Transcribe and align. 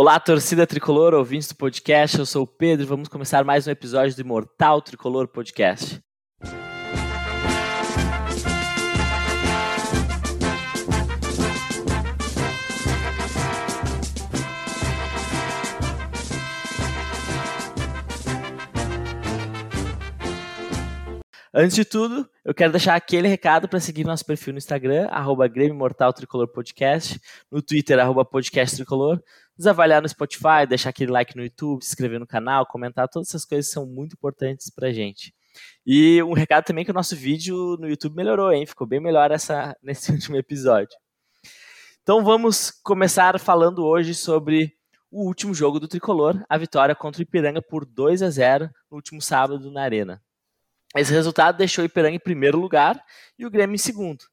Olá, 0.00 0.20
torcida 0.20 0.64
tricolor, 0.64 1.12
ouvintes 1.12 1.48
do 1.48 1.56
podcast. 1.56 2.20
Eu 2.20 2.24
sou 2.24 2.44
o 2.44 2.46
Pedro 2.46 2.86
vamos 2.86 3.08
começar 3.08 3.42
mais 3.42 3.66
um 3.66 3.70
episódio 3.72 4.14
do 4.14 4.20
Imortal 4.20 4.80
Tricolor 4.80 5.26
Podcast. 5.26 6.00
Antes 21.60 21.74
de 21.74 21.84
tudo, 21.84 22.30
eu 22.44 22.54
quero 22.54 22.70
deixar 22.70 22.94
aquele 22.94 23.26
recado 23.26 23.68
para 23.68 23.80
seguir 23.80 24.04
nosso 24.04 24.24
perfil 24.24 24.52
no 24.52 24.58
Instagram, 24.58 25.08
arroba 25.10 25.48
Grêmio 25.48 25.74
Mortal 25.74 26.12
Tricolor 26.12 26.46
Podcast, 26.46 27.20
no 27.50 27.60
Twitter, 27.60 27.98
arroba 27.98 28.24
Podcast 28.24 28.76
Tricolor, 28.76 29.20
nos 29.58 29.66
avaliar 29.66 30.00
no 30.00 30.08
Spotify, 30.08 30.68
deixar 30.68 30.90
aquele 30.90 31.10
like 31.10 31.36
no 31.36 31.42
YouTube, 31.42 31.82
se 31.82 31.90
inscrever 31.90 32.20
no 32.20 32.28
canal, 32.28 32.64
comentar, 32.64 33.08
todas 33.08 33.30
essas 33.30 33.44
coisas 33.44 33.72
são 33.72 33.84
muito 33.84 34.12
importantes 34.12 34.70
pra 34.70 34.92
gente. 34.92 35.34
E 35.84 36.22
um 36.22 36.32
recado 36.32 36.64
também 36.64 36.84
que 36.84 36.92
o 36.92 36.94
nosso 36.94 37.16
vídeo 37.16 37.76
no 37.80 37.88
YouTube 37.88 38.14
melhorou, 38.14 38.52
hein? 38.52 38.64
Ficou 38.64 38.86
bem 38.86 39.00
melhor 39.00 39.32
essa, 39.32 39.76
nesse 39.82 40.12
último 40.12 40.36
episódio. 40.36 40.96
Então 42.04 42.22
vamos 42.22 42.70
começar 42.84 43.36
falando 43.40 43.84
hoje 43.84 44.14
sobre 44.14 44.72
o 45.10 45.26
último 45.26 45.52
jogo 45.52 45.80
do 45.80 45.88
Tricolor, 45.88 46.40
a 46.48 46.56
vitória 46.56 46.94
contra 46.94 47.18
o 47.18 47.22
Ipiranga 47.24 47.60
por 47.60 47.84
2 47.84 48.22
a 48.22 48.30
0 48.30 48.70
no 48.88 48.96
último 48.96 49.20
sábado 49.20 49.72
na 49.72 49.82
Arena. 49.82 50.22
Esse 50.96 51.12
resultado 51.12 51.58
deixou 51.58 51.82
o 51.82 51.86
Ipiranga 51.86 52.16
em 52.16 52.20
primeiro 52.20 52.58
lugar 52.58 53.02
e 53.38 53.44
o 53.44 53.50
Grêmio 53.50 53.74
em 53.74 53.78
segundo. 53.78 54.24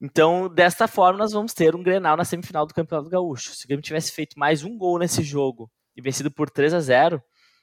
Então, 0.00 0.48
desta 0.48 0.88
forma, 0.88 1.18
nós 1.18 1.32
vamos 1.32 1.54
ter 1.54 1.74
um 1.74 1.82
Grenal 1.82 2.16
na 2.16 2.24
semifinal 2.24 2.66
do 2.66 2.74
Campeonato 2.74 3.08
Gaúcho. 3.08 3.54
Se 3.54 3.64
o 3.64 3.68
Grêmio 3.68 3.82
tivesse 3.82 4.12
feito 4.12 4.38
mais 4.38 4.64
um 4.64 4.76
gol 4.76 4.98
nesse 4.98 5.22
jogo 5.22 5.70
e 5.96 6.02
vencido 6.02 6.30
por 6.30 6.50
3 6.50 6.74
a 6.74 6.80
0 6.80 7.22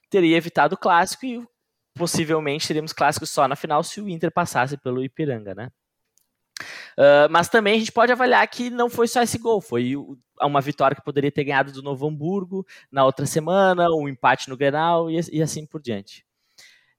teria 0.09 0.37
evitado 0.37 0.75
o 0.75 0.77
clássico 0.77 1.25
e 1.25 1.45
possivelmente 1.95 2.67
teríamos 2.67 2.93
clássico 2.93 3.25
só 3.25 3.47
na 3.47 3.55
final 3.55 3.83
se 3.83 4.01
o 4.01 4.09
Inter 4.09 4.31
passasse 4.31 4.77
pelo 4.77 5.03
Ipiranga, 5.03 5.55
né? 5.55 5.69
Uh, 6.97 7.29
mas 7.29 7.47
também 7.47 7.75
a 7.75 7.79
gente 7.79 7.91
pode 7.91 8.11
avaliar 8.11 8.45
que 8.47 8.69
não 8.69 8.89
foi 8.89 9.07
só 9.07 9.21
esse 9.21 9.37
gol, 9.37 9.61
foi 9.61 9.95
uma 10.41 10.61
vitória 10.61 10.95
que 10.95 11.03
poderia 11.03 11.31
ter 11.31 11.43
ganhado 11.43 11.71
do 11.71 11.81
Novo 11.81 12.07
Hamburgo 12.07 12.65
na 12.91 13.05
outra 13.05 13.25
semana, 13.25 13.89
um 13.89 14.07
empate 14.07 14.49
no 14.49 14.57
Grenal 14.57 15.09
e, 15.09 15.19
e 15.31 15.41
assim 15.41 15.65
por 15.65 15.81
diante. 15.81 16.25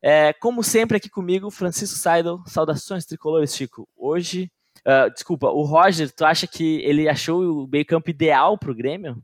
É, 0.03 0.33
como 0.33 0.65
sempre, 0.65 0.97
aqui 0.97 1.09
comigo, 1.09 1.51
Francisco 1.51 1.97
Seidel. 1.97 2.43
Saudações 2.47 3.07
tricolores, 3.07 3.55
Chico. 3.55 3.89
Hoje, 3.97 4.51
uh, 4.81 5.09
desculpa, 5.13 5.47
o 5.49 5.63
Roger, 5.63 6.11
tu 6.11 6.25
acha 6.25 6.47
que 6.47 6.81
ele 6.83 7.09
achou 7.09 7.65
o 7.65 7.69
meio-campo 7.69 8.11
ideal 8.11 8.59
para 8.59 8.73
o 8.73 8.75
Grêmio? 8.75 9.23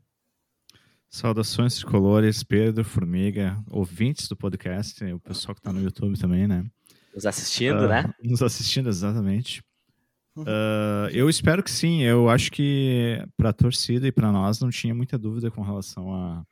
Saudações 1.09 1.75
tricolores, 1.75 2.43
Pedro, 2.43 2.85
Formiga, 2.85 3.57
ouvintes 3.69 4.27
do 4.27 4.37
podcast, 4.37 5.03
o 5.03 5.19
pessoal 5.19 5.53
que 5.53 5.59
está 5.59 5.73
no 5.73 5.81
YouTube 5.81 6.17
também, 6.17 6.47
né? 6.47 6.63
Nos 7.13 7.25
assistindo, 7.25 7.85
uh, 7.85 7.87
né? 7.87 8.13
Nos 8.23 8.41
assistindo, 8.41 8.87
exatamente. 8.87 9.61
Uh, 10.37 11.09
eu 11.11 11.29
espero 11.29 11.61
que 11.61 11.71
sim. 11.71 12.03
Eu 12.03 12.29
acho 12.29 12.51
que 12.51 13.21
para 13.35 13.49
a 13.49 13.53
torcida 13.53 14.07
e 14.07 14.11
para 14.11 14.31
nós 14.31 14.59
não 14.59 14.69
tinha 14.69 14.95
muita 14.95 15.17
dúvida 15.17 15.51
com 15.51 15.61
relação 15.61 16.13
a 16.13 16.43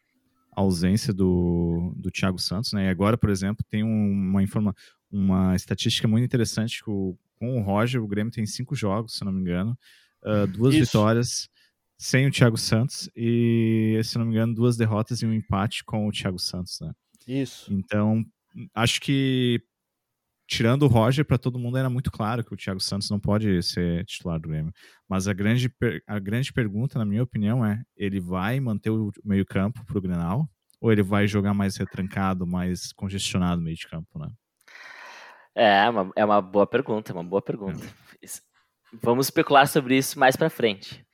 ausência 0.58 1.13
do, 1.13 1.94
do 1.95 2.09
Thiago 2.09 2.39
Santos, 2.39 2.73
né? 2.73 2.86
E 2.86 2.89
agora, 2.89 3.16
por 3.16 3.30
exemplo, 3.30 3.63
tem 3.69 3.83
uma 3.83 4.41
informa, 4.41 4.75
uma 5.11 5.55
estatística 5.55 6.08
muito 6.08 6.25
interessante 6.25 6.83
que 6.83 6.89
o, 6.89 7.16
com 7.36 7.59
o 7.59 7.63
Roger, 7.63 8.02
o 8.02 8.08
Grêmio 8.08 8.33
tem 8.33 8.45
cinco 8.45 8.75
jogos, 8.75 9.16
se 9.16 9.23
não 9.23 9.31
me 9.31 9.41
engano, 9.41 9.78
uh, 10.23 10.47
duas 10.47 10.73
Isso. 10.73 10.85
vitórias 10.85 11.50
sem 11.95 12.28
o 12.28 12.31
Thiago 12.31 12.58
Santos 12.58 13.08
e, 13.16 14.00
se 14.03 14.17
não 14.17 14.25
me 14.25 14.31
engano, 14.31 14.55
duas 14.55 14.75
derrotas 14.75 15.22
e 15.22 15.28
um 15.28 15.33
empate 15.33 15.83
com 15.83 16.08
o 16.08 16.11
Thiago 16.11 16.39
Santos, 16.39 16.80
né? 16.81 16.91
Isso. 17.28 17.72
Então, 17.72 18.25
acho 18.73 19.00
que 19.00 19.61
tirando 20.48 20.84
o 20.84 20.88
Roger, 20.88 21.26
para 21.26 21.38
todo 21.38 21.59
mundo 21.59 21.78
era 21.78 21.90
muito 21.90 22.09
claro 22.09 22.44
que 22.44 22.53
o 22.53 22.58
Thiago 22.58 22.80
Santos 22.80 23.09
não 23.09 23.19
pode 23.19 23.62
ser 23.62 24.06
titular 24.06 24.40
do 24.40 24.47
Grêmio. 24.47 24.74
Mas 25.08 25.28
a 25.28 25.34
grande, 25.34 25.72
a 26.08 26.18
grande 26.18 26.53
pergunta, 26.53 26.97
na 26.97 27.06
minha 27.06 27.22
opinião, 27.22 27.66
é: 27.66 27.81
ele 27.96 28.19
vai 28.19 28.59
manter 28.59 28.90
o 28.90 29.12
meio-campo 29.24 29.85
para 29.85 29.97
o 29.97 30.02
Grenal? 30.02 30.50
Ou 30.80 30.91
ele 30.91 31.03
vai 31.03 31.28
jogar 31.28 31.53
mais 31.53 31.75
retrancado, 31.75 32.46
mais 32.46 32.94
congestionado 32.94 33.58
no 33.58 33.63
meio 33.63 33.75
de 33.75 33.88
campo, 33.88 34.19
né? 34.19 34.30
É, 35.56 35.90
uma, 35.90 36.12
é 36.16 36.24
uma 36.24 36.40
boa 36.40 36.68
pergunta, 36.68 37.12
é 37.12 37.16
uma 37.16 37.24
boa 37.24 37.41
pergunta. 37.41 37.84
É. 38.24 38.28
Vamos 39.02 39.25
especular 39.25 39.68
sobre 39.68 39.97
isso 39.97 40.19
mais 40.19 40.35
para 40.35 40.52
frente. 40.52 41.06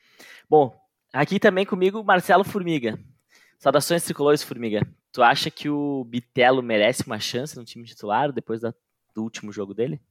Bom, 0.50 0.76
aqui 1.14 1.40
também 1.40 1.66
comigo 1.66 2.04
Marcelo 2.04 2.44
Formiga. 2.44 3.00
Saudações 3.58 4.04
tricolores, 4.04 4.44
Formiga. 4.44 4.86
Tu 5.14 5.24
acha 5.24 5.50
que 5.50 5.70
o 5.70 6.04
Bitelo 6.04 6.62
merece 6.62 7.06
uma 7.06 7.20
chance 7.20 7.56
no 7.56 7.64
time 7.64 7.86
titular 7.86 8.32
depois 8.34 8.60
da 8.60 8.74
do 9.14 9.24
último 9.24 9.52
jogo 9.52 9.74
dele? 9.74 10.02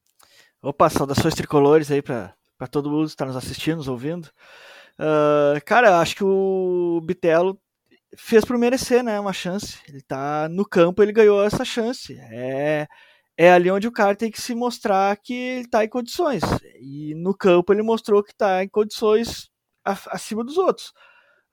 Opa, 0.63 0.89
saudações 0.89 1.35
tricolores 1.35 1.91
aí 1.91 2.01
para 2.01 2.35
todo 2.71 2.91
mundo 2.91 3.07
que 3.07 3.11
está 3.11 3.27
nos 3.27 3.37
assistindo, 3.37 3.79
nos 3.79 3.89
ouvindo. 3.89 4.29
Uh, 4.99 5.61
cara, 5.65 5.99
acho 6.01 6.15
que 6.15 6.25
o 6.25 7.01
Bitelo 7.03 7.61
fez 8.17 8.45
por 8.45 8.57
merecer, 8.57 9.03
né? 9.03 9.19
Uma 9.19 9.33
chance. 9.33 9.79
Ele 9.89 10.01
tá 10.01 10.49
no 10.49 10.65
campo, 10.65 11.03
ele 11.03 11.13
ganhou 11.13 11.43
essa 11.43 11.65
chance. 11.65 12.17
É, 12.31 12.87
é 13.37 13.53
ali 13.53 13.71
onde 13.71 13.89
o 13.89 13.93
cara 13.93 14.15
tem 14.15 14.31
que 14.31 14.41
se 14.41 14.55
mostrar 14.55 15.17
que 15.17 15.35
ele 15.35 15.69
tá 15.69 15.85
em 15.85 15.89
condições. 15.89 16.43
E 16.81 17.15
no 17.17 17.37
campo 17.37 17.73
ele 17.73 17.83
mostrou 17.83 18.23
que 18.23 18.35
tá 18.35 18.63
em 18.63 18.69
condições 18.69 19.51
acima 19.85 20.45
dos 20.45 20.59
outros. 20.59 20.93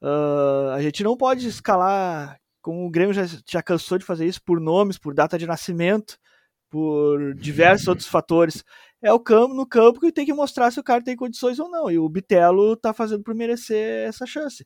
Uh, 0.02 0.70
a 0.76 0.81
gente 0.81 1.04
não 1.04 1.18
pode 1.18 1.48
escalar, 1.48 2.40
como 2.62 2.86
o 2.86 2.92
Grêmio 2.92 3.14
já, 3.14 3.24
já 3.50 3.64
cansou 3.64 3.98
de 3.98 4.06
fazer 4.06 4.28
isso, 4.28 4.42
por 4.44 4.60
nomes, 4.60 5.00
por 5.00 5.16
data 5.16 5.38
de 5.38 5.48
nascimento 5.48 6.18
por 6.69 7.34
diversos 7.35 7.88
outros 7.88 8.07
fatores. 8.07 8.63
É 9.02 9.12
o 9.13 9.19
campo 9.19 9.53
no 9.53 9.66
campo 9.66 10.00
que 10.00 10.12
tem 10.12 10.25
que 10.25 10.34
mostrar 10.34 10.72
se 10.72 10.80
o 10.80 10.84
cara 10.84 11.03
tem 11.03 11.16
condições 11.16 11.59
ou 11.59 11.69
não. 11.69 11.90
E 11.90 11.97
o 11.97 12.09
Bitelo 12.09 12.75
tá 12.75 12.94
fazendo 12.94 13.24
por 13.24 13.34
merecer 13.34 14.07
essa 14.07 14.25
chance. 14.25 14.66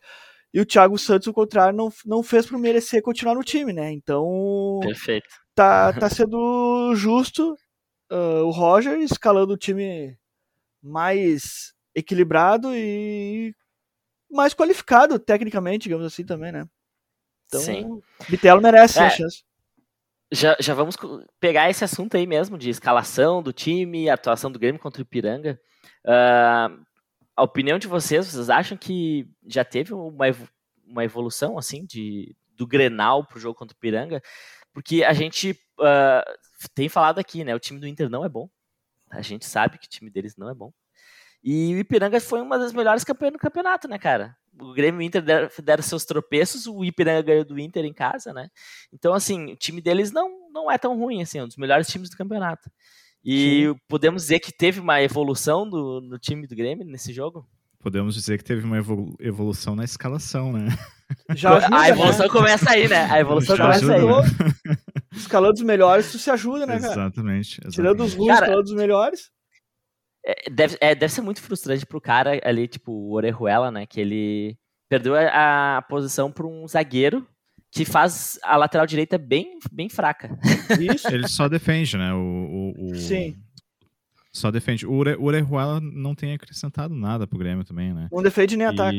E 0.53 0.59
o 0.59 0.66
Thiago 0.66 0.97
Santos, 0.97 1.28
ao 1.28 1.34
contrário, 1.34 1.75
não, 1.75 1.91
não 2.06 2.22
fez 2.22 2.46
por 2.46 2.59
merecer 2.59 3.02
continuar 3.02 3.36
no 3.36 3.44
time, 3.44 3.74
né? 3.74 3.91
Então. 3.91 4.80
Perfeito. 4.81 5.28
Tá, 5.56 5.94
tá 6.00 6.09
sendo 6.09 6.94
justo 6.96 7.56
uh, 8.12 8.44
o 8.44 8.52
Roger 8.52 9.00
escalando 9.00 9.53
o 9.53 9.58
time 9.58 10.18
mais 10.81 11.74
equilibrado 11.96 12.75
e 12.75 13.56
mais 14.30 14.53
qualificado 14.53 15.18
tecnicamente, 15.20 15.84
digamos 15.84 16.06
assim, 16.06 16.25
também, 16.25 16.52
né? 16.52 16.66
Então, 17.47 17.62
Sim. 17.62 18.02
Bitelo 18.30 18.62
merece 18.62 19.00
é. 19.00 19.03
a 19.03 19.09
chance. 19.09 19.44
Já, 20.31 20.56
já 20.59 20.73
vamos 20.73 20.95
pegar 21.39 21.69
esse 21.69 21.84
assunto 21.84 22.17
aí 22.17 22.25
mesmo, 22.25 22.57
de 22.57 22.69
escalação 22.69 23.41
do 23.41 23.53
time, 23.53 24.09
atuação 24.09 24.51
do 24.51 24.57
Grêmio 24.57 24.81
contra 24.81 25.01
o 25.01 25.03
Ipiranga. 25.03 25.59
Uh, 26.06 26.84
a 27.35 27.44
opinião 27.44 27.78
de 27.78 27.88
vocês, 27.88 28.28
vocês 28.28 28.50
acham 28.50 28.78
que 28.78 29.28
já 29.45 29.63
teve 29.63 29.94
uma, 29.94 30.25
uma 30.85 31.03
evolução, 31.03 31.57
assim, 31.57 31.85
de, 31.85 32.35
do 32.56 32.66
Grenal 32.66 33.25
pro 33.25 33.39
jogo 33.39 33.57
contra 33.57 33.75
o 33.75 33.78
Ipiranga? 33.78 34.22
Porque 34.73 35.03
a 35.03 35.13
gente 35.13 35.51
uh, 35.79 36.69
tem 36.73 36.90
falado 36.90 37.19
aqui, 37.19 37.44
né, 37.44 37.53
o 37.53 37.59
time 37.59 37.79
do 37.79 37.88
Inter 37.88 38.09
não 38.09 38.25
é 38.25 38.29
bom. 38.29 38.50
A 39.11 39.22
gente 39.22 39.45
sabe 39.45 39.78
que 39.78 39.85
o 39.85 39.90
time 39.90 40.09
deles 40.09 40.35
não 40.35 40.50
é 40.50 40.53
bom. 40.53 40.72
E 41.44 41.75
o 41.75 41.78
Ipiranga 41.78 42.19
foi 42.19 42.41
uma 42.41 42.57
das 42.57 42.73
melhores 42.73 43.03
campanhas 43.03 43.34
do 43.34 43.40
campeonato, 43.40 43.88
né, 43.88 44.00
cara? 44.00 44.35
O 44.59 44.74
Grêmio 44.74 45.02
e 45.02 45.06
o 45.06 45.08
Inter 45.08 45.22
deram, 45.22 45.50
deram, 45.64 45.84
seus 45.84 46.06
tropeços, 46.06 46.68
o 46.68 46.84
Ipiranga 46.84 47.22
ganhou 47.22 47.46
do 47.46 47.59
Inter 47.59 47.86
em 47.86 47.94
casa, 47.94 48.34
né? 48.34 48.50
Então, 48.91 49.14
assim, 49.14 49.53
o 49.53 49.56
time 49.56 49.81
deles 49.81 50.12
não, 50.12 50.50
não 50.52 50.72
é 50.72 50.78
tão 50.78 50.97
ruim, 50.97 51.22
assim, 51.22 51.40
é 51.40 51.44
um 51.44 51.47
dos 51.47 51.58
melhores 51.58 51.88
times 51.88 52.09
do 52.09 52.18
campeonato. 52.18 52.69
E 53.24 53.68
Sim. 53.68 53.80
podemos 53.88 54.24
dizer 54.24 54.40
que 54.40 54.52
teve 54.52 54.80
uma 54.80 55.02
evolução 55.02 55.68
do, 55.68 56.02
no 56.02 56.19
time 56.19 56.46
do 56.46 56.56
Grêmio 56.56 56.86
nesse 56.86 57.14
jogo? 57.14 57.47
Podemos 57.80 58.16
dizer 58.16 58.38
que 58.38 58.44
teve 58.44 58.66
uma 58.66 58.78
evolução 59.19 59.75
na 59.75 59.84
escalação, 59.84 60.53
né? 60.53 60.68
Já 61.35 61.58
ajuda, 61.58 61.78
a 61.78 61.90
evolução 61.90 62.25
né? 62.25 62.31
começa 62.31 62.72
aí, 62.72 62.88
né? 62.88 63.11
A 63.11 63.20
evolução 63.20 63.55
Já 63.55 63.64
começa 63.66 63.94
ajuda, 63.94 64.22
aí. 64.23 64.46
Né? 64.66 64.78
Escalando 65.14 65.53
os 65.53 65.61
melhores, 65.61 66.11
tu 66.11 66.17
se 66.17 66.32
ajuda, 66.32 66.66
né, 66.66 66.79
cara? 66.79 66.94
Exatamente. 66.94 67.59
exatamente. 67.61 67.76
Tirando 67.76 68.03
os 68.03 68.14
ruins, 68.14 68.34
escalando 68.34 68.64
os 68.64 68.73
melhores. 68.73 69.32
É, 70.25 70.49
deve, 70.49 70.78
é, 70.79 70.96
deve 70.96 71.14
ser 71.14 71.22
muito 71.22 71.41
frustrante 71.41 71.85
pro 71.85 71.99
cara 71.99 72.40
ali, 72.43 72.67
tipo, 72.67 72.91
o 72.91 73.11
Orejuela, 73.14 73.70
né? 73.70 73.85
Que 73.85 73.99
ele 73.99 74.58
perdeu 74.90 75.16
a, 75.16 75.78
a 75.78 75.81
posição 75.81 76.31
para 76.31 76.47
um 76.47 76.67
zagueiro 76.67 77.28
que 77.72 77.84
faz 77.84 78.40
a 78.43 78.55
lateral 78.55 78.85
direita 78.85 79.17
bem, 79.17 79.58
bem 79.72 79.90
fraca. 79.90 80.37
Isso. 80.79 81.08
Ele 81.08 81.28
só 81.28 81.49
defende, 81.49 81.97
né? 81.97 82.14
O, 82.14 82.73
o, 82.78 82.91
o... 82.91 82.96
Sim. 82.96 83.35
Só 84.31 84.49
defende. 84.52 84.85
O 84.85 84.93
Orejuela 84.93 85.79
não 85.79 86.16
tem 86.16 86.34
acrescentado 86.34 86.96
nada 86.96 87.28
pro 87.28 87.37
Grêmio 87.37 87.64
também, 87.64 87.93
né? 87.93 88.08
Não 88.11 88.23
defende 88.23 88.55
nem 88.55 88.67
e... 88.67 88.69
ataca. 88.69 88.97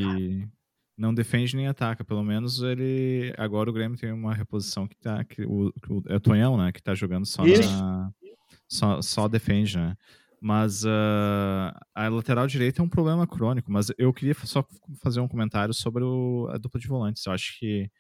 Não 0.97 1.15
defende 1.15 1.57
nem 1.57 1.67
ataca. 1.67 2.05
Pelo 2.05 2.23
menos 2.23 2.63
ele. 2.63 3.33
Agora 3.37 3.71
o 3.71 3.73
Grêmio 3.73 3.99
tem 3.99 4.13
uma 4.13 4.35
reposição 4.35 4.87
que 4.87 4.97
tá. 4.97 5.25
Que 5.25 5.43
o, 5.43 5.73
o, 5.89 6.03
é 6.09 6.17
o 6.17 6.21
Tonhão, 6.21 6.57
né? 6.57 6.71
Que 6.71 6.83
tá 6.83 6.95
jogando 6.95 7.27
só 7.27 7.45
na. 7.45 8.11
Só, 8.69 9.03
só 9.03 9.29
defende, 9.29 9.77
né? 9.77 9.97
Mas 10.45 10.85
uh, 10.85 11.73
a 11.95 12.07
lateral 12.09 12.47
direita 12.47 12.83
é 12.83 12.85
um 12.85 12.89
problema 12.89 13.27
crônico. 13.27 13.73
Mas 13.73 13.91
eu 13.97 14.13
queria 14.13 14.35
só 14.45 14.63
fazer 15.03 15.21
um 15.21 15.29
comentário 15.29 15.73
sobre 15.73 16.05
o, 16.05 16.47
a 16.53 16.59
dupla 16.59 16.79
de 16.79 16.87
volantes. 16.87 17.25
Eu 17.25 17.33
acho 17.33 17.59
que 17.59 17.91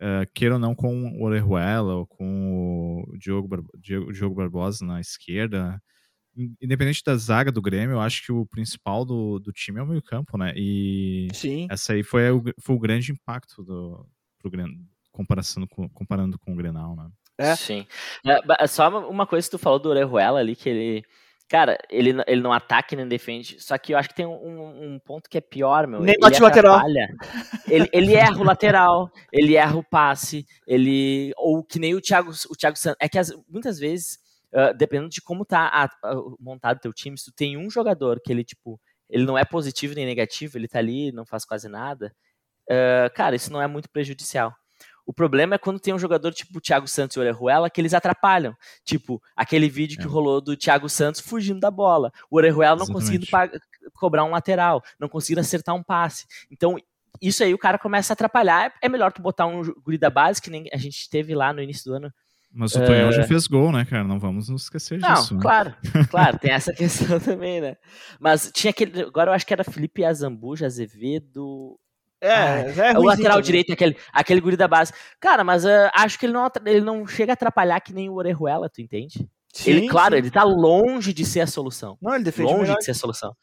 uh, 0.00 0.28
queira 0.34 0.54
ou 0.54 0.60
não, 0.60 0.74
com 0.74 1.12
o 1.12 1.22
Orejuela 1.22 1.94
ou 1.94 2.04
com 2.04 3.04
o 3.06 3.16
Diogo, 3.16 3.46
Bar 3.46 3.60
Diogo, 3.78 4.12
Diogo 4.12 4.34
Barbosa 4.34 4.84
na 4.84 5.00
esquerda, 5.00 5.80
independente 6.60 7.00
da 7.06 7.14
zaga 7.16 7.52
do 7.52 7.62
Grêmio, 7.62 7.94
eu 7.94 8.00
acho 8.00 8.24
que 8.24 8.32
o 8.32 8.44
principal 8.44 9.04
do, 9.04 9.38
do 9.38 9.52
time 9.52 9.78
é 9.78 9.82
o 9.84 9.86
meio-campo, 9.86 10.36
né? 10.36 10.52
E 10.56 11.28
Sim. 11.32 11.68
essa 11.70 11.92
aí 11.92 12.02
foi 12.02 12.28
o, 12.32 12.42
foi 12.60 12.74
o 12.74 12.80
grande 12.80 13.12
impacto 13.12 13.62
do 13.62 14.04
pro 14.40 14.50
Grêmio, 14.50 14.84
comparando 15.12 15.68
com, 15.68 15.88
comparando 15.90 16.38
com 16.40 16.52
o 16.52 16.56
Grenal, 16.56 16.96
né? 16.96 17.08
É. 17.38 17.54
Sim. 17.54 17.86
É, 18.26 18.66
só 18.66 18.88
uma 19.08 19.26
coisa 19.28 19.46
que 19.46 19.56
tu 19.56 19.58
falou 19.58 19.78
do 19.78 19.88
Orejuela 19.88 20.40
ali, 20.40 20.56
que 20.56 20.68
ele. 20.68 21.04
Cara, 21.54 21.78
ele, 21.88 22.10
ele 22.26 22.40
não 22.40 22.52
ataca 22.52 22.96
nem 22.96 23.06
defende. 23.06 23.62
Só 23.62 23.78
que 23.78 23.94
eu 23.94 23.96
acho 23.96 24.08
que 24.08 24.14
tem 24.16 24.26
um, 24.26 24.94
um 24.94 24.98
ponto 24.98 25.30
que 25.30 25.38
é 25.38 25.40
pior, 25.40 25.86
meu. 25.86 26.00
Nem 26.00 26.18
bate 26.18 26.42
lateral. 26.42 26.82
Ele, 27.68 27.88
ele 27.92 28.12
erra 28.12 28.40
o 28.40 28.42
lateral, 28.42 29.08
ele 29.32 29.54
erra 29.54 29.76
o 29.76 29.84
passe, 29.84 30.44
ele. 30.66 31.32
Ou 31.36 31.62
que 31.62 31.78
nem 31.78 31.94
o 31.94 32.00
Thiago, 32.00 32.32
o 32.50 32.56
Thiago 32.56 32.76
Santos. 32.76 32.98
É 33.00 33.08
que 33.08 33.20
as, 33.20 33.32
muitas 33.48 33.78
vezes, 33.78 34.18
uh, 34.52 34.76
dependendo 34.76 35.10
de 35.10 35.22
como 35.22 35.44
tá 35.44 35.68
a, 35.68 35.84
a, 35.84 36.14
montado 36.40 36.80
teu 36.80 36.92
time, 36.92 37.16
se 37.16 37.26
tu 37.26 37.32
tem 37.36 37.56
um 37.56 37.70
jogador 37.70 38.20
que 38.20 38.32
ele, 38.32 38.42
tipo, 38.42 38.80
ele 39.08 39.24
não 39.24 39.38
é 39.38 39.44
positivo 39.44 39.94
nem 39.94 40.04
negativo, 40.04 40.58
ele 40.58 40.66
tá 40.66 40.80
ali, 40.80 41.12
não 41.12 41.24
faz 41.24 41.44
quase 41.44 41.68
nada. 41.68 42.12
Uh, 42.68 43.14
cara, 43.14 43.36
isso 43.36 43.52
não 43.52 43.62
é 43.62 43.68
muito 43.68 43.88
prejudicial. 43.88 44.52
O 45.06 45.12
problema 45.12 45.54
é 45.54 45.58
quando 45.58 45.78
tem 45.78 45.92
um 45.92 45.98
jogador 45.98 46.32
tipo 46.32 46.58
o 46.58 46.60
Thiago 46.60 46.88
Santos 46.88 47.16
e 47.16 47.18
o 47.18 47.22
Orejuela 47.22 47.68
que 47.68 47.80
eles 47.80 47.92
atrapalham. 47.94 48.56
Tipo, 48.84 49.22
aquele 49.36 49.68
vídeo 49.68 49.98
que 49.98 50.06
é. 50.06 50.08
rolou 50.08 50.40
do 50.40 50.56
Thiago 50.56 50.88
Santos 50.88 51.20
fugindo 51.20 51.60
da 51.60 51.70
bola. 51.70 52.10
O 52.30 52.36
Orejuela 52.36 52.76
não 52.76 52.86
conseguindo 52.86 53.26
cobrar 53.92 54.24
um 54.24 54.30
lateral, 54.30 54.82
não 54.98 55.08
conseguindo 55.08 55.40
acertar 55.40 55.74
um 55.74 55.82
passe. 55.82 56.26
Então, 56.50 56.76
isso 57.20 57.44
aí 57.44 57.52
o 57.52 57.58
cara 57.58 57.78
começa 57.78 58.12
a 58.12 58.14
atrapalhar. 58.14 58.72
É 58.82 58.88
melhor 58.88 59.12
tu 59.12 59.22
botar 59.22 59.46
um 59.46 59.62
guri 59.82 59.98
da 59.98 60.10
base, 60.10 60.40
que 60.40 60.50
nem 60.50 60.68
a 60.72 60.76
gente 60.76 61.08
teve 61.08 61.34
lá 61.34 61.52
no 61.52 61.62
início 61.62 61.84
do 61.84 61.96
ano. 61.96 62.12
Mas 62.56 62.74
o 62.76 62.84
Tonhão 62.84 63.08
uh... 63.08 63.12
já 63.12 63.24
fez 63.24 63.48
gol, 63.48 63.72
né, 63.72 63.84
cara? 63.84 64.04
Não 64.04 64.18
vamos 64.18 64.48
nos 64.48 64.62
esquecer 64.62 65.00
não, 65.00 65.12
disso. 65.14 65.34
Não, 65.34 65.40
claro, 65.40 65.74
né? 65.92 66.04
claro, 66.08 66.38
tem 66.38 66.52
essa 66.52 66.72
questão 66.72 67.18
também, 67.18 67.60
né? 67.60 67.76
Mas 68.20 68.50
tinha 68.54 68.70
aquele. 68.70 69.02
Agora 69.02 69.30
eu 69.30 69.34
acho 69.34 69.44
que 69.44 69.52
era 69.52 69.64
Felipe 69.64 70.04
Azambuja, 70.04 70.66
Azevedo. 70.66 71.76
É, 72.24 72.34
ah, 72.34 72.92
é 72.92 72.98
o 72.98 73.02
lateral 73.02 73.42
direito, 73.42 73.72
aquele, 73.72 73.96
aquele 74.10 74.40
guri 74.40 74.56
da 74.56 74.66
base. 74.66 74.92
Cara, 75.20 75.44
mas 75.44 75.64
uh, 75.64 75.90
acho 75.94 76.18
que 76.18 76.24
ele 76.24 76.32
não, 76.32 76.50
ele 76.64 76.80
não 76.80 77.06
chega 77.06 77.32
a 77.32 77.34
atrapalhar 77.34 77.78
que 77.80 77.92
nem 77.92 78.08
o 78.08 78.14
Orejuela, 78.14 78.70
tu 78.70 78.80
entende? 78.80 79.28
Sim, 79.52 79.70
ele, 79.70 79.88
claro, 79.88 80.14
sim. 80.14 80.18
ele 80.18 80.30
tá 80.30 80.42
longe 80.42 81.12
de 81.12 81.24
ser 81.24 81.40
a 81.40 81.46
solução. 81.46 81.98
Não, 82.00 82.14
ele 82.14 82.24
defende 82.24 82.50
Longe 82.50 82.62
melhor. 82.62 82.78
de 82.78 82.84
ser 82.84 82.92
a 82.92 82.94
solução. 82.94 83.36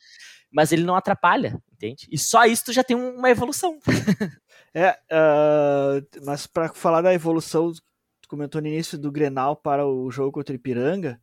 Mas 0.51 0.71
ele 0.71 0.83
não 0.83 0.95
atrapalha, 0.95 1.61
entende? 1.71 2.07
E 2.11 2.17
só 2.17 2.43
isso 2.45 2.65
tu 2.65 2.73
já 2.73 2.83
tem 2.83 2.97
uma 2.97 3.29
evolução. 3.29 3.79
é, 4.73 4.97
uh, 5.11 6.25
mas 6.25 6.47
para 6.47 6.73
falar 6.73 7.01
da 7.01 7.13
evolução, 7.13 7.71
tu 8.19 8.27
comentou 8.27 8.59
no 8.59 8.67
início 8.67 8.97
do 8.97 9.11
Grenal 9.11 9.55
para 9.55 9.87
o 9.87 10.09
jogo 10.09 10.31
contra 10.31 10.53
o 10.53 10.55
Ipiranga, 10.55 11.21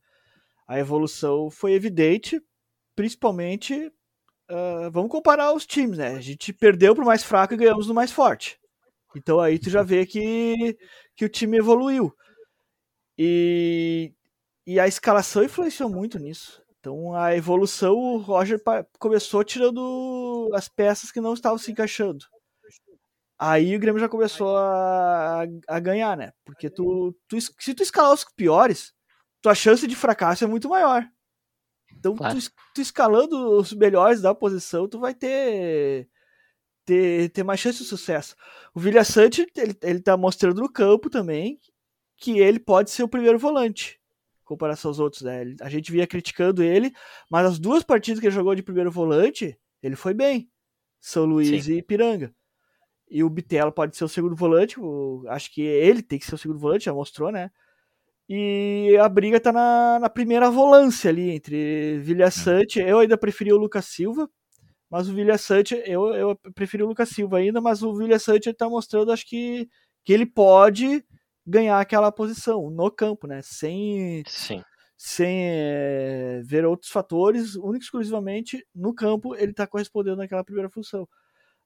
a 0.67 0.79
evolução 0.79 1.51
foi 1.51 1.73
evidente, 1.73 2.41
principalmente 2.95 3.93
uh, 4.51 4.91
vamos 4.91 5.11
comparar 5.11 5.53
os 5.53 5.67
times, 5.67 5.99
né? 5.99 6.17
A 6.17 6.21
gente 6.21 6.53
perdeu 6.53 6.95
pro 6.95 7.05
mais 7.05 7.23
fraco 7.23 7.55
e 7.55 7.57
ganhamos 7.57 7.87
no 7.87 7.95
mais 7.95 8.11
forte. 8.11 8.59
Então 9.17 9.41
aí 9.41 9.59
tu 9.59 9.71
já 9.71 9.83
vê 9.83 10.07
que, 10.07 10.77
que 11.17 11.25
o 11.25 11.29
time 11.29 11.59
evoluiu. 11.59 12.15
E, 13.17 14.13
e 14.67 14.79
a 14.79 14.87
escalação 14.87 15.43
influenciou 15.43 15.91
muito 15.91 16.19
nisso. 16.19 16.63
Então 16.79 17.15
a 17.15 17.35
evolução, 17.35 17.95
o 17.97 18.19
Roger 18.19 18.61
começou 18.99 19.43
tirando 19.45 20.51
as 20.55 20.69
peças 20.69 21.11
que 21.11 21.21
não 21.21 21.35
estavam 21.35 21.59
se 21.59 21.71
encaixando. 21.73 22.25
Aí 23.39 23.77
o 23.77 23.79
Grêmio 23.79 24.01
já 24.01 24.09
começou 24.09 24.57
a, 24.57 25.45
a 25.69 25.81
ganhar, 25.81 26.17
né? 26.17 26.33
Porque 26.45 26.69
tu, 26.69 27.17
tu, 27.29 27.41
se 27.41 27.75
tu 27.75 27.83
escalar 27.83 28.13
os 28.13 28.25
piores, 28.25 28.93
tua 29.41 29.55
chance 29.55 29.87
de 29.87 29.95
fracasso 29.95 30.45
é 30.45 30.47
muito 30.47 30.69
maior. 30.69 31.09
Então, 31.99 32.15
claro. 32.15 32.39
tu, 32.41 32.51
tu, 32.75 32.81
escalando 32.81 33.57
os 33.57 33.73
melhores 33.73 34.21
da 34.21 34.35
posição, 34.35 34.89
tu 34.89 35.01
vai 35.01 35.15
ter, 35.15 36.09
ter, 36.85 37.31
ter 37.31 37.43
mais 37.43 37.59
chance 37.59 37.79
de 37.79 37.85
sucesso. 37.85 38.37
O 38.73 38.81
Vilha 38.81 39.05
Sante, 39.05 39.47
ele, 39.57 39.77
ele 39.83 40.01
tá 40.01 40.17
mostrando 40.17 40.61
no 40.61 40.73
campo 40.73 41.11
também 41.11 41.59
que 42.17 42.39
ele 42.39 42.59
pode 42.59 42.91
ser 42.91 43.03
o 43.03 43.09
primeiro 43.09 43.39
volante, 43.39 44.01
em 44.43 44.45
comparação 44.45 44.91
aos 44.91 44.99
outros, 44.99 45.23
né? 45.23 45.55
A 45.61 45.69
gente 45.69 45.91
via 45.91 46.07
criticando 46.07 46.63
ele, 46.63 46.93
mas 47.31 47.47
as 47.47 47.59
duas 47.59 47.83
partidas 47.83 48.21
que 48.21 48.27
ele 48.27 48.35
jogou 48.35 48.55
de 48.55 48.63
primeiro 48.63 48.91
volante, 48.91 49.59
ele 49.83 49.97
foi 49.97 50.15
bem. 50.15 50.51
São 51.01 51.25
Luís 51.25 51.65
Sim. 51.65 51.75
e 51.75 51.83
Piranga. 51.83 52.35
E 53.11 53.25
o 53.25 53.31
Bitelo 53.31 53.73
pode 53.73 53.97
ser 53.97 54.05
o 54.05 54.09
segundo 54.09 54.37
volante, 54.37 54.79
o, 54.79 55.25
acho 55.29 55.53
que 55.53 55.63
ele 55.63 56.03
tem 56.03 56.19
que 56.19 56.27
ser 56.27 56.35
o 56.35 56.39
segundo 56.39 56.59
volante, 56.59 56.85
já 56.85 56.93
mostrou, 56.93 57.33
né? 57.33 57.51
E 58.29 58.97
a 59.01 59.09
briga 59.09 59.41
tá 59.41 59.51
na, 59.51 59.99
na 60.01 60.11
primeira 60.11 60.51
volância 60.51 61.09
ali 61.09 61.31
entre 61.31 61.99
Vilha 62.01 62.27
é. 62.27 62.31
Sante. 62.31 62.79
Eu 62.79 62.99
ainda 62.99 63.17
preferi 63.17 63.53
o 63.53 63.57
Lucas 63.57 63.87
Silva, 63.87 64.29
mas 64.91 65.09
o 65.09 65.15
Vilha 65.15 65.39
Sante, 65.39 65.83
eu, 65.87 66.15
eu 66.15 66.37
preferi 66.55 66.83
o 66.83 66.87
Lucas 66.87 67.09
Silva 67.09 67.39
ainda, 67.39 67.61
mas 67.61 67.83
o 67.83 67.95
Vilha 67.97 68.19
Sante 68.19 68.53
tá 68.53 68.69
mostrando, 68.69 69.13
acho 69.13 69.27
que, 69.27 69.69
que 70.05 70.13
ele 70.13 70.27
pode 70.27 71.05
ganhar 71.47 71.81
aquela 71.81 72.13
posição 72.13 72.69
no 72.71 72.91
campo, 72.91 73.27
né? 73.27 73.41
Sem, 73.43 74.23
Sim. 74.27 74.63
sem 74.95 75.41
é, 75.45 76.43
ver 76.45 76.67
outros 76.67 76.91
fatores, 76.91 77.55
único 77.57 77.85
exclusivamente 77.85 78.67
no 78.75 78.95
campo 78.95 79.35
ele 79.35 79.55
tá 79.55 79.67
correspondendo 79.67 80.19
naquela 80.19 80.45
primeira 80.45 80.69
função. 80.69 81.09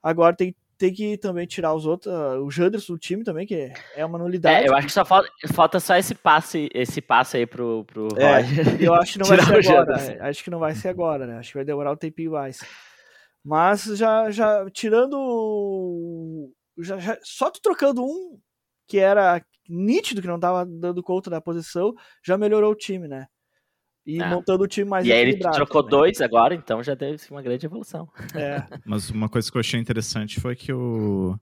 Agora 0.01 0.37
tem 0.37 0.55
tem 0.83 0.93
que 0.93 1.17
também 1.17 1.47
tirar 1.47 1.73
os 1.75 1.87
outros, 1.87 2.13
uh, 2.13 2.43
o 2.43 2.51
Janderson 2.51 2.95
do 2.95 2.99
time 2.99 3.23
também, 3.23 3.47
que 3.47 3.73
é 3.95 4.05
uma 4.05 4.19
nulidade. 4.19 4.65
É, 4.65 4.69
eu 4.69 4.75
acho 4.75 4.89
que 4.89 4.93
só 4.93 5.05
falta, 5.05 5.31
falta 5.55 5.79
só 5.79 5.95
esse 5.95 6.13
passe, 6.13 6.69
esse 6.75 7.01
passe 7.01 7.37
aí 7.37 7.47
pro, 7.47 7.85
pro 7.85 8.09
é, 8.17 8.41
Roger. 8.41 8.83
Eu 8.83 8.93
acho 8.93 9.13
que 9.13 9.19
não 9.21 9.27
vai 9.27 9.39
ser 9.63 9.77
agora. 9.77 9.97
Né? 9.97 10.19
Acho 10.21 10.43
que 10.43 10.51
não 10.51 10.59
vai 10.59 10.75
ser 10.75 10.89
agora, 10.89 11.25
né? 11.25 11.39
Acho 11.39 11.51
que 11.51 11.59
vai 11.59 11.65
demorar 11.65 11.93
um 11.93 11.97
tempinho 11.97 12.33
mais. 12.33 12.59
Mas 13.45 13.85
já, 13.85 14.29
já 14.33 14.69
tirando. 14.71 16.53
Já, 16.79 16.99
já, 16.99 17.17
só 17.23 17.49
tu 17.49 17.61
trocando 17.63 18.03
um 18.03 18.41
que 18.89 18.99
era 18.99 19.41
nítido 19.69 20.21
que 20.21 20.27
não 20.27 20.41
tava 20.41 20.67
dando 20.67 21.01
conta 21.01 21.31
da 21.31 21.41
posição, 21.41 21.95
já 22.27 22.37
melhorou 22.37 22.73
o 22.73 22.77
time, 22.77 23.07
né? 23.07 23.29
E 24.05 24.21
ah. 24.21 24.29
montando 24.29 24.65
o 24.65 24.69
time 24.69 24.89
mais 24.89 25.07
E 25.07 25.13
aí 25.13 25.21
ele 25.21 25.37
trocou 25.39 25.83
também. 25.83 25.99
dois 25.99 26.21
agora, 26.21 26.55
então 26.55 26.83
já 26.83 26.97
teve 26.97 27.23
uma 27.31 27.43
grande 27.43 27.67
evolução. 27.67 28.09
É. 28.35 28.63
Mas 28.85 29.11
uma 29.11 29.29
coisa 29.29 29.51
que 29.51 29.57
eu 29.57 29.61
achei 29.61 29.79
interessante 29.79 30.41
foi 30.41 30.57
que 30.57 30.73
o, 30.73 31.39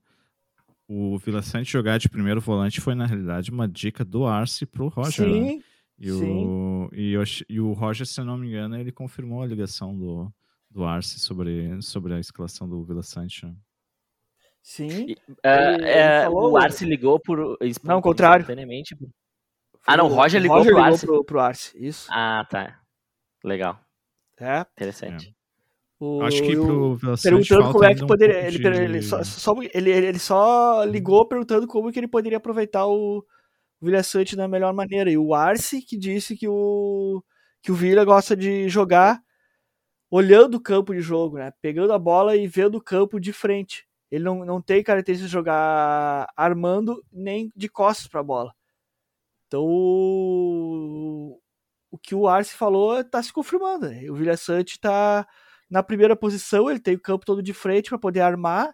o 0.87 1.19
Vila 1.19 1.41
Sante 1.41 1.71
jogar 1.73 1.99
de 1.99 2.09
primeiro 2.09 2.41
volante 2.41 2.81
foi, 2.81 2.95
na 2.95 3.07
realidade, 3.07 3.51
uma 3.51 3.67
dica 3.67 4.05
do 4.05 4.27
Arce 4.27 4.67
pro 4.67 4.89
Roger. 4.89 5.27
Sim, 5.27 5.56
né? 5.56 5.63
E, 5.99 6.11
sim. 6.11 6.46
O, 6.46 6.91
e, 6.93 7.13
eu, 7.13 7.23
e 7.49 7.61
o 7.61 7.73
Roger, 7.73 8.06
se 8.06 8.20
eu 8.20 8.25
não 8.25 8.37
me 8.37 8.49
engano, 8.49 8.79
ele 8.79 8.93
confirmou 8.93 9.43
a 9.43 9.46
ligação 9.46 9.96
do, 9.96 10.32
do 10.70 10.84
Arce 10.84 11.19
sobre, 11.19 11.81
sobre 11.82 12.15
a 12.15 12.20
escalação 12.20 12.69
do 12.69 12.82
Vila 12.84 13.03
Sante. 13.03 13.46
Né? 13.46 13.55
Sim. 14.63 15.06
E, 15.08 15.13
uh, 15.13 15.77
ele, 15.79 15.84
é, 15.87 16.25
falou... 16.25 16.53
O 16.53 16.56
Arce 16.58 16.84
ligou 16.84 17.19
por. 17.19 17.58
Não, 17.82 17.94
ao 17.94 18.03
contrário. 18.03 18.44
Ah, 19.87 19.96
não, 19.96 20.06
o 20.06 20.08
Roger 20.08 20.41
ligou, 20.41 20.58
Roger 20.58 20.72
pro, 20.72 20.81
ligou 20.81 20.93
Arce. 20.93 21.06
Pro, 21.06 21.25
pro 21.25 21.41
Arce. 21.41 21.87
Isso. 21.87 22.08
Ah, 22.10 22.46
tá. 22.49 22.79
Legal. 23.43 23.81
É. 24.39 24.60
Interessante. 24.60 25.29
É. 25.29 25.41
O, 26.03 26.22
Acho 26.22 26.43
que 26.43 26.56
pro 26.56 26.96
perguntando 27.22 27.72
como 27.72 27.84
é 27.84 27.94
que 27.94 28.06
poderia. 28.06 28.37
Um 28.37 28.46
ele, 28.46 28.58
de... 28.58 28.69
ele, 28.69 29.03
só, 29.03 29.22
só, 29.22 29.55
ele, 29.75 29.91
ele 29.91 30.19
só 30.19 30.82
ligou 30.84 31.29
perguntando 31.29 31.67
como 31.67 31.93
que 31.93 31.99
ele 31.99 32.08
poderia 32.08 32.39
aproveitar 32.39 32.87
o, 32.87 33.19
o 33.19 33.84
Vilha 33.84 34.03
Sante 34.03 34.34
da 34.34 34.49
melhor 34.49 34.72
maneira. 34.72 35.10
E 35.10 35.19
o 35.19 35.34
Arce 35.34 35.82
que 35.82 35.99
disse 35.99 36.34
que 36.39 36.49
o, 36.49 37.22
que 37.63 37.70
o 37.70 37.75
Vila 37.75 38.03
gosta 38.03 38.34
de 38.34 38.67
jogar 38.67 39.20
olhando 40.10 40.55
o 40.55 40.60
campo 40.60 40.94
de 40.94 41.03
jogo, 41.03 41.37
né? 41.37 41.53
Pegando 41.60 41.93
a 41.93 41.99
bola 41.99 42.34
e 42.34 42.46
vendo 42.46 42.77
o 42.77 42.82
campo 42.82 43.20
de 43.20 43.32
frente. 43.32 43.87
Ele 44.10 44.25
não, 44.25 44.44
não 44.44 44.60
tem 44.60 44.82
característica 44.82 45.27
de 45.27 45.32
jogar 45.32 46.27
armando 46.34 47.05
nem 47.13 47.53
de 47.55 47.69
costas 47.69 48.08
para 48.08 48.20
a 48.20 48.25
bola. 48.25 48.55
Então, 49.51 49.65
o, 49.65 51.41
o 51.91 51.99
que 51.99 52.15
o 52.15 52.29
Arce 52.29 52.55
falou 52.55 53.01
está 53.01 53.21
se 53.21 53.33
confirmando. 53.33 53.89
Né? 53.89 54.09
O 54.09 54.15
Vilha 54.15 54.37
Sante 54.37 54.75
está 54.75 55.27
na 55.69 55.83
primeira 55.83 56.15
posição, 56.15 56.71
ele 56.71 56.79
tem 56.79 56.95
o 56.95 57.01
campo 57.01 57.27
todo 57.27 57.43
de 57.43 57.53
frente 57.53 57.89
para 57.89 57.99
poder 57.99 58.21
armar 58.21 58.73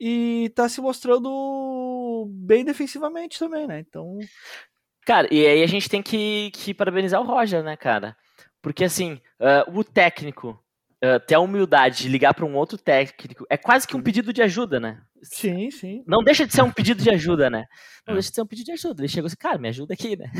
e 0.00 0.46
está 0.46 0.68
se 0.68 0.80
mostrando 0.80 2.28
bem 2.30 2.64
defensivamente 2.64 3.38
também, 3.38 3.66
né? 3.66 3.78
Então. 3.78 4.18
Cara, 5.06 5.32
e 5.32 5.46
aí 5.46 5.62
a 5.62 5.66
gente 5.68 5.88
tem 5.88 6.02
que, 6.02 6.50
que 6.52 6.74
parabenizar 6.74 7.20
o 7.20 7.24
Roger, 7.24 7.62
né, 7.62 7.76
cara? 7.76 8.16
Porque 8.60 8.84
assim, 8.84 9.20
uh, 9.40 9.78
o 9.78 9.84
técnico 9.84 10.60
uh, 11.02 11.20
ter 11.24 11.36
a 11.36 11.40
humildade 11.40 11.98
de 11.98 12.08
ligar 12.08 12.34
para 12.34 12.44
um 12.44 12.56
outro 12.56 12.76
técnico 12.76 13.46
é 13.48 13.56
quase 13.56 13.86
que 13.86 13.96
um 13.96 14.02
pedido 14.02 14.32
de 14.32 14.42
ajuda, 14.42 14.80
né? 14.80 15.00
Sim, 15.22 15.70
sim. 15.70 16.02
Não 16.06 16.22
deixa 16.22 16.46
de 16.46 16.52
ser 16.52 16.62
um 16.62 16.70
pedido 16.70 17.02
de 17.02 17.10
ajuda, 17.10 17.50
né? 17.50 17.64
Não 18.06 18.12
é. 18.12 18.14
deixa 18.14 18.30
de 18.30 18.34
ser 18.34 18.42
um 18.42 18.46
pedido 18.46 18.66
de 18.66 18.72
ajuda. 18.72 19.02
Ele 19.02 19.08
chegou 19.08 19.26
assim, 19.26 19.36
cara, 19.36 19.58
me 19.58 19.68
ajuda 19.68 19.94
aqui, 19.94 20.16
né? 20.16 20.30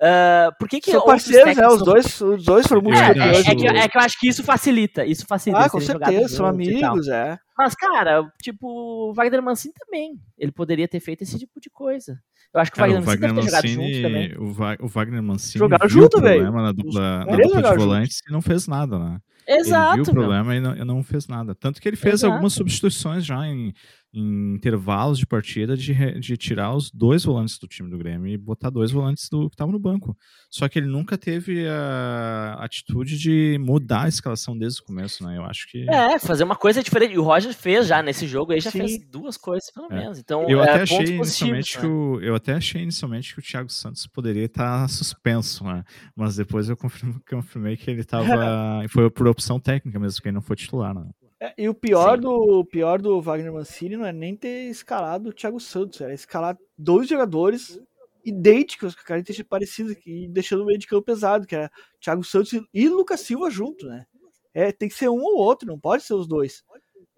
uh, 0.00 0.52
por 0.58 0.68
que 0.68 0.80
que 0.80 0.90
São 0.90 1.04
parceiros, 1.04 1.56
né? 1.56 1.66
Os 1.68 1.84
dois, 1.84 2.20
os 2.20 2.44
dois 2.44 2.66
foram 2.66 2.82
muito 2.82 2.98
é, 2.98 3.06
é, 3.06 3.40
é, 3.40 3.42
que, 3.42 3.66
é, 3.66 3.88
que, 3.88 3.98
eu 3.98 4.02
acho 4.02 4.18
que 4.18 4.28
isso 4.28 4.42
facilita. 4.42 5.04
Isso 5.04 5.24
facilita. 5.26 5.64
Ah, 5.64 5.70
com 5.70 5.80
certeza, 5.80 6.28
são 6.28 6.46
amigos, 6.46 7.08
é. 7.08 7.38
Mas, 7.56 7.74
cara, 7.74 8.28
tipo, 8.42 8.66
o 9.10 9.14
Wagner 9.14 9.42
Mancini 9.42 9.74
também. 9.78 10.18
Ele 10.36 10.50
poderia 10.50 10.88
ter 10.88 10.98
feito 11.00 11.22
esse 11.22 11.38
tipo 11.38 11.60
de 11.60 11.70
coisa. 11.70 12.18
Eu 12.52 12.60
acho 12.60 12.70
que 12.70 12.76
Cara, 12.78 12.92
o 12.92 13.02
Wagner, 13.02 13.32
Mancini 13.34 13.34
deve 13.34 13.40
ter 13.40 13.46
jogado 13.50 13.68
junto 13.68 14.02
também. 14.02 14.38
o, 14.38 14.52
Va- 14.52 14.76
o 14.80 14.88
Wagner 14.88 15.22
Mancini 15.22 15.58
Jogaram 15.60 15.88
junto, 15.88 16.20
velho. 16.20 16.42
problema 16.42 16.62
na 16.62 16.72
dupla, 16.72 17.24
na 17.24 17.36
dupla 17.36 17.62
de 17.62 17.68
junto. 17.68 17.78
volantes 17.78 18.18
e 18.28 18.32
não 18.32 18.42
fez 18.42 18.66
nada, 18.66 18.98
né? 18.98 19.18
Exato. 19.46 19.94
ele 19.98 20.02
viu 20.04 20.12
o 20.12 20.14
meu. 20.16 20.22
problema 20.24 20.56
e 20.56 20.60
não, 20.60 20.76
e 20.76 20.84
não 20.84 21.02
fez 21.02 21.26
nada. 21.28 21.54
Tanto 21.54 21.80
que 21.80 21.88
ele 21.88 21.96
fez 21.96 22.14
Exato. 22.14 22.32
algumas 22.32 22.52
substituições 22.54 23.24
já 23.24 23.46
em, 23.46 23.72
em 24.14 24.54
intervalos 24.54 25.18
de 25.18 25.26
partida 25.26 25.76
de, 25.76 26.20
de 26.20 26.36
tirar 26.36 26.74
os 26.74 26.90
dois 26.90 27.24
volantes 27.24 27.58
do 27.58 27.66
time 27.66 27.90
do 27.90 27.98
Grêmio 27.98 28.28
e 28.28 28.36
botar 28.38 28.70
dois 28.70 28.92
volantes 28.92 29.28
do, 29.28 29.48
que 29.48 29.54
estavam 29.54 29.72
no 29.72 29.78
banco. 29.78 30.16
Só 30.48 30.68
que 30.68 30.78
ele 30.78 30.86
nunca 30.86 31.18
teve 31.18 31.66
a 31.68 32.54
atitude 32.60 33.18
de 33.18 33.58
mudar 33.60 34.04
a 34.04 34.08
escalação 34.08 34.56
desde 34.56 34.80
o 34.80 34.84
começo, 34.84 35.24
né? 35.24 35.36
Eu 35.36 35.44
acho 35.44 35.68
que. 35.68 35.88
É, 35.90 36.18
fazer 36.18 36.44
uma 36.44 36.56
coisa 36.56 36.82
diferente. 36.82 37.14
E 37.14 37.18
o 37.18 37.22
Roger 37.22 37.52
fez 37.52 37.86
já 37.88 38.02
nesse 38.02 38.26
jogo 38.26 38.52
aí, 38.52 38.60
já 38.60 38.70
Sim. 38.70 38.78
fez 38.78 39.04
duas 39.10 39.36
coisas, 39.36 39.70
pelo 39.72 39.92
É. 39.92 39.96
menos. 39.96 40.18
Então, 40.18 40.48
Eu 40.48 40.60
é, 40.60 40.70
até, 40.70 40.82
achei 40.82 41.16
inicialmente 41.16 41.76
né? 41.76 41.80
que 41.80 41.86
o, 41.86 42.20
eu 42.20 42.34
até 42.34 42.54
achei 42.54 42.82
inicialmente 42.82 43.34
que 43.34 43.40
o 43.40 43.42
Thiago 43.42 43.70
Santos 43.70 44.06
poderia 44.06 44.44
estar 44.44 44.88
suspenso, 44.88 45.64
né? 45.64 45.82
Mas 46.14 46.36
depois 46.36 46.68
eu 46.68 46.76
confirmei, 46.76 47.18
confirmei 47.28 47.76
que 47.76 47.90
ele 47.90 48.00
estava. 48.02 48.24
foi 48.90 49.10
por 49.10 49.26
opção 49.26 49.58
técnica 49.58 49.98
mesmo, 49.98 50.22
que 50.22 50.28
ele 50.28 50.34
não 50.34 50.42
foi 50.42 50.56
titular, 50.56 50.94
né? 50.94 51.08
É, 51.44 51.54
e 51.58 51.68
o 51.68 51.74
pior 51.74 52.16
Sim. 52.16 52.22
do, 52.22 52.30
o 52.60 52.64
pior 52.64 53.02
do 53.02 53.20
Wagner 53.20 53.52
Mancini 53.52 53.98
não 53.98 54.06
é 54.06 54.12
nem 54.12 54.34
ter 54.34 54.70
escalado 54.70 55.28
o 55.28 55.32
Thiago 55.32 55.60
Santos, 55.60 56.00
era 56.00 56.14
escalar 56.14 56.56
dois 56.78 57.06
jogadores 57.06 57.78
idênticos, 58.24 58.94
com 58.94 59.02
características 59.02 59.46
parecidas, 59.46 59.96
e 60.06 60.26
deixando 60.26 60.62
o 60.62 60.66
meio 60.66 60.78
de 60.78 60.86
campo 60.86 61.02
pesado, 61.02 61.46
que 61.46 61.54
era 61.54 61.70
Thiago 62.00 62.24
Santos 62.24 62.58
e 62.72 62.88
Lucas 62.88 63.20
Silva 63.20 63.50
junto, 63.50 63.86
né? 63.86 64.06
É, 64.54 64.72
tem 64.72 64.88
que 64.88 64.94
ser 64.94 65.10
um 65.10 65.20
ou 65.22 65.36
outro, 65.36 65.68
não 65.68 65.78
pode 65.78 66.02
ser 66.02 66.14
os 66.14 66.26
dois. 66.26 66.64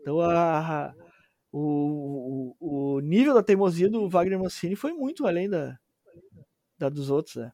Então 0.00 0.20
a, 0.20 0.88
a- 0.88 0.94
o, 1.52 2.54
o, 2.58 2.96
o 2.96 3.00
nível 3.00 3.32
da 3.32 3.44
teimosia 3.44 3.88
do 3.88 4.08
Wagner 4.08 4.40
Mancini 4.40 4.74
foi 4.74 4.92
muito 4.92 5.24
além 5.24 5.48
da, 5.48 5.78
da 6.76 6.88
dos 6.88 7.10
outros, 7.10 7.36
né? 7.36 7.52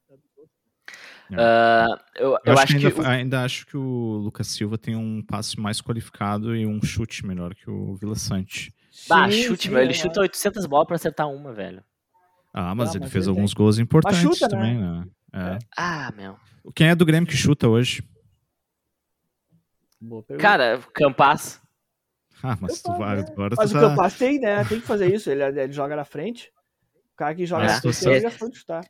Ah, 1.41 1.87
eu, 2.17 2.31
Eu, 2.31 2.39
eu 2.45 2.53
acho 2.53 2.63
acho 2.63 2.73
que, 2.75 2.81
que. 2.81 2.87
ainda, 2.87 3.01
o- 3.01 3.07
ainda 3.07 3.45
acho 3.45 3.67
que 3.67 3.77
o 3.77 4.21
Lucas 4.25 4.47
Silva 4.49 4.77
tem 4.77 4.95
um 4.97 5.23
passe 5.23 5.59
mais 5.59 5.81
qualificado 5.81 6.55
e 6.57 6.67
um 6.67 6.83
chute 6.83 7.25
melhor 7.27 7.55
que 7.55 7.71
o 7.71 7.95
Vila 7.97 8.15
Sante. 8.15 8.75
Bah, 9.09 9.31
Sim, 9.31 9.43
chute, 9.43 9.65
sim, 9.65 9.71
meu. 9.71 9.81
Ele 9.83 9.91
é. 9.93 9.95
chuta 9.95 10.21
800 10.21 10.67
bolas 10.67 10.87
pra 10.87 10.97
acertar 10.97 11.29
uma, 11.31 11.53
velho. 11.53 11.83
Ah, 12.53 12.75
mas 12.75 12.91
Ah, 12.91 12.93
ele 12.93 13.01
mas 13.05 13.13
fez 13.13 13.25
ele 13.27 13.31
alguns 13.37 13.55
gols 13.55 13.79
importantes 13.79 14.21
chuta, 14.21 14.47
né? 14.49 14.51
também, 14.51 14.79
né? 14.79 15.05
É. 15.33 15.59
Ah, 15.77 16.13
meu. 16.15 16.37
Quem 16.75 16.89
é 16.89 16.95
do 16.95 17.07
Grêmio 17.07 17.29
que 17.29 17.37
chuta 17.37 17.67
hoje? 17.69 18.03
Cara, 20.39 20.81
Campas. 20.95 21.61
Ah, 22.43 22.59
mas 22.61 22.83
tu 22.83 22.93
vai. 22.99 23.17
né? 23.17 23.25
Agora 23.31 23.55
Mas 23.57 23.71
tu 23.71 23.77
o 23.77 23.81
tá... 23.81 23.89
Campas 23.89 24.15
tem, 24.19 24.41
né? 24.41 24.65
Tem 24.65 24.81
que 24.81 24.87
fazer 24.87 25.13
isso. 25.15 25.31
Ele, 25.31 25.43
ele 25.45 25.73
joga 25.73 25.95
na 25.95 26.05
frente. 26.05 26.51
O 27.15 27.17
cara 27.17 27.35
que 27.35 27.47
joga 27.47 27.65
É, 27.65 27.67
na 27.69 27.81
frente 27.81 28.05
ele 28.09 28.21
já 28.21 28.31
foi 28.31 28.53
chutar. 28.53 28.85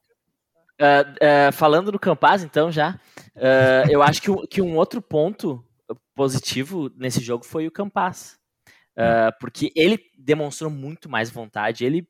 Ah, 0.81 1.49
ah, 1.49 1.53
falando 1.53 1.93
do 1.93 1.99
Campas, 1.99 2.43
então, 2.43 2.71
já. 2.71 2.99
ah, 3.37 3.85
eu 3.91 4.03
acho 4.03 4.21
que, 4.21 4.47
que 4.49 4.63
um 4.63 4.77
outro 4.77 5.01
ponto 5.01 5.65
positivo 6.15 6.91
nesse 6.97 7.21
jogo 7.21 7.45
foi 7.45 7.67
o 7.67 7.73
Campas. 7.73 8.39
Ah, 8.97 9.33
porque 9.41 9.73
ele 9.75 9.99
demonstrou 10.19 10.71
muito 10.71 11.09
mais 11.09 11.31
vontade. 11.31 11.85
Ele 11.85 12.07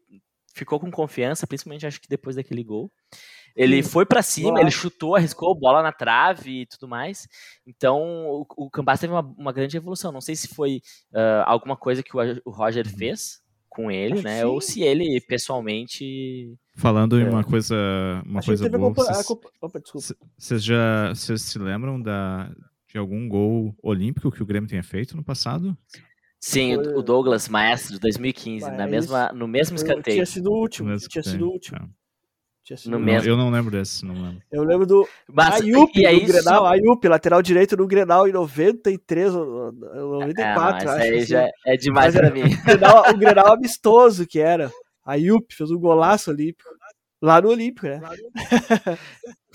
ficou 0.55 0.79
com 0.79 0.91
confiança, 0.91 1.47
principalmente 1.47 1.87
acho 1.87 2.01
que 2.01 2.09
depois 2.09 2.37
daquele 2.37 2.63
gol. 2.63 2.91
Ele 3.55 3.83
foi 3.83 4.07
pra 4.07 4.23
cima, 4.23 4.61
ele 4.61 4.71
chutou, 4.71 5.15
arriscou 5.15 5.55
bola 5.55 5.83
na 5.83 5.93
trave 5.93 6.63
e 6.63 6.67
tudo 6.67 6.89
mais. 6.89 7.29
Então, 7.67 8.01
o, 8.27 8.47
o 8.57 8.71
Campas 8.71 8.99
teve 9.01 9.13
uma, 9.13 9.21
uma 9.37 9.53
grande 9.53 9.77
evolução. 9.77 10.11
Não 10.11 10.23
sei 10.23 10.35
se 10.35 10.49
foi 10.49 10.81
alguma 11.47 11.77
coisa 11.77 12.03
que 12.03 12.17
o, 12.17 12.21
o 12.47 12.51
Roger 12.51 12.89
fez 12.89 13.43
com 13.69 13.91
ele, 13.91 14.15
Acho 14.15 14.23
né? 14.23 14.39
sim. 14.39 14.45
Ou 14.45 14.61
se 14.61 14.83
ele 14.83 15.21
pessoalmente. 15.21 16.55
Falando 16.75 17.19
em 17.21 17.25
É. 17.25 17.29
uma 17.29 17.45
coisa, 17.45 17.75
uma 18.25 18.39
Acho 18.39 18.47
coisa 18.49 18.69
boa, 18.69 18.93
vocês, 18.95 19.23
culpa- 19.27 19.51
Opa, 19.61 19.79
desculpa. 19.79 20.07
vocês 20.39 20.65
já 20.65 21.11
vocês 21.15 21.43
se 21.43 21.59
lembram 21.59 22.01
da, 22.01 22.51
de 22.91 22.97
algum 22.99 23.29
gol 23.29 23.75
olímpico 23.83 24.31
que 24.31 24.43
o 24.43 24.47
Grêmio 24.47 24.69
tenha 24.69 24.83
feito 24.83 25.15
no 25.17 25.23
passado? 25.23 25.77
Sim, 26.41 26.77
o- 26.77 26.85
Foi- 26.85 26.95
o 26.95 27.03
Douglas 27.03 27.49
Maestro, 27.49 27.93
de 27.95 28.01
2015, 28.01 28.65
Ah, 28.65 28.71
na 28.73 28.85
é 28.85 28.87
mesma, 28.87 29.31
no 29.33 29.47
mesmo 29.47 29.77
escanteio. 29.77 30.17
Tinha 30.17 30.27
sido 30.27 30.51
o 30.51 30.55
último. 30.59 30.89
Mesmo 30.89 31.09
Tinha 31.09 31.23
sido 31.23 31.47
o 31.47 31.51
último. 31.53 31.79
É. 31.79 32.03
Sido 32.77 32.93
No 32.93 32.99
mesmo. 33.01 33.29
eu 33.29 33.37
não 33.37 33.51
lembro 33.51 33.71
desse, 33.71 34.03
não 34.03 34.15
lembro. 34.15 34.41
Eu 34.51 34.63
lembro 34.65 34.87
do 34.87 35.07
Mas, 35.31 35.61
Ayup, 35.61 35.91
e 35.95 36.07
aí, 36.07 36.21
do 36.21 36.27
Grenal, 36.33 36.61
só- 36.63 36.67
Ayup, 36.69 37.07
lateral 37.07 37.43
direito 37.43 37.77
do 37.77 37.87
Grenal 37.87 38.27
em 38.27 38.33
93 38.33 39.35
ou 39.35 39.47
ou 39.47 39.69
É, 39.69 39.73
não, 39.97 40.09
94, 40.13 40.89
acho. 40.89 41.03
aí 41.03 41.17
assim. 41.19 41.27
já 41.27 41.49
é 41.67 41.77
demais 41.77 42.15
Mas 42.15 42.17
pra 42.17 42.29
é- 42.29 42.31
mim. 42.33 42.43
O 42.63 42.65
Grenal, 42.65 43.11
o 43.11 43.19
Grenal 43.19 43.53
amistoso 43.53 44.27
que 44.27 44.39
era. 44.41 44.73
Ayup 45.05 45.55
fez 45.55 45.71
um 45.71 45.79
golaço 45.79 46.31
olímpico. 46.31 46.69
Lá 47.21 47.41
no 47.41 47.51
Olímpico, 47.51 47.87
né? 47.87 48.01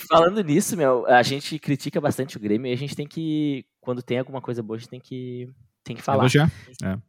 Falando 0.09 0.41
nisso, 0.41 0.77
meu, 0.77 1.05
a 1.05 1.21
gente 1.21 1.59
critica 1.59 1.99
bastante 1.99 2.37
o 2.37 2.39
Grêmio 2.39 2.69
e 2.69 2.73
a 2.73 2.77
gente 2.77 2.95
tem 2.95 3.05
que, 3.05 3.65
quando 3.81 4.01
tem 4.01 4.19
alguma 4.19 4.41
coisa 4.41 4.63
boa, 4.63 4.77
a 4.77 4.79
gente 4.79 4.89
tem 4.89 5.01
que, 5.01 5.49
tem 5.83 5.93
que 5.93 6.01
falar. 6.01 6.19
Elogiar? 6.23 6.49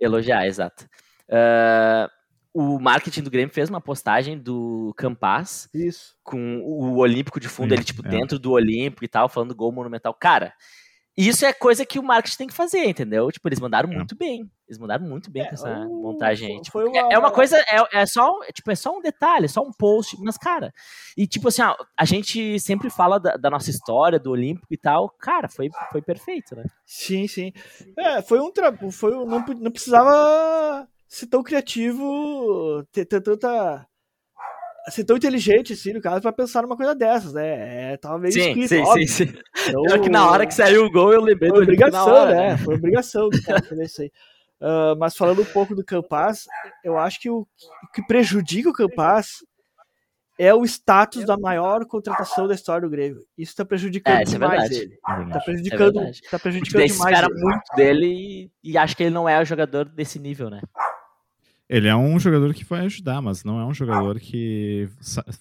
Elogiar, 0.00 0.47
exato. 0.47 0.88
Ah, 1.30 2.11
o 2.52 2.80
marketing 2.80 3.23
do 3.23 3.30
Grêmio 3.30 3.54
fez 3.54 3.71
uma 3.71 3.80
postagem 3.80 4.37
do 4.37 4.92
Campas 4.97 5.68
Isso. 5.73 6.16
com 6.25 6.61
o 6.64 6.97
Olímpico 6.97 7.38
de 7.38 7.49
fundo, 7.49 7.68
Sim, 7.68 7.75
ele, 7.76 7.85
tipo, 7.85 8.04
é. 8.04 8.11
dentro 8.11 8.37
do 8.37 8.50
Olímpico 8.50 9.04
e 9.04 9.09
tal, 9.09 9.28
falando 9.28 9.54
gol 9.54 9.71
monumental. 9.71 10.12
Cara, 10.12 10.52
isso 11.27 11.45
é 11.45 11.53
coisa 11.53 11.85
que 11.85 11.99
o 11.99 12.03
marketing 12.03 12.37
tem 12.37 12.47
que 12.47 12.55
fazer, 12.55 12.85
entendeu? 12.85 13.31
Tipo, 13.33 13.49
eles 13.49 13.59
mandaram 13.59 13.91
É. 13.91 13.95
muito 13.97 14.15
bem. 14.17 14.49
Eles 14.69 14.79
mandaram 14.79 15.05
muito 15.05 15.31
bem 15.31 15.43
É, 15.43 15.47
com 15.47 15.55
essa 15.55 15.79
o- 15.87 16.03
montagem 16.03 16.61
Tipo, 16.61 16.81
é- 16.81 16.85
uma- 16.85 17.13
É 17.15 17.19
uma 17.19 17.31
coisa, 17.33 17.57
é, 17.59 18.01
é 18.01 18.07
só, 18.07 18.39
tipo, 18.53 18.71
é 18.71 18.75
só 18.77 18.97
um 18.97 19.01
detalhe, 19.01 19.47
é 19.47 19.49
só 19.49 19.63
um 19.63 19.73
post, 19.73 20.17
mas, 20.21 20.37
cara, 20.37 20.73
e 21.17 21.27
tipo 21.27 21.49
assim, 21.49 21.63
ó, 21.63 21.75
a 21.97 22.05
gente 22.05 22.61
sempre 22.61 22.91
fala 22.91 23.19
da, 23.19 23.37
da 23.37 23.49
nossa 23.51 23.71
história, 23.71 24.19
do 24.19 24.31
Olímpico 24.31 24.67
e 24.71 24.77
tal, 24.77 25.09
cara, 25.19 25.49
foi, 25.49 25.71
foi 25.91 26.03
perfeito, 26.03 26.55
né? 26.55 26.65
Sim, 26.85 27.27
sim. 27.27 27.53
É, 27.97 28.21
foi 28.23 28.39
um 28.41 28.53
tra... 28.53 28.73
foi 28.93 29.15
um- 29.17 29.25
não, 29.25 29.41
não 29.45 29.71
precisava 29.71 30.87
ser 31.09 31.27
tão 31.27 31.43
criativo, 31.43 32.85
ter, 32.93 33.07
ter 33.07 33.21
tanta 33.23 33.87
ser 34.90 35.04
tão 35.04 35.16
inteligente 35.16 35.73
assim, 35.73 35.92
no 35.92 36.00
caso, 36.00 36.21
pra 36.23 36.33
pensar 36.33 36.62
numa 36.62 36.76
coisa 36.76 36.95
dessas, 36.95 37.33
né? 37.33 37.92
É, 37.92 37.97
tava 37.97 38.18
meio 38.18 38.30
escrito, 38.37 38.75
óbvio. 38.85 39.09
sim. 39.09 39.33
Então, 39.68 39.83
Pior 39.83 40.00
que 40.00 40.09
na 40.09 40.30
hora 40.30 40.47
que 40.47 40.54
saiu 40.54 40.85
o 40.85 40.90
gol, 40.90 41.12
eu 41.12 41.21
lembrei 41.21 41.50
Foi 41.50 41.59
do 41.59 41.62
obrigação, 41.64 42.07
hora, 42.07 42.35
né? 42.35 42.59
Foi 42.59 42.75
obrigação 42.75 43.28
do 43.28 43.42
cara 43.42 43.62
fazer 43.62 43.85
isso 43.85 44.02
aí. 44.02 44.11
Ah, 44.61 44.95
mas 44.99 45.16
falando 45.16 45.42
um 45.42 45.47
pouco 45.47 45.75
do 45.75 45.85
Campas, 45.85 46.45
eu 46.85 46.99
acho 46.99 47.21
que 47.21 47.30
o, 47.30 47.40
o 47.40 47.92
que 47.95 48.02
prejudica 48.07 48.68
o 48.68 48.73
Campas 48.73 49.45
é 50.40 50.54
o 50.54 50.64
status 50.64 51.25
da 51.25 51.37
maior 51.37 51.85
contratação 51.85 52.47
da 52.47 52.54
história 52.54 52.83
do 52.83 52.90
Grêmio. 52.90 53.25
Isso 53.37 53.57
tá 53.57 53.64
prejudicando 53.64 54.18
É, 54.18 54.23
é 54.23 54.25
demais 54.25 54.52
verdade. 54.68 54.76
ele. 54.76 54.95
É 54.95 54.99
Tá 55.07 55.16
verdade. 55.16 55.45
prejudicando, 55.45 55.95
verdade. 55.95 56.21
tá 56.30 56.38
prejudicando 56.38 56.83
demais. 56.87 56.92
espera 57.12 57.26
ele. 57.26 57.40
muito 57.40 57.76
dele 57.76 58.07
e, 58.62 58.71
e 58.73 58.78
acha 58.78 58.95
que 58.95 59.02
ele 59.02 59.11
não 59.14 59.28
é 59.28 59.40
o 59.40 59.45
jogador 59.45 59.85
desse 59.85 60.18
nível, 60.18 60.49
né? 60.50 60.61
Ele 61.69 61.87
é 61.87 61.95
um 61.95 62.19
jogador 62.19 62.55
que 62.55 62.65
vai 62.65 62.87
ajudar, 62.87 63.21
mas 63.21 63.45
não 63.45 63.61
é 63.61 63.65
um 63.67 63.75
jogador 63.75 64.19
que 64.19 64.89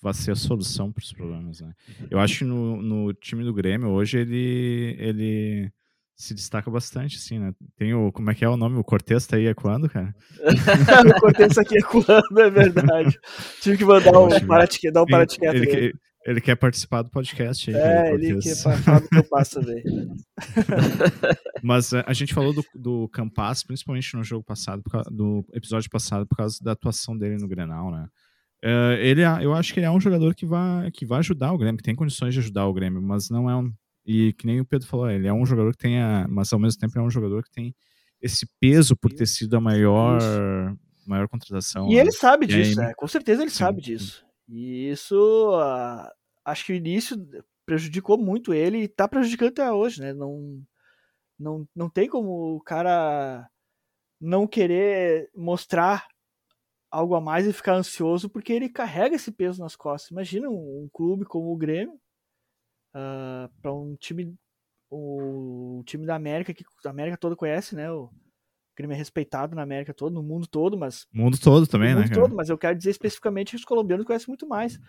vai 0.01 0.13
ser 0.13 0.31
a 0.31 0.35
solução 0.35 0.91
para 0.91 1.01
os 1.01 1.13
problemas. 1.13 1.61
Né? 1.61 1.71
Eu 2.11 2.19
acho 2.19 2.39
que 2.39 2.43
no, 2.43 2.81
no 2.81 3.13
time 3.13 3.45
do 3.45 3.53
Grêmio 3.53 3.89
hoje 3.89 4.17
ele, 4.17 4.95
ele 4.99 5.71
se 6.17 6.33
destaca 6.33 6.69
bastante, 6.69 7.15
assim, 7.15 7.37
né? 7.37 7.53
Tem 7.77 7.93
o. 7.93 8.11
Como 8.11 8.29
é 8.31 8.33
que 8.33 8.43
é 8.43 8.49
o 8.49 8.57
nome? 8.57 8.77
O 8.77 8.83
Cortez 8.83 9.27
tá 9.27 9.37
aí 9.37 9.45
é 9.45 9.53
quando, 9.53 9.87
cara? 9.87 10.13
eu 11.07 11.21
cortei 11.21 11.45
isso 11.45 11.61
aqui 11.61 11.79
quando, 11.83 12.39
é 12.39 12.49
verdade. 12.49 13.19
Tive 13.61 13.77
que 13.77 13.85
mandar 13.85 14.11
um 14.17 14.23
Ótimo. 14.23 14.47
paratiqueto, 14.47 14.93
dar 14.93 15.03
um 15.03 15.05
paratiqueto 15.05 15.55
ele, 15.55 15.65
nele. 15.65 15.93
Quer- 16.27 16.31
ele 16.31 16.41
quer 16.41 16.55
participar 16.55 17.01
do 17.03 17.09
podcast 17.09 17.69
aí. 17.69 17.75
É, 17.75 18.13
ele 18.13 18.33
Cortez. 18.33 18.57
que 18.63 18.63
falar 18.83 18.99
do 18.99 19.09
Campas 19.09 19.49
também. 19.49 19.83
Mas 21.63 21.93
eh, 21.93 22.03
a 22.05 22.13
gente 22.13 22.33
falou 22.33 22.53
do, 22.53 22.63
do 22.75 23.09
Campas, 23.09 23.63
principalmente 23.63 24.15
no 24.15 24.23
jogo 24.23 24.43
passado, 24.43 24.83
do 25.11 25.45
episódio 25.53 25.89
passado, 25.89 26.25
por 26.27 26.37
causa 26.37 26.57
da 26.61 26.71
atuação 26.73 27.17
dele 27.17 27.37
no 27.37 27.47
Grenal, 27.47 27.91
né? 27.91 28.07
Eh, 28.63 28.97
ele, 29.01 29.21
é- 29.21 29.45
eu 29.45 29.53
acho 29.53 29.73
que 29.73 29.79
ele 29.79 29.85
é 29.87 29.91
um 29.91 29.99
jogador 29.99 30.33
que 30.35 30.45
vai, 30.45 30.89
que 30.91 31.05
vai 31.05 31.19
ajudar 31.19 31.53
o 31.53 31.57
Grêmio, 31.57 31.77
que 31.77 31.83
tem 31.83 31.95
condições 31.95 32.33
de 32.33 32.39
ajudar 32.39 32.65
o 32.67 32.73
Grêmio, 32.73 33.01
mas 33.01 33.29
não 33.29 33.49
é 33.49 33.55
um. 33.55 33.71
E 34.05 34.33
que 34.33 34.45
nem 34.47 34.59
o 34.61 34.65
Pedro 34.65 34.87
falou, 34.87 35.09
ele 35.09 35.27
é 35.27 35.33
um 35.33 35.45
jogador 35.45 35.71
que 35.71 35.77
tem. 35.79 36.01
A, 36.01 36.25
mas 36.29 36.51
ao 36.53 36.59
mesmo 36.59 36.79
tempo 36.79 36.97
é 36.97 37.01
um 37.01 37.09
jogador 37.09 37.43
que 37.43 37.51
tem 37.51 37.75
esse 38.21 38.47
peso 38.59 38.95
por 38.95 39.11
ter 39.11 39.27
sido 39.27 39.55
a 39.57 39.61
maior, 39.61 40.19
maior 41.05 41.27
contratação. 41.27 41.87
E 41.91 41.95
né? 41.95 42.01
ele 42.01 42.11
sabe 42.11 42.45
E 42.49 42.53
aí, 42.55 42.63
disso, 42.63 42.79
né? 42.79 42.93
Com 42.95 43.07
certeza 43.07 43.41
ele 43.43 43.51
sim, 43.51 43.57
sabe 43.57 43.81
disso. 43.81 44.25
E 44.49 44.89
isso, 44.91 45.51
ah, 45.61 46.09
acho 46.47 46.65
que 46.65 46.71
o 46.71 46.75
início 46.75 47.17
prejudicou 47.65 48.17
muito 48.17 48.53
ele 48.53 48.83
e 48.83 48.87
tá 48.87 49.07
prejudicando 49.07 49.49
até 49.49 49.69
hoje, 49.69 50.01
né? 50.01 50.13
Não, 50.13 50.63
não, 51.37 51.67
não 51.75 51.89
tem 51.89 52.07
como 52.07 52.55
o 52.55 52.61
cara 52.61 53.49
não 54.19 54.47
querer 54.47 55.29
mostrar 55.35 56.07
algo 56.89 57.15
a 57.15 57.21
mais 57.21 57.45
e 57.45 57.51
ficar 57.51 57.75
ansioso 57.75 58.29
porque 58.29 58.53
ele 58.53 58.69
carrega 58.69 59.17
esse 59.17 59.31
peso 59.31 59.61
nas 59.61 59.75
costas. 59.75 60.09
Imagina 60.09 60.49
um, 60.49 60.83
um 60.83 60.89
clube 60.91 61.25
como 61.25 61.51
o 61.51 61.57
Grêmio 61.57 61.99
para 63.61 63.73
um 63.73 63.95
time 63.97 64.33
o 64.89 65.83
time 65.85 66.05
da 66.05 66.15
América 66.15 66.53
que 66.53 66.63
a 66.85 66.89
América 66.89 67.17
toda 67.17 67.35
conhece, 67.35 67.75
né? 67.75 67.91
O 67.91 68.09
Grêmio 68.75 68.93
é 68.93 68.97
respeitado 68.97 69.53
na 69.53 69.63
América 69.63 69.93
toda, 69.93 70.15
no 70.15 70.23
mundo 70.23 70.47
todo, 70.47 70.77
mas. 70.77 71.05
Mundo 71.11 71.37
todo 71.37 71.67
também, 71.67 71.93
no 71.93 71.99
né? 71.99 72.05
mundo 72.05 72.15
todo, 72.15 72.33
mas 72.33 72.47
eu 72.47 72.57
quero 72.57 72.77
dizer 72.77 72.91
especificamente 72.91 73.49
que 73.49 73.57
os 73.57 73.65
colombianos 73.65 74.05
conhecem 74.05 74.29
muito 74.29 74.47
mais. 74.47 74.79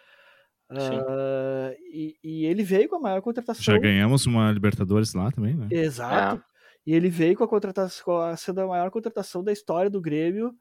Ah, 0.70 1.74
e, 1.92 2.16
e 2.22 2.44
ele 2.44 2.62
veio 2.62 2.88
com 2.88 2.96
a 2.96 3.00
maior 3.00 3.20
contratação. 3.22 3.62
Já 3.62 3.78
ganhamos 3.78 4.26
uma 4.26 4.50
Libertadores 4.52 5.14
lá 5.14 5.30
também, 5.32 5.54
né? 5.54 5.68
Exato. 5.70 6.44
E 6.86 6.94
ele 6.94 7.08
veio 7.08 7.36
com 7.36 7.44
a 7.44 7.48
contratação, 7.48 8.04
com 8.04 8.16
a- 8.18 8.36
sendo 8.36 8.60
a 8.60 8.66
maior 8.66 8.90
contratação 8.90 9.42
da 9.42 9.52
história 9.52 9.90
do 9.90 10.00
Grêmio. 10.00 10.54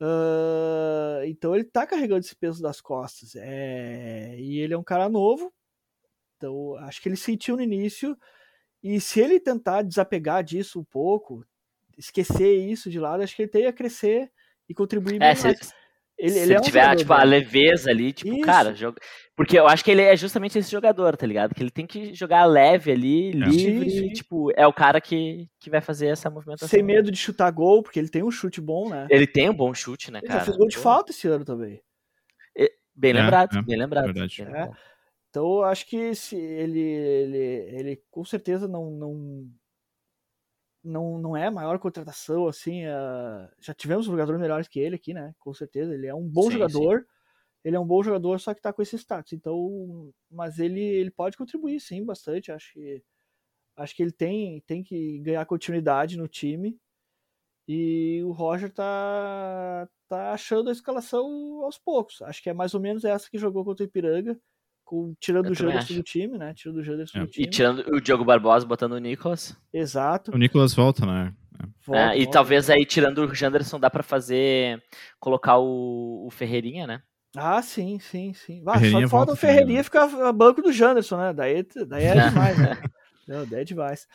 Ah, 0.00 1.20
então 1.24 1.54
ele 1.54 1.64
tá 1.64 1.86
carregando 1.86 2.20
esse 2.20 2.34
peso 2.36 2.62
das 2.62 2.80
costas. 2.80 3.34
É, 3.36 4.34
e 4.38 4.58
ele 4.58 4.74
é 4.74 4.78
um 4.78 4.82
cara 4.84 5.08
novo. 5.08 5.52
Então 6.36 6.74
acho 6.76 7.00
que 7.00 7.08
ele 7.08 7.16
sentiu 7.16 7.56
no 7.56 7.62
início. 7.62 8.16
E 8.82 9.00
se 9.00 9.20
ele 9.20 9.38
tentar 9.38 9.82
desapegar 9.82 10.42
disso 10.42 10.80
um 10.80 10.84
pouco, 10.84 11.44
esquecer 11.96 12.52
isso 12.68 12.90
de 12.90 12.98
lado, 12.98 13.22
acho 13.22 13.36
que 13.36 13.42
ele 13.42 13.50
tem 13.50 13.66
a 13.66 13.72
crescer 13.72 14.30
e 14.68 14.74
contribuir 14.74 15.16
É, 15.16 15.18
mais. 15.18 15.38
se 15.38 15.72
Ele, 16.18 16.38
ele, 16.38 16.38
ele 16.40 16.52
é 16.54 16.58
um 16.58 16.62
tiver 16.62 16.80
jogador 16.82 16.98
tipo, 16.98 17.12
a 17.12 17.18
bom. 17.20 17.24
leveza 17.24 17.90
ali, 17.90 18.12
tipo, 18.12 18.32
Isso. 18.34 18.40
cara, 18.42 18.74
joga... 18.74 19.00
porque 19.36 19.58
eu 19.58 19.66
acho 19.66 19.82
que 19.84 19.90
ele 19.90 20.02
é 20.02 20.16
justamente 20.16 20.58
esse 20.58 20.70
jogador, 20.70 21.16
tá 21.16 21.26
ligado? 21.26 21.54
Que 21.54 21.62
ele 21.62 21.70
tem 21.70 21.86
que 21.86 22.14
jogar 22.14 22.44
leve 22.44 22.92
ali, 22.92 23.32
livre, 23.32 23.90
Sim, 23.90 23.98
sim. 24.08 24.12
tipo, 24.12 24.50
é 24.56 24.66
o 24.66 24.72
cara 24.72 25.00
que, 25.00 25.48
que 25.58 25.68
vai 25.70 25.80
fazer 25.80 26.08
essa 26.08 26.30
movimentação. 26.30 26.68
sem 26.68 26.82
medo 26.82 27.10
de 27.10 27.18
chutar 27.18 27.50
gol, 27.50 27.82
porque 27.82 27.98
ele 27.98 28.08
tem 28.08 28.22
um 28.22 28.30
chute 28.30 28.60
bom, 28.60 28.88
né? 28.88 29.06
Ele 29.10 29.26
tem 29.26 29.50
um 29.50 29.54
bom 29.54 29.74
chute, 29.74 30.10
né, 30.12 30.18
Ele 30.20 30.28
cara? 30.28 30.40
já 30.40 30.44
fez 30.46 30.56
gol 30.56 30.68
de 30.68 30.78
falta 30.78 31.10
esse 31.10 31.26
ano 31.26 31.44
também. 31.44 31.80
Bem 32.94 33.12
É, 33.12 33.14
lembrado, 33.14 33.58
é, 33.58 33.62
bem 33.62 33.78
lembrado. 33.78 34.04
verdade. 34.04 34.36
bem 34.36 34.46
É. 34.46 34.48
lembrado. 34.48 34.76
Então 35.30 35.44
eu 35.46 35.64
acho 35.64 35.86
que 35.86 36.14
se 36.14 36.36
ele, 36.36 36.78
ele, 36.78 37.38
ele 37.78 38.02
com 38.10 38.22
certeza 38.22 38.68
não, 38.68 38.90
não, 38.90 39.46
não, 40.84 41.18
não 41.18 41.36
é 41.36 41.46
a 41.46 41.50
maior 41.50 41.78
contratação, 41.78 42.48
assim. 42.48 42.84
ah, 42.86 43.50
já 43.60 43.74
tivemos 43.74 44.06
jogadores 44.06 44.40
melhores 44.40 44.68
que 44.68 44.80
ele 44.80 44.96
aqui, 44.96 45.14
né? 45.14 45.34
Com 45.38 45.54
certeza. 45.54 45.94
Ele 45.94 46.06
é 46.06 46.14
um 46.14 46.28
bom 46.28 46.44
Sim, 46.44 46.52
jogador. 46.52 47.06
Ele 47.64 47.76
é 47.76 47.80
um 47.80 47.86
bom 47.86 48.02
jogador, 48.02 48.40
só 48.40 48.54
que 48.54 48.60
tá 48.60 48.72
com 48.72 48.82
esse 48.82 48.96
status. 48.98 49.32
Então, 49.32 50.12
mas 50.30 50.58
ele, 50.58 50.80
ele 50.80 51.10
pode 51.10 51.36
contribuir, 51.36 51.80
sim, 51.80 52.04
bastante. 52.04 52.50
Acho 52.52 52.72
que, 52.72 53.04
acho 53.76 53.96
que 53.96 54.02
ele 54.02 54.12
tem, 54.12 54.60
tem 54.62 54.82
que 54.82 55.18
ganhar 55.20 55.46
continuidade 55.46 56.18
no 56.18 56.28
time. 56.28 56.78
E 57.68 58.22
o 58.24 58.32
Roger 58.32 58.72
tá, 58.72 59.88
tá 60.08 60.32
achando 60.32 60.68
a 60.68 60.72
escalação 60.72 61.62
aos 61.64 61.78
poucos. 61.78 62.20
Acho 62.22 62.42
que 62.42 62.50
é 62.50 62.52
mais 62.52 62.74
ou 62.74 62.80
menos 62.80 63.04
essa 63.04 63.30
que 63.30 63.38
jogou 63.38 63.64
contra 63.64 63.84
o 63.84 63.88
Ipiranga, 63.88 64.38
com, 64.84 65.14
tirando 65.20 65.46
Eu 65.46 65.52
o 65.52 65.54
Janderson 65.54 65.94
do 65.94 66.02
time, 66.02 66.38
né? 66.38 66.52
Tirando 66.54 66.76
o 66.78 66.82
Janderson 66.84 67.18
É. 67.18 67.20
do 67.22 67.28
E 67.28 67.30
time. 67.30 67.46
tirando 67.48 67.78
o 67.94 68.00
Diogo 68.00 68.24
Barbosa, 68.24 68.66
botando 68.66 68.92
o 68.92 68.98
Nicolas. 68.98 69.56
Exato. 69.72 70.34
O 70.34 70.38
Nicolas 70.38 70.74
volta, 70.74 71.06
né? 71.06 71.32
Volta, 71.86 72.00
É, 72.14 72.16
e 72.16 72.24
volta. 72.24 72.32
talvez 72.32 72.68
aí, 72.70 72.84
tirando 72.84 73.18
o 73.24 73.34
Janderson, 73.34 73.78
dá 73.78 73.88
pra 73.90 74.02
fazer. 74.02 74.82
colocar 75.20 75.58
o, 75.58 76.26
o 76.26 76.30
Ferreirinha, 76.30 76.86
né? 76.86 77.02
Ah, 77.36 77.62
sim, 77.62 77.98
sim, 77.98 78.34
sim. 78.34 78.62
Ah, 78.66 78.72
só 78.74 78.78
Ferreirinha 78.80 79.08
falta 79.08 79.26
volta 79.26 79.32
o 79.32 79.36
Ferreirinha 79.36 79.82
ficar 79.84 80.04
a 80.04 80.32
banco 80.32 80.60
do 80.60 80.72
Janderson, 80.72 81.16
né? 81.16 81.32
Daí, 81.32 81.66
daí 81.86 82.04
é 82.04 82.12
demais, 82.28 82.58
né? 82.58 82.82
Não, 83.26 83.46
daí 83.46 83.60
é 83.60 83.64
demais. 83.64 84.06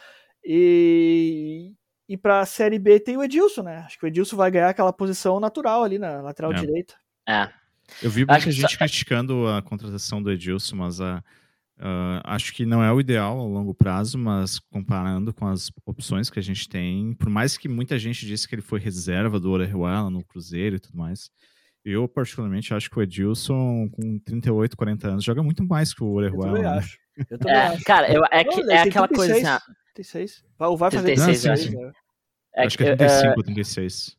E, 0.44 1.74
e 2.08 2.18
pra 2.18 2.46
Série 2.46 2.78
B 2.80 3.00
tem 3.00 3.18
o 3.18 3.24
Edilson, 3.24 3.64
né? 3.64 3.78
Acho 3.86 3.98
que 4.00 4.06
o 4.06 4.08
Edilson 4.08 4.36
vai 4.38 4.52
ganhar 4.52 4.70
aquela 4.70 4.94
posição 4.94 5.40
natural 5.40 5.84
ali 5.84 5.98
na 5.98 6.22
lateral 6.22 6.52
É. 6.54 6.56
direita. 6.56 6.94
É. 7.28 7.50
Eu 8.02 8.10
vi 8.10 8.22
Acho 8.24 8.32
muita 8.32 8.44
que 8.46 8.52
gente 8.52 8.72
só- 8.72 8.78
criticando 8.78 9.48
a 9.48 9.62
contratação 9.62 10.22
do 10.22 10.32
Edilson, 10.32 10.76
mas 10.76 11.00
a, 11.02 11.24
ah, 11.80 12.22
acho 12.26 12.54
que 12.54 12.66
não 12.66 12.84
é 12.84 12.92
o 12.92 13.00
ideal 13.00 13.40
a 13.40 13.44
longo 13.44 13.74
prazo, 13.74 14.18
mas 14.18 14.60
comparando 14.60 15.34
com 15.34 15.48
as 15.48 15.72
opções 15.86 16.30
que 16.30 16.40
a 16.40 16.44
gente 16.44 16.68
tem, 16.68 17.14
por 17.14 17.30
mais 17.30 17.58
que 17.58 17.68
muita 17.70 17.98
gente 18.00 18.26
disse 18.26 18.48
que 18.48 18.56
ele 18.56 18.62
foi 18.62 18.80
reserva 18.80 19.40
do 19.40 19.50
Orejuela 19.52 20.10
no 20.10 20.24
Cruzeiro 20.24 20.76
e 20.76 20.80
tudo 20.80 20.98
mais, 20.98 21.30
eu 21.86 22.08
particularmente 22.08 22.74
acho 22.74 22.90
que 22.90 23.00
o 23.00 23.02
Edilson, 23.02 23.88
com 23.90 24.20
38, 24.20 24.76
40 24.76 25.08
anos, 25.08 25.24
joga 25.24 25.42
muito 25.42 25.64
mais 25.66 25.94
que 25.94 26.04
o 26.04 26.08
Eu 26.08 26.14
Orejuela. 26.14 26.48
também 26.48 26.64
né? 26.64 26.70
acho. 26.78 26.98
Eu 27.30 27.38
também 27.40 27.54
É, 27.56 27.68
acho. 27.68 27.84
cara, 27.86 28.12
eu, 28.14 28.22
é, 28.32 28.44
que, 28.44 28.62
Não, 28.64 28.74
é 28.74 28.82
tem 28.82 28.90
aquela 28.90 29.08
coisa 29.08 29.34
36. 29.34 29.46
assim, 29.48 29.72
ó, 29.72 29.74
36. 29.96 30.44
Vai- 30.60 30.76
Vai 30.78 30.92
fazer 30.92 31.06
36, 31.16 31.42
36, 31.44 31.74
eu 31.74 31.82
né? 31.88 31.92
é 32.56 32.66
acho 32.66 32.78
que 32.78 32.84
é 32.84 32.88
é, 32.90 32.96
35 32.98 33.38
ou 33.38 33.44
36. 33.44 34.17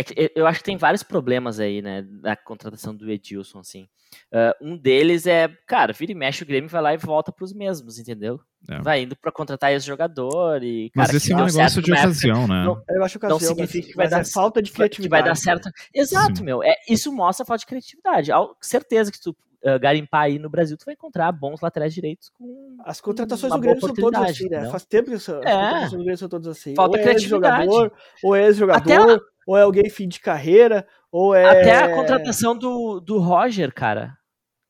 É 0.00 0.02
que 0.02 0.32
eu- 0.34 0.46
acho 0.46 0.58
que 0.60 0.64
tem 0.64 0.76
vários 0.76 1.02
problemas 1.02 1.60
aí, 1.60 1.82
né, 1.82 2.02
da 2.02 2.34
contratação 2.34 2.94
do 2.94 3.10
Edilson, 3.10 3.58
assim. 3.58 3.86
Ah, 4.32 4.56
um 4.60 4.76
deles 4.76 5.26
é, 5.26 5.48
cara, 5.66 5.92
vira 5.92 6.12
e 6.12 6.14
mexe 6.14 6.42
o 6.42 6.46
Grêmio 6.46 6.70
vai 6.70 6.80
lá 6.82 6.94
e 6.94 6.96
volta 6.96 7.30
pros 7.30 7.52
mesmos, 7.52 7.98
entendeu? 7.98 8.40
É. 8.68 8.80
Vai 8.80 9.02
indo 9.02 9.14
pra 9.16 9.30
contratar 9.30 9.72
esse 9.72 9.86
jogador 9.86 10.62
e, 10.62 10.90
Mas 10.94 11.06
cara, 11.06 11.16
esse 11.16 11.26
que 11.28 11.32
é 11.32 11.36
um 11.36 11.44
negócio 11.46 11.82
de 11.82 11.90
numa 11.90 11.98
época, 12.00 12.10
ocasião, 12.12 12.48
né? 12.48 12.64
não- 12.64 12.82
Eu 12.88 13.04
acho 13.04 13.18
que 13.18 13.26
Não 13.26 13.36
ocasião, 13.36 13.54
significa 13.54 13.78
mas- 13.84 13.90
que 13.90 13.96
vai 13.96 14.04
mas 14.06 14.10
dar 14.10 14.20
é 14.20 14.24
falta 14.24 14.62
de 14.62 14.72
criatividade. 14.72 15.10
vai 15.10 15.22
dar 15.22 15.34
certo. 15.36 15.70
Exato, 15.94 16.38
Sim. 16.38 16.44
meu. 16.44 16.62
É, 16.62 16.74
isso 16.88 17.12
mostra 17.12 17.42
a 17.44 17.46
falta 17.46 17.60
de 17.60 17.66
criatividade. 17.66 18.30
Certeza 18.60 19.12
que 19.12 19.20
tu 19.20 19.36
ah, 19.62 19.76
garimpar 19.76 20.22
aí 20.22 20.38
no 20.38 20.48
Brasil, 20.48 20.74
tu 20.78 20.86
vai 20.86 20.94
encontrar 20.94 21.30
bons 21.32 21.60
laterais 21.60 21.92
direitos 21.92 22.30
com 22.30 22.78
As 22.82 22.98
contratações 22.98 23.52
do 23.52 23.60
Grêmio 23.60 23.78
são 23.80 23.92
todas 23.94 24.22
assim, 24.22 24.44
né? 24.48 24.56
entendeu? 24.56 24.70
Faz 24.70 24.86
tempo 24.86 25.08
que 25.10 25.14
as 25.16 25.28
É. 25.28 25.32
contratações 25.34 25.90
do 25.92 25.98
Grêmio 25.98 26.16
são 26.16 26.28
todas 26.30 26.46
assim. 26.48 26.74
Falta 26.74 26.96
ou 26.96 27.00
é 27.00 27.02
criatividade. 27.04 27.62
ex-jogador, 27.64 27.92
ou 28.24 28.34
é 28.36 28.44
ex-jogador, 28.46 28.80
Até 29.12 29.20
ou 29.50 29.58
é 29.58 29.62
alguém 29.62 29.90
fim 29.90 30.06
de 30.06 30.20
carreira, 30.20 30.86
ou 31.10 31.34
é... 31.34 31.44
Até 31.44 31.76
a 31.76 31.92
contratação 31.92 32.56
do, 32.56 33.00
do 33.00 33.18
Roger, 33.18 33.74
cara. 33.74 34.16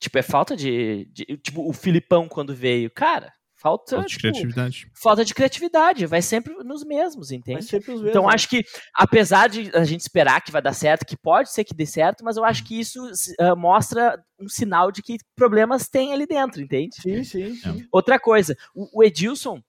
Tipo, 0.01 0.17
é 0.17 0.23
falta 0.23 0.57
de, 0.57 1.05
de- 1.13 1.37
Tipo, 1.37 1.69
o 1.69 1.73
Filipão 1.75 2.27
quando 2.27 2.55
veio. 2.55 2.91
Cara, 2.91 3.31
falta. 3.55 3.97
Falta 3.97 4.07
de 4.09 4.15
tipo, 4.17 4.23
criatividade. 4.23 4.91
falta 4.95 5.23
de 5.23 5.35
criatividade. 5.35 6.07
Vai 6.07 6.23
sempre 6.23 6.55
nos 6.65 6.83
mesmos, 6.83 7.29
Vai 7.29 7.37
entende? 7.37 7.65
sempre 7.67 7.91
os 7.91 8.01
mesmos. 8.01 8.09
Então 8.09 8.27
acho 8.27 8.49
que, 8.49 8.65
apesar 8.95 9.51
de 9.51 9.71
a 9.75 9.85
gente 9.85 10.01
esperar 10.01 10.41
que 10.41 10.51
vai 10.51 10.63
dar 10.63 10.73
certo, 10.73 11.05
que 11.05 11.15
pode 11.15 11.53
ser 11.53 11.63
que 11.63 11.75
dê 11.75 11.85
certo, 11.85 12.25
mas 12.25 12.39
eu 12.39 12.45
acho 12.47 12.65
que 12.65 12.81
isso 12.81 13.07
ah, 13.39 13.55
mostra 13.55 14.19
um 14.41 14.49
sinal 14.49 14.91
de 14.91 15.03
que 15.03 15.19
problemas 15.37 15.91
tem 15.91 16.15
ali 16.15 16.27
dentro, 16.27 16.63
entende? 16.63 16.97
Sim, 17.03 17.23
sim, 17.23 17.55
sim. 17.55 17.87
Outra 17.93 18.19
coisa, 18.19 18.57
o, 18.75 19.01
o 19.01 19.05
Edilson, 19.05 19.61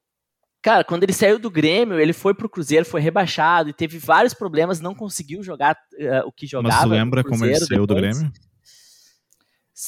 cara, 0.61 0.83
quando 0.83 1.03
ele 1.03 1.13
saiu 1.13 1.39
do 1.39 1.49
Grêmio, 1.49 1.99
ele 1.99 2.13
foi 2.13 2.33
pro 2.33 2.49
Cruzeiro, 2.49 2.85
foi 2.85 3.01
rebaixado 3.01 3.69
e 3.69 3.73
teve 3.73 3.97
vários 3.97 4.33
problemas, 4.33 4.79
não 4.79 4.93
conseguiu 4.95 5.41
jogar 5.43 5.75
ah, 5.99 6.23
o 6.25 6.31
que 6.31 6.45
jogava. 6.47 6.73
Mas 6.73 6.83
tu 6.83 6.87
no 6.89 6.93
lembra 6.95 7.23
como 7.23 7.45
ele 7.45 7.55
saiu 7.55 7.85
do 7.85 7.95
depois. 7.95 8.17
Grêmio? 8.17 8.33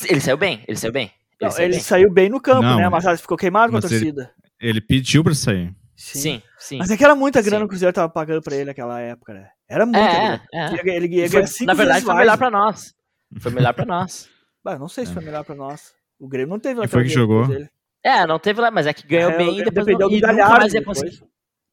Ele 0.10 0.20
saiu 0.20 0.38
bem, 0.38 0.64
ele 0.68 0.78
saiu 0.78 0.92
bem. 0.92 1.06
Ele 1.40 1.50
Não, 1.50 1.52
saiu 1.52 1.66
ele 1.66 1.74
bem. 1.74 1.82
saiu 1.84 2.12
bem 2.12 2.30
no 2.30 2.40
campo, 2.42 2.62
Não, 2.64 2.78
né? 2.78 2.90
Mas 2.90 3.06
ah, 3.06 3.16
ficou 3.18 3.38
queimado 3.38 3.72
com 3.72 3.78
a 3.78 3.82
mas 3.82 3.92
ele- 3.92 4.00
torcida. 4.12 4.34
Ele 4.60 4.82
pediu 4.82 5.24
pra 5.24 5.36
sair. 5.36 5.76
Sim, 5.96 6.42
sim. 6.58 6.78
Mas 6.80 6.90
é 6.90 6.98
que 6.98 7.04
era 7.04 7.16
muita 7.16 7.42
grana 7.42 7.58
Sim. 7.58 7.60
que 7.62 7.66
o 7.66 7.70
Cruzeiro 7.70 7.94
tava 7.94 8.10
pagando 8.10 8.42
pra 8.42 8.56
ele 8.56 8.66
naquela 8.66 9.00
época, 9.00 9.34
né? 9.34 9.50
Era 9.70 9.84
É, 9.84 9.86
muita 9.86 10.00
grana. 10.00 10.42
é, 10.54 10.58
é. 10.58 10.96
Ele 10.96 11.16
Ele 11.20 11.30
Foi- 11.30 11.66
na 11.66 11.74
verdade, 11.74 12.04
foi 12.06 12.16
melhor 12.16 12.38
pra 12.38 12.50
nós. 12.50 12.94
Foi 13.40 13.52
melhor 13.52 13.74
pra 13.74 13.86
nós. 13.86 14.28
Bah, 14.64 14.80
não 14.80 14.88
sei 14.88 15.06
se 15.06 15.12
É. 15.12 15.14
foi 15.14 15.24
melhor 15.24 15.44
pra 15.44 15.54
nós. 15.56 15.92
O 16.20 16.28
Grêmio 16.28 16.50
não 16.50 16.60
teve 16.60 16.80
Quem 16.82 16.88
foi 16.90 17.04
que 17.04 17.10
jogou? 17.10 17.48
dele. 17.48 17.70
É, 18.04 18.28
não 18.28 18.38
teve 18.38 18.60
lá, 18.60 18.70
mas 18.70 18.86
é 18.86 18.94
que 18.94 19.08
ganhou 19.08 19.32
É, 19.32 19.38
bem 19.38 19.60
e 19.60 19.64
depois 19.64 19.86
não, 19.98 20.12
e 20.12 20.20
nunca 20.20 20.34
mais 20.34 20.74
depois. 20.74 21.00
conseguir. 21.00 21.24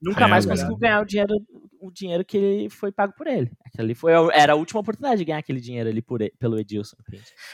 Nunca 0.00 0.24
É, 0.24 0.28
mais 0.28 0.46
conseguiu 0.46 0.76
ganhar 0.76 1.02
o 1.02 1.04
dinheiro, 1.04 1.34
o 1.80 1.90
dinheiro 1.90 2.24
que 2.24 2.36
ele 2.36 2.70
foi 2.70 2.90
pago 2.90 3.12
por 3.16 3.26
ele. 3.26 3.50
Ali 3.78 3.94
foi, 3.94 4.12
era 4.32 4.54
a 4.54 4.56
última 4.56 4.80
oportunidade 4.80 5.18
de 5.18 5.24
ganhar 5.24 5.38
aquele 5.38 5.60
dinheiro 5.60 5.88
ali 5.90 6.00
por, 6.00 6.20
pelo 6.38 6.58
Edilson. 6.58 6.96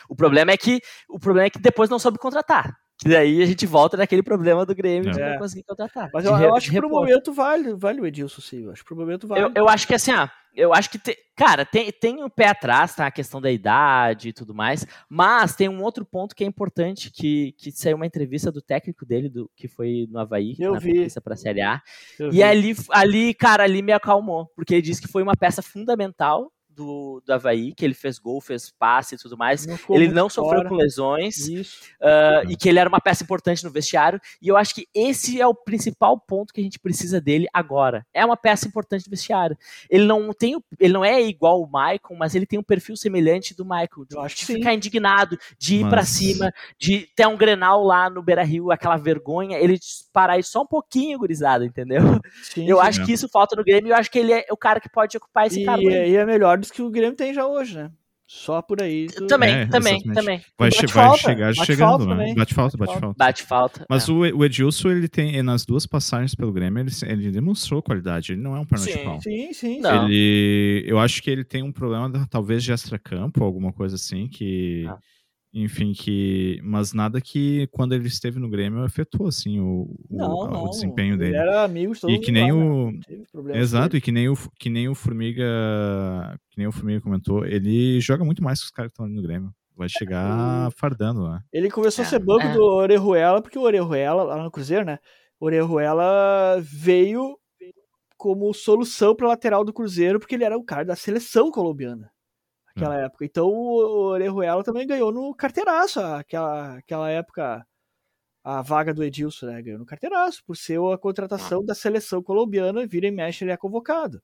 O 0.09 0.15
problema 0.15 0.53
é 0.53 0.57
que 0.57 0.81
o 1.09 1.19
problema 1.19 1.47
é 1.47 1.51
que 1.51 1.59
depois 1.59 1.91
não 1.91 1.99
soube 1.99 2.19
contratar. 2.19 2.77
Que 2.99 3.11
daí 3.11 3.43
a 3.43 3.47
gente 3.47 3.67
volta 3.67 3.97
naquele 3.97 4.23
problema 4.23 4.65
do 4.65 4.75
Grêmio 4.75 5.13
de 5.13 5.21
É. 5.21 5.33
não 5.33 5.39
conseguir 5.39 5.65
contratar. 5.65 6.09
Mas 6.15 6.25
de 6.25 6.31
eu, 6.31 6.37
eu 6.39 6.55
acho 6.55 6.65
de 6.67 6.73
que 6.73 6.79
pro 6.81 6.89
momento 6.89 7.33
vale, 7.33 7.75
vale 7.75 8.01
o 8.01 8.07
Edilson, 8.07 8.41
sim. 8.41 8.65
Eu 8.65 8.71
acho 8.73 8.83
que 8.83 8.89
pro 8.89 8.97
momento 8.97 9.27
vale. 9.27 9.43
Eu, 9.43 9.53
eu 9.55 9.69
acho 9.69 9.87
que 9.87 9.93
assim, 9.95 10.13
ah, 10.13 10.31
eu 10.55 10.73
acho 10.73 10.89
que, 10.89 10.99
te- 10.99 11.19
cara, 11.37 11.67
tem, 11.67 11.93
tem 11.93 12.25
o 12.25 12.31
pé 12.31 12.49
atrás, 12.49 12.95
tá? 12.95 13.07
A 13.07 13.11
questão 13.11 13.39
da 13.39 13.51
idade 13.51 14.31
e 14.31 14.33
tudo 14.33 14.55
mais, 14.55 14.87
mas 15.11 15.55
tem 15.55 15.69
um 15.69 15.83
outro 15.83 16.07
ponto 16.07 16.35
que 16.35 16.43
é 16.43 16.47
importante, 16.47 17.11
que, 17.11 17.53
que 17.59 17.71
saiu 17.71 17.97
uma 17.97 18.07
entrevista 18.07 18.51
do 18.51 18.63
técnico 18.63 19.05
dele, 19.05 19.29
do, 19.29 19.51
que 19.55 19.69
foi 19.69 20.07
no 20.11 20.19
Havaí, 20.19 20.57
Eu 20.59 20.73
na 20.73 20.79
vi. 20.79 20.95
conquista 20.95 21.21
pra 21.21 21.37
Série 21.37 21.61
A, 21.61 21.83
Eu 22.19 22.29
e 22.29 22.31
vi. 22.31 22.43
ali, 22.43 22.75
ali, 22.91 23.35
cara, 23.35 23.65
ali 23.65 23.83
me 23.83 23.93
acalmou, 23.93 24.51
porque 24.57 24.73
ele 24.75 24.81
disse 24.83 25.03
que 25.03 25.09
foi 25.09 25.23
uma 25.23 25.37
peça 25.37 25.61
fundamental 25.61 26.51
do, 26.77 27.23
do 27.25 27.33
Havaí, 27.33 27.75
que 27.75 27.85
ele 27.85 27.95
fez 27.95 28.19
gol, 28.19 28.41
fez 28.41 28.71
passe 28.71 29.15
e 29.15 29.19
tudo 29.19 29.37
mais, 29.37 29.67
Não 29.67 29.79
ele 29.91 30.09
não 30.09 30.29
sofreu 30.29 30.59
fora. 30.59 30.69
com 30.69 30.75
lesões, 30.77 31.37
ah, 32.01 32.43
e 32.49 32.55
que 32.57 32.69
ele 32.69 32.79
era 32.79 32.89
uma 32.89 33.01
peça 33.01 33.25
importante 33.25 33.65
no 33.65 33.71
vestiário. 33.71 34.21
E 34.41 34.49
eu 34.49 34.57
acho 34.57 34.75
que 34.75 34.87
esse 34.95 35.41
é 35.41 35.47
o 35.47 35.55
principal 35.55 36.19
ponto 36.21 36.53
que 36.53 36.61
a 36.61 36.65
gente 36.65 36.79
precisa 36.79 37.21
dele 37.21 37.47
agora. 37.53 38.07
É 38.13 38.25
uma 38.25 38.37
peça 38.37 38.69
importante 38.69 39.07
no 39.07 39.11
vestiário. 39.11 39.57
Ele 39.89 40.05
não 40.05 40.33
tem, 40.33 40.57
o- 40.57 40.63
ele 40.79 40.93
não 40.93 41.05
é 41.05 41.23
igual 41.23 41.63
o 41.63 41.67
Michael, 41.67 42.01
mas 42.19 42.35
ele 42.35 42.47
tem 42.47 42.59
um 42.59 42.63
perfil 42.63 42.97
semelhante 42.97 43.55
do 43.57 43.65
Michael. 43.65 44.05
De, 44.09 44.15
Eu 44.17 44.21
acho 44.21 44.35
que 44.35 44.41
de 44.43 44.47
sim. 44.47 44.55
ficar 44.57 44.75
indignado, 44.75 45.39
de 45.59 45.77
ir 45.77 45.89
pra 45.89 45.99
Mas- 46.03 46.09
cima, 46.11 46.53
de 46.79 47.09
ter 47.17 47.27
um 47.27 47.37
Grenal 47.37 47.83
lá 47.83 48.11
no 48.11 48.23
Beira 48.23 48.43
Rio, 48.45 48.71
aquela 48.71 48.97
vergonha, 48.97 49.59
ele 49.59 49.79
parar 50.13 50.35
aí 50.35 50.43
só 50.43 50.63
um 50.63 50.67
pouquinho, 50.67 51.19
gurizada, 51.19 51.65
entendeu? 51.65 52.01
Sim, 52.43 52.69
Eu 52.69 52.79
sim. 52.79 52.83
acho 52.87 53.05
que 53.07 53.13
isso 53.13 53.29
falta 53.29 53.57
no 53.57 53.65
Grêmio 53.65 53.89
e 53.89 53.91
eu 53.93 53.97
acho 53.97 54.11
que 54.11 54.19
ele 54.19 54.33
é 54.33 54.45
o 54.51 54.57
cara 54.57 54.81
que 54.81 54.89
pode 54.89 55.17
ocupar 55.17 55.47
esse 55.47 55.63
E, 55.63 55.65
cargo. 55.65 55.89
aí. 55.89 56.11
e 56.11 56.17
é 56.17 56.25
melhor 56.27 56.59
que 56.73 56.83
o 56.83 56.91
Grêmio 56.91 57.17
tem 57.17 57.33
já 57.35 57.47
hoje, 57.47 57.77
né? 57.77 57.91
Só 58.29 58.61
por 58.61 58.83
aí. 58.83 59.07
tu- 59.07 59.27
Também, 59.29 59.51
É, 59.55 59.67
também, 59.67 59.95
exatamente. 59.99 60.15
também. 60.15 60.39
Vai, 60.59 60.69
Bate 60.71 60.81
che- 60.81 60.87
vai 60.93 61.05
falta, 61.05 61.19
chegar 61.23 61.55
bate 61.55 61.65
chegando, 61.67 61.89
falta 61.91 62.05
né? 62.07 62.11
também. 62.17 62.35
Bate 62.35 62.55
falta, 62.55 62.77
Bate 62.77 62.99
falta. 63.01 63.15
Bate 63.17 63.43
falta. 63.45 63.87
Mas 63.89 64.09
é. 64.09 64.13
o, 64.13 64.45
Edilson, 64.45 64.91
ele 64.91 65.07
tem, 65.09 65.41
nas 65.45 65.65
duas 65.65 65.87
passagens 65.87 66.35
pelo 66.35 66.53
Grêmio, 66.53 66.81
ele, 66.81 66.91
ele 67.07 67.31
demonstrou 67.31 67.81
qualidade. 67.81 68.33
Ele 68.33 68.41
não 68.43 68.57
é 68.57 68.59
um 68.59 68.65
perna 68.67 68.85
de 68.85 68.93
Sim, 68.95 69.05
pau. 69.05 69.21
Sim, 69.23 69.53
sim. 69.53 69.81
Não. 69.81 70.07
Ele, 70.09 70.83
eu 70.89 70.99
acho 70.99 71.23
que 71.23 71.31
ele 71.31 71.45
tem 71.45 71.63
um 71.63 71.71
problema, 71.71 72.11
talvez, 72.29 72.65
de 72.65 72.73
extracampo, 72.73 73.45
alguma 73.45 73.73
coisa 73.73 73.95
assim, 73.95 74.27
que... 74.27 74.85
Ah. 74.89 74.99
Enfim, 75.55 75.93
que... 75.95 76.61
Mas 76.63 76.93
nada 76.93 77.19
que, 77.21 77.67
quando 77.69 77.95
ele 77.95 78.07
esteve 78.09 78.39
no 78.39 78.49
Grêmio, 78.51 78.83
afetou, 78.85 79.27
assim, 79.27 79.59
o, 79.59 79.83
o- 80.11 80.17
Não, 80.17 80.31
o 80.35 80.51
não. 80.51 80.71
desempenho 80.71 81.15
Ele 81.15 81.19
dele. 81.25 81.37
era 81.37 81.65
amigo 81.65 81.95
de 81.95 82.01
todo 82.01 82.11
E 82.11 82.15
mundo 82.15 82.25
que 82.25 82.33
nem 82.33 82.53
lá, 82.53 82.59
né? 82.59 82.65
o... 82.65 83.43
Com 83.43 83.51
Exato, 83.55 83.97
ele. 83.97 83.99
e 83.99 84.01
que 84.03 84.13
nem, 84.13 84.29
o, 84.29 84.35
que 84.59 84.69
nem 84.69 84.89
o 84.89 84.95
Formiga 84.95 85.45
que 86.51 86.59
nem 86.59 86.67
o 86.67 86.73
Formiga 86.73 87.01
comentou, 87.01 87.45
ele 87.47 88.01
joga 88.01 88.25
muito 88.25 88.43
mais 88.45 88.61
que 88.61 88.67
os 88.67 88.71
caras 88.71 88.91
que 88.91 88.95
estão 88.95 89.07
ali 89.07 89.15
no 89.15 89.23
Grêmio. 89.23 89.51
Vai 89.75 89.89
chegar 89.91 90.71
fardando, 90.73 91.29
né? 91.29 91.41
Ele 91.53 91.71
começou 91.71 92.03
a 92.03 92.07
É, 92.07 92.09
ser 92.11 92.19
banco 92.19 92.47
é. 92.47 92.53
do 92.55 92.63
Orejuela, 92.63 93.43
porque 93.43 93.59
o 93.59 93.63
Orejuela, 93.63 94.23
lá 94.25 94.43
no 94.43 94.51
Cruzeiro, 94.51 94.85
né? 94.87 94.99
O 95.39 95.47
Orejuela 95.47 96.59
veio 96.63 97.39
como 98.17 98.53
solução 98.55 99.15
para 99.15 99.29
lateral 99.29 99.65
do 99.65 99.73
Cruzeiro, 99.75 100.19
porque 100.19 100.35
ele 100.35 100.45
era 100.45 100.57
o 100.57 100.65
cara 100.65 100.85
da 100.85 100.97
seleção 100.97 101.51
colombiana 101.51 102.11
naquela 102.77 102.99
época. 103.01 103.25
Então 103.25 103.49
o 103.49 104.09
Orejuela 104.11 104.63
também 104.63 104.87
ganhou 104.87 105.11
no 105.11 105.35
carteiraço, 105.35 106.01
aquela, 106.01 106.77
aquela 106.77 107.11
época, 107.11 107.67
a 108.45 108.63
vaga 108.63 108.93
do 108.95 109.03
Edilson, 109.03 109.47
né? 109.47 109.63
Ganhou 109.63 109.79
no 109.79 109.87
carteiraço, 109.87 110.43
por 110.47 110.57
ser 110.57 110.79
a 110.93 110.99
contratação 110.99 111.65
da 111.65 111.75
seleção 111.75 112.23
colombiana, 112.23 112.87
vira 112.87 113.07
e 113.07 113.11
mexe, 113.11 113.45
ele 113.45 113.51
é 113.53 113.57
convocado. 113.57 114.23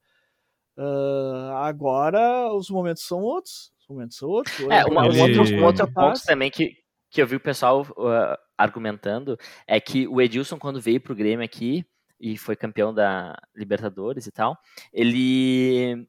Ah, 0.77 1.63
agora 1.67 2.53
os 2.55 2.71
momentos 2.71 3.05
são 3.05 3.21
outros. 3.21 3.73
Os 3.81 3.89
momentos 3.89 4.17
são 4.17 4.29
outros. 4.29 4.59
É, 4.71 4.85
uma- 4.85 5.03
um, 5.03 5.07
Ele- 5.07 5.39
outro, 5.39 5.57
um 5.57 5.65
outro 5.65 5.93
ponto 5.93 6.23
também 6.25 6.51
que, 6.51 6.77
que 7.11 7.21
eu 7.21 7.27
vi 7.27 7.37
o 7.37 7.41
pessoal 7.41 7.83
uh, 7.83 8.37
argumentando 8.57 9.37
é 9.67 9.81
que 9.81 10.07
o 10.09 10.21
Edilson, 10.21 10.59
quando 10.59 10.81
veio 10.81 11.01
pro 11.01 11.15
Grêmio 11.15 11.45
aqui 11.45 11.85
e 12.19 12.39
foi 12.39 12.55
campeão 12.57 12.95
da 12.95 13.37
Libertadores 13.55 14.27
e 14.27 14.33
tal, 14.33 14.57
ele. 14.93 16.07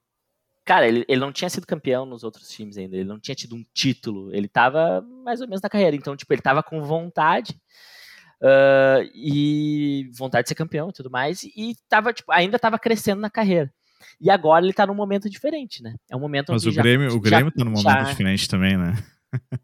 Cara, 0.66 0.88
ele, 0.88 1.04
ele 1.10 1.20
não 1.20 1.32
tinha 1.32 1.50
sido 1.50 1.68
campeão 1.68 2.06
nos 2.06 2.24
outros 2.24 2.48
times 2.50 2.78
ainda, 2.78 2.96
ele 2.96 3.04
não 3.08 3.20
tinha 3.20 3.36
tido 3.36 3.56
um 3.56 3.66
título, 3.74 4.34
ele 4.34 4.48
tava 4.48 5.02
mais 5.24 5.42
ou 5.42 5.48
menos 5.48 5.62
na 5.62 5.70
carreira, 5.70 5.96
então, 5.96 6.16
tipo, 6.16 6.34
ele 6.34 6.42
tava 6.42 6.64
com 6.64 6.82
vontade 6.82 7.60
uh, 8.42 9.04
e 9.14 10.10
vontade 10.18 10.44
de 10.46 10.50
ser 10.50 10.56
campeão 10.56 10.90
e 10.90 10.94
tudo 10.94 11.10
mais, 11.12 11.44
e 11.44 11.76
tava, 11.90 12.14
tipo, 12.14 12.32
ainda 12.32 12.58
tava 12.58 12.80
crescendo 12.80 13.20
na 13.22 13.30
carreira. 13.30 13.72
E 14.22 14.30
agora 14.30 14.64
ele 14.66 14.74
tá 14.74 14.86
num 14.86 14.94
momento 14.96 15.30
diferente, 15.30 15.82
né? 15.82 15.96
É 16.10 16.16
um 16.16 16.20
momento 16.20 16.52
Mas 16.52 16.66
o 16.66 16.72
já- 16.72 16.82
Grêmio, 16.82 17.08
o 17.08 17.12
já- 17.14 17.20
Grêmio 17.20 17.52
tá 17.52 17.64
num 17.64 17.72
momento 17.72 17.84
já- 17.84 18.04
diferente 18.04 18.48
também, 18.50 18.78
né? 18.78 18.94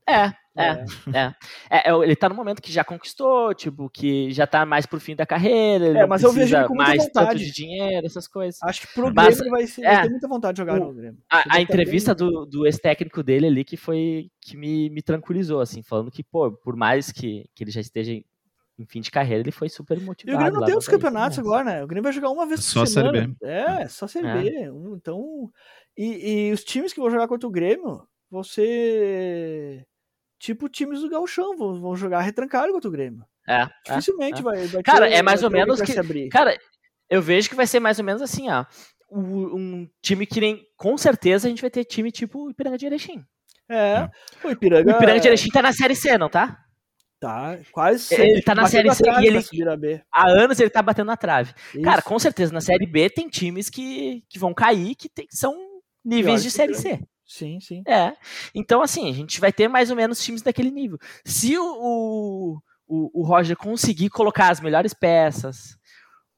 É, 0.08 0.34
é, 0.60 0.86
É. 1.14 1.18
é. 1.20 1.36
É, 1.70 1.90
é, 1.90 1.94
ele 2.04 2.16
tá 2.16 2.28
no 2.30 2.36
momento 2.36 2.62
que 2.62 2.72
já 2.72 2.84
conquistou, 2.84 3.54
tipo, 3.54 3.90
que 3.90 4.32
já 4.32 4.46
tá 4.48 4.66
mais 4.66 4.86
pro 4.86 5.00
fim 5.00 5.16
da 5.16 5.26
carreira, 5.26 5.86
ele 5.88 5.98
É, 5.98 6.02
não 6.02 6.08
mas 6.08 6.24
eu 6.24 6.32
vejo 6.32 6.56
ele 6.56 6.68
com 6.68 6.76
muita 6.76 6.90
mais 6.90 7.04
tanto 7.08 7.20
vontade. 7.20 7.46
de 7.46 7.52
dinheiro, 7.52 8.06
essas 8.06 8.28
coisas. 8.28 8.62
Acho 8.64 8.82
que 8.88 8.94
pro 8.94 9.14
Mas, 9.14 9.38
Grêmio 9.38 9.42
ele 9.44 9.50
vai, 9.50 9.68
ser, 9.68 9.86
é, 9.86 10.02
ter 10.02 10.10
muita 10.10 10.28
vontade 10.28 10.56
de 10.56 10.62
jogar 10.62 10.82
o- 10.82 10.86
no 10.88 10.94
Grêmio. 10.94 11.20
A, 11.32 11.40
a 11.40 11.44
tá 11.44 11.62
entrevista 11.62 12.14
bem- 12.14 12.28
do, 12.28 12.46
do 12.46 12.66
ex-técnico 12.66 13.24
dele 13.24 13.48
ali 13.48 13.64
que 13.64 13.78
foi 13.78 14.30
que 14.42 14.56
me, 14.58 14.90
me 14.90 15.02
tranquilizou, 15.02 15.62
assim, 15.62 15.82
falando 15.82 16.12
que, 16.12 16.24
pô, 16.24 16.52
por 16.52 16.76
mais 16.76 17.12
que, 17.12 17.50
que 17.56 17.64
ele 17.64 17.72
já 17.72 17.82
esteja 17.82 18.12
em 18.14 18.24
em 18.82 18.86
fim 18.86 19.02
de 19.02 19.12
carreira, 19.12 19.42
ele 19.44 19.52
foi 19.52 19.68
super 19.68 19.98
E 19.98 20.00
motivado. 20.00 20.38
o 20.38 20.40
Grêmio 20.42 20.60
não 20.62 20.66
tem 20.66 20.78
os 20.78 20.88
campeonatos 20.88 21.38
né? 21.38 21.42
agora, 21.44 21.64
né? 21.66 21.84
O 21.84 21.88
Grêmio 21.88 22.02
vai 22.04 22.14
jogar 22.14 22.30
uma 22.30 22.46
vez 22.48 22.64
Só 22.64 22.80
por 22.80 22.84
a 22.84 22.86
Série 22.86 23.08
semana. 23.10 23.36
B. 23.42 23.46
É, 23.46 23.88
só 23.90 24.06
a 24.06 24.08
Série 24.08 24.28
É. 24.28 24.34
B. 24.42 24.72
Então, 24.96 25.52
e, 25.98 26.48
e 26.48 26.52
os 26.54 26.64
times 26.64 26.94
que 26.94 27.00
vão 27.02 27.10
jogar 27.10 27.28
contra 27.28 27.46
o 27.46 27.52
Grêmio 27.52 28.08
vão 28.32 28.42
ser 28.42 29.86
tipo 30.40 30.68
times 30.70 31.02
do 31.02 31.10
Gauchão, 31.10 31.56
vão, 31.58 31.80
vão 31.80 31.96
jogar 31.96 32.22
retrancado 32.22 32.72
contra 32.72 32.88
o 32.88 32.92
Grêmio. 32.92 33.24
É, 33.48 33.64
é, 33.64 33.70
Dificilmente 33.88 34.40
é. 34.40 34.44
vai, 34.44 34.66
vai 34.68 34.84
Cara, 34.84 35.10
é 35.10 35.22
mais 35.22 35.44
ou 35.44 35.50
menos 35.50 35.82
que- 35.82 35.98
abrir. 36.00 36.30
Cara, 36.30 36.58
eu 37.10 37.22
vejo 37.22 37.50
que 37.50 37.56
vai 37.56 37.68
ser 37.68 37.80
mais 37.80 38.00
ou 38.00 38.06
menos 38.06 38.22
assim, 38.22 38.50
ó. 38.50 38.66
Um 39.12 39.88
time 40.02 40.26
que 40.26 40.40
nem. 40.40 40.62
Com 40.78 40.98
certeza 40.98 41.48
a 41.48 41.50
gente 41.50 41.62
vai 41.62 41.70
ter 41.72 41.84
time 41.84 42.12
tipo 42.12 42.46
o 42.46 42.52
Ipiranga 42.52 42.78
de 42.78 42.86
Erechim. 42.86 43.24
É, 43.68 44.08
o 44.44 44.50
Ipiranga, 44.52 44.92
O 44.92 44.96
Ipiranga 44.96 45.20
de 45.20 45.28
Erechim 45.28 45.50
tá 45.50 45.62
na 45.62 45.74
Série 45.74 45.96
C, 45.96 46.18
não 46.18 46.30
tá? 46.30 46.58
tá 47.20 47.60
quase 47.72 48.14
Ele 48.16 48.24
sempre 48.28 48.42
tá 48.44 48.56
na 48.56 48.66
Série 48.68 48.90
C 48.96 49.04
e 49.20 49.26
ele-. 49.28 50.02
Há 50.12 50.30
anos 50.30 50.58
ele 50.60 50.70
tá 50.70 50.82
batendo 50.82 51.08
na 51.08 51.18
trave. 51.18 51.54
Cara, 51.84 52.00
Isso. 52.00 52.08
com 52.08 52.18
certeza 52.18 52.54
na 52.54 52.62
Série 52.62 52.86
B 52.88 53.10
tem 53.10 53.28
times 53.28 53.70
que, 53.70 54.24
que 54.30 54.40
vão 54.40 54.54
cair 54.54 54.96
que 54.96 55.10
tem- 55.10 55.28
são 55.30 55.54
níveis 56.06 56.26
Piores 56.26 56.44
de 56.44 56.52
Série 56.52 56.74
C. 56.76 57.00
Sim, 57.32 57.60
sim. 57.60 57.84
É. 57.88 58.14
Então, 58.56 58.82
assim, 58.82 59.08
a 59.08 59.14
gente 59.14 59.40
vai 59.40 59.54
ter 59.54 59.68
mais 59.68 59.92
ou 59.92 59.96
menos 59.96 60.20
times 60.22 60.42
daquele 60.42 60.72
nível. 60.72 60.98
Se 61.24 61.56
o, 61.60 61.64
o, 61.64 62.62
o- 62.88 63.22
o 63.22 63.24
Roger 63.24 63.56
conseguir 63.56 64.10
colocar 64.10 64.50
as 64.50 64.60
melhores 64.60 64.96
peças, 64.96 65.78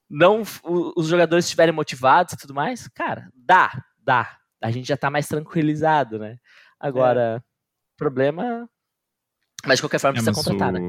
não 0.09 0.41
o- 0.63 0.91
os 0.99 1.07
jogadores 1.07 1.45
estiverem 1.45 1.73
motivados 1.73 2.33
e 2.33 2.37
tudo 2.37 2.53
mais, 2.53 2.89
cara, 2.89 3.31
dá, 3.33 3.71
dá. 4.03 4.37
A 4.61 4.69
gente 4.69 4.85
já 4.89 4.97
tá 4.97 5.09
mais 5.09 5.29
tranquilizado, 5.29 6.19
né? 6.19 6.37
Agora, 6.77 7.41
problema. 7.95 8.69
Mas 9.65 9.77
de 9.77 9.83
qualquer 9.83 9.99
forma 9.99 10.19
É, 10.19 10.21
precisa 10.21 10.33
contratar, 10.33 10.73
né? 10.73 10.79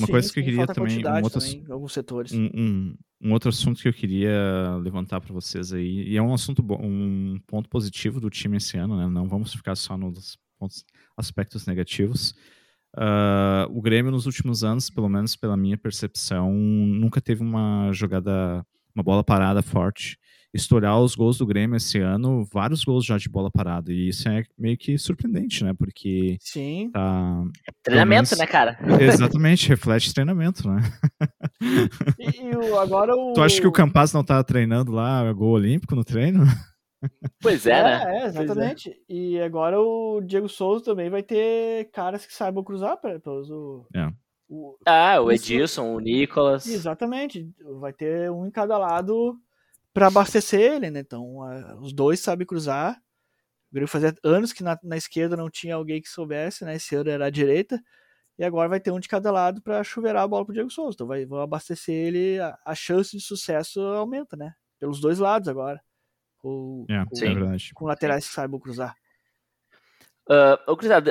Uma 0.00 0.06
Sim, 0.06 0.12
coisa 0.12 0.32
que 0.32 0.40
eu 0.40 0.44
queria 0.44 0.66
também, 0.66 1.06
um 1.06 1.22
outro, 1.22 1.40
também 1.40 1.64
em 1.68 1.72
alguns 1.72 1.92
setores. 1.92 2.32
um, 2.32 2.46
um- 2.54 2.94
um 3.22 3.32
outro 3.32 3.50
assunto 3.50 3.80
que 3.82 3.88
eu 3.88 3.92
queria 3.92 4.76
levantar 4.82 5.20
para 5.20 5.32
vocês 5.32 5.72
aí, 5.72 6.08
e 6.08 6.16
é 6.16 6.22
um 6.22 6.32
assunto 6.32 6.62
bom, 6.62 6.78
um 6.82 7.38
ponto 7.46 7.68
positivo 7.68 8.18
do 8.18 8.30
time 8.30 8.56
esse 8.56 8.78
ano, 8.78 8.96
né? 8.96 9.06
Não 9.06 9.28
vamos 9.28 9.52
ficar 9.54 9.76
só 9.76 9.96
nos 9.96 10.38
pontos, 10.58 10.84
aspectos 11.16 11.66
negativos. 11.66 12.34
Ah, 12.96 13.66
o 13.70 13.80
Grêmio 13.80 14.10
nos 14.10 14.26
últimos 14.26 14.64
anos, 14.64 14.90
pelo 14.90 15.08
menos 15.08 15.36
pela 15.36 15.56
minha 15.56 15.76
percepção, 15.78 16.52
nunca 16.52 17.20
teve 17.20 17.42
uma 17.42 17.90
jogada, 17.92 18.64
uma 18.94 19.02
bola 19.04 19.22
parada 19.22 19.62
forte. 19.62 20.18
Estourar 20.52 21.00
os 21.00 21.14
gols 21.14 21.38
do 21.38 21.46
Grêmio 21.46 21.76
esse 21.76 21.98
ano, 22.00 22.44
vários 22.52 22.82
gols 22.82 23.04
já 23.04 23.16
de 23.16 23.28
bola 23.28 23.48
parada, 23.52 23.92
e 23.92 24.08
isso 24.08 24.28
é 24.28 24.42
meio 24.58 24.76
que 24.76 24.98
surpreendente, 24.98 25.62
né? 25.62 25.72
Porque 25.72 26.36
Sim. 26.40 26.90
tá 26.92 27.44
Treinamento, 27.84 28.30
menos- 28.30 28.38
né, 28.38 28.46
cara? 28.48 28.76
exatamente 29.00 29.68
reflete 29.68 30.12
treinamento, 30.12 30.68
né? 30.68 30.80
E, 32.18 32.24
e 32.46 32.72
agora 32.78 33.14
o. 33.14 33.32
Tu 33.32 33.42
acha 33.42 33.60
que 33.60 33.66
o 33.66 33.72
Campaz 33.72 34.12
não 34.12 34.24
tá 34.24 34.42
treinando 34.42 34.90
lá 34.90 35.32
gol 35.32 35.52
olímpico 35.52 35.94
no 35.94 36.04
treino? 36.04 36.44
Pois 37.40 37.64
é, 37.66 37.82
né? 37.82 38.22
É, 38.22 38.26
exatamente. 38.26 38.92
E 39.08 39.40
agora 39.40 39.80
o 39.80 40.20
Diego 40.20 40.48
Souza 40.48 40.84
também 40.84 41.08
vai 41.08 41.22
ter 41.22 41.90
caras 41.92 42.26
que 42.26 42.34
saibam 42.34 42.62
cruzar 42.64 42.98
pelos. 43.00 43.48
O, 43.50 43.86
É. 43.94 44.08
o- 44.48 44.76
Ah, 44.84 45.20
o. 45.20 45.30
Edilson, 45.30 45.94
o 45.94 46.00
Nicolas. 46.00 46.66
exatamente. 46.66 47.48
Vai 47.80 47.92
ter 47.92 48.30
um 48.30 48.46
em 48.46 48.50
cada 48.50 48.76
lado 48.76 49.38
pra 49.92 50.06
abastecer 50.08 50.60
ele, 50.60 50.90
né? 50.90 51.00
Então, 51.00 51.42
a- 51.42 51.76
os 51.80 51.92
dois 51.92 52.20
sabem 52.20 52.46
cruzar. 52.46 52.96
O 53.70 53.74
Grêmio 53.74 53.88
fazia 53.88 54.14
anos 54.24 54.52
que 54.52 54.62
na, 54.62 54.78
na 54.82 54.96
esquerda 54.96 55.36
não 55.36 55.48
tinha 55.50 55.74
alguém 55.76 56.00
que 56.02 56.08
soubesse, 56.08 56.64
né? 56.64 56.74
Esse 56.76 56.94
ano 56.96 57.10
era 57.10 57.26
a 57.26 57.30
direita. 57.30 57.80
E 58.38 58.44
agora 58.44 58.68
vai 58.68 58.80
ter 58.80 58.90
um 58.90 58.98
de 58.98 59.08
cada 59.08 59.30
lado 59.30 59.60
pra 59.62 59.84
chuveirar 59.84 60.22
a 60.22 60.28
bola 60.28 60.44
pro 60.44 60.54
Diego 60.54 60.70
Souza. 60.70 60.94
Então 60.94 61.06
vai, 61.06 61.26
vão 61.26 61.40
abastecer 61.40 61.94
ele, 61.94 62.40
a, 62.40 62.58
a 62.64 62.74
chance 62.74 63.16
de 63.16 63.22
sucesso 63.22 63.80
aumenta, 63.80 64.36
né? 64.36 64.54
Pelos 64.78 65.00
dois 65.00 65.18
lados 65.18 65.46
agora. 65.48 65.80
Com, 66.38 66.86
É, 66.88 67.04
com- 67.04 67.16
é 67.16 67.18
Sim. 67.18 67.34
verdade. 67.34 67.70
com 67.74 67.84
laterais 67.84 68.26
que 68.26 68.32
saibam 68.34 68.58
cruzar. 68.58 68.96
Uh, 70.28 70.56
ô, 70.70 70.76
Cruzado, 70.76 71.10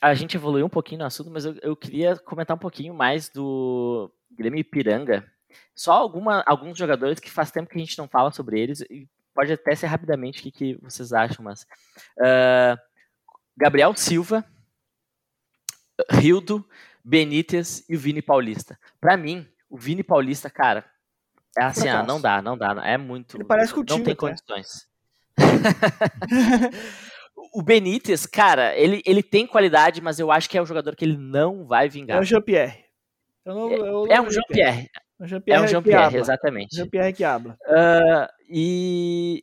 a 0.00 0.14
gente 0.14 0.36
evoluiu 0.36 0.64
um 0.64 0.70
pouquinho 0.70 1.00
no 1.00 1.04
assunto, 1.04 1.30
mas 1.30 1.44
eu, 1.44 1.54
eu 1.60 1.76
queria 1.76 2.16
comentar 2.16 2.56
um 2.56 2.60
pouquinho 2.60 2.94
mais 2.94 3.28
do 3.28 4.10
Grêmio 4.30 4.60
Ipiranga. 4.60 5.30
Só 5.74 5.92
alguma, 5.92 6.42
alguns 6.46 6.76
jogadores 6.78 7.18
que 7.20 7.30
faz 7.30 7.50
tempo 7.50 7.68
que 7.70 7.76
a 7.76 7.80
gente 7.80 7.98
não 7.98 8.08
fala 8.08 8.30
sobre 8.32 8.60
eles, 8.60 8.80
e 8.82 9.08
pode 9.34 9.52
até 9.52 9.74
ser 9.74 9.86
rapidamente 9.86 10.40
o 10.40 10.42
que, 10.42 10.50
que 10.50 10.74
vocês 10.82 11.12
acham, 11.12 11.44
mas. 11.44 11.62
uh, 12.18 12.78
Gabriel 13.56 13.94
Silva, 13.96 14.44
Rildo, 16.10 16.66
Benítez 17.04 17.84
e 17.88 17.96
o 17.96 17.98
Vini 17.98 18.22
Paulista. 18.22 18.78
Pra 19.00 19.16
mim, 19.16 19.46
o 19.68 19.76
Vini 19.76 20.02
Paulista, 20.02 20.48
cara, 20.48 20.84
é 21.58 21.64
assim, 21.64 21.88
ah, 21.88 22.02
não 22.02 22.20
dá, 22.20 22.40
não 22.40 22.56
dá, 22.56 22.74
é 22.84 22.96
muito. 22.96 23.36
Ele 23.36 23.44
parece 23.44 23.74
não 23.76 23.84
tem 23.84 24.00
até. 24.02 24.14
condições. 24.14 24.88
o 27.52 27.62
Benítez, 27.62 28.26
cara, 28.26 28.74
ele, 28.76 29.02
ele 29.04 29.22
tem 29.22 29.46
qualidade, 29.46 30.00
mas 30.00 30.18
eu 30.18 30.30
acho 30.30 30.48
que 30.48 30.56
é 30.58 30.62
um 30.62 30.66
jogador 30.66 30.94
que 30.96 31.04
ele 31.04 31.16
não 31.16 31.66
vai 31.66 31.86
É 31.86 31.88
vingar. 31.88 32.20
o 32.20 32.24
Jean-Pierre. 32.24 32.84
É 33.44 33.48
não- 33.50 34.22
um 34.22 34.30
Jean-Pierre, 34.30 34.88
É 35.20 35.22
um 35.22 35.26
é 35.26 35.28
Jean-Pierre 35.28 35.64
um 35.64 35.68
Jean-Pierre, 35.68 36.16
exatamente. 36.16 36.74
Jean-Pierre 36.74 37.12
que 37.12 37.24
habla. 37.24 37.56
Ah, 37.66 38.30
e 38.48 39.42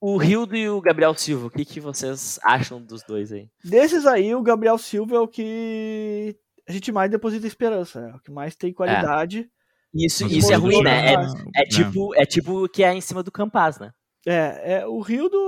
o 0.00 0.16
Rildo 0.16 0.56
e 0.56 0.68
o 0.68 0.80
Gabriel 0.80 1.14
Silva, 1.14 1.46
o 1.46 1.50
que, 1.50 1.64
que 1.64 1.78
vocês 1.78 2.40
acham 2.42 2.82
dos 2.82 3.04
dois 3.04 3.32
aí? 3.32 3.48
Desses 3.64 4.04
aí, 4.04 4.34
o 4.34 4.42
Gabriel 4.42 4.76
Silva 4.76 5.14
é 5.16 5.20
o 5.20 5.28
que 5.28 6.36
a 6.68 6.72
gente 6.72 6.90
mais 6.90 7.08
deposita 7.08 7.46
esperança, 7.46 8.00
né? 8.00 8.14
O 8.16 8.20
que 8.20 8.32
mais 8.32 8.56
tem 8.56 8.72
qualidade. 8.72 9.48
Isso, 9.94 10.24
Mas 10.24 10.32
isso 10.32 10.48
o 10.48 10.52
é 10.52 10.56
ruim, 10.56 10.82
né? 10.82 11.14
É, 11.14 11.62
é 11.62 11.64
tipo, 11.64 12.14
é 12.16 12.24
tipo 12.24 12.64
o 12.64 12.68
que 12.68 12.82
é 12.82 12.92
em 12.92 13.00
cima 13.00 13.22
do 13.22 13.30
Campaz, 13.30 13.78
né? 13.78 13.92
É, 14.26 14.74
é, 14.74 14.86
o 14.86 15.00
Rildo, 15.00 15.38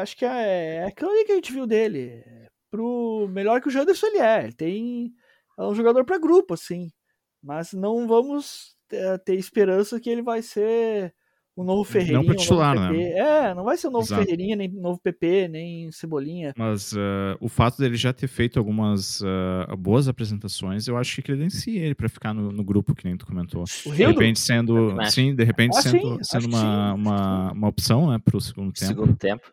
acho 0.00 0.16
que 0.16 0.24
é, 0.24 0.76
é 0.76 0.84
aquilo 0.84 1.10
ali 1.10 1.24
que 1.24 1.32
a 1.32 1.36
gente 1.36 1.52
viu 1.52 1.66
dele. 1.66 2.24
Pro 2.70 3.28
melhor 3.28 3.60
que 3.60 3.68
o 3.68 3.70
Janderson 3.70 4.06
ele 4.06 4.18
é. 4.18 4.44
Ele 4.44 4.52
tem. 4.52 5.12
É 5.58 5.62
um 5.64 5.74
jogador 5.74 6.04
para 6.04 6.18
grupo, 6.18 6.54
assim. 6.54 6.90
Mas 7.42 7.72
não 7.72 8.06
vamos 8.06 8.76
ter, 8.88 9.18
ter 9.20 9.34
esperança 9.34 10.00
que 10.00 10.10
ele 10.10 10.22
vai 10.22 10.42
ser 10.42 11.14
o 11.60 11.64
novo 11.64 11.84
Ferreirinha. 11.84 12.18
Não 12.18 12.24
para 12.24 12.36
titular, 12.36 12.92
né? 12.92 13.10
É, 13.10 13.54
não 13.54 13.64
vai 13.64 13.76
ser 13.76 13.88
o 13.88 13.90
novo 13.90 14.04
Exato. 14.04 14.22
Ferreirinha, 14.22 14.56
nem 14.56 14.68
novo 14.68 15.00
PP, 15.00 15.48
nem 15.48 15.90
Cebolinha. 15.92 16.54
Mas 16.56 16.92
uh, 16.92 17.36
o 17.40 17.48
fato 17.48 17.78
dele 17.78 17.96
já 17.96 18.12
ter 18.12 18.28
feito 18.28 18.58
algumas 18.58 19.20
uh, 19.20 19.76
boas 19.76 20.08
apresentações, 20.08 20.88
eu 20.88 20.96
acho 20.96 21.16
que 21.16 21.22
credencia 21.22 21.82
ele 21.82 21.94
para 21.94 22.08
ficar 22.08 22.32
no, 22.32 22.50
no, 22.50 22.64
grupo, 22.64 22.94
que 22.94 23.04
nem 23.04 23.16
tu 23.16 23.26
comentou. 23.26 23.64
O 23.84 23.90
de 23.90 24.06
repente 24.06 24.40
sendo, 24.40 24.96
sim, 25.10 25.34
de 25.34 25.44
repente 25.44 25.76
Ah, 25.76 25.82
sendo, 25.82 25.98
sim, 25.98 26.18
sendo 26.22 26.46
uma, 26.46 26.94
uma, 26.94 27.52
uma 27.52 27.68
opção, 27.68 28.10
né, 28.10 28.18
para 28.18 28.36
o 28.36 28.40
segundo 28.40 28.72
tempo. 28.72 28.86
Segundo 28.86 29.16
tempo. 29.16 29.52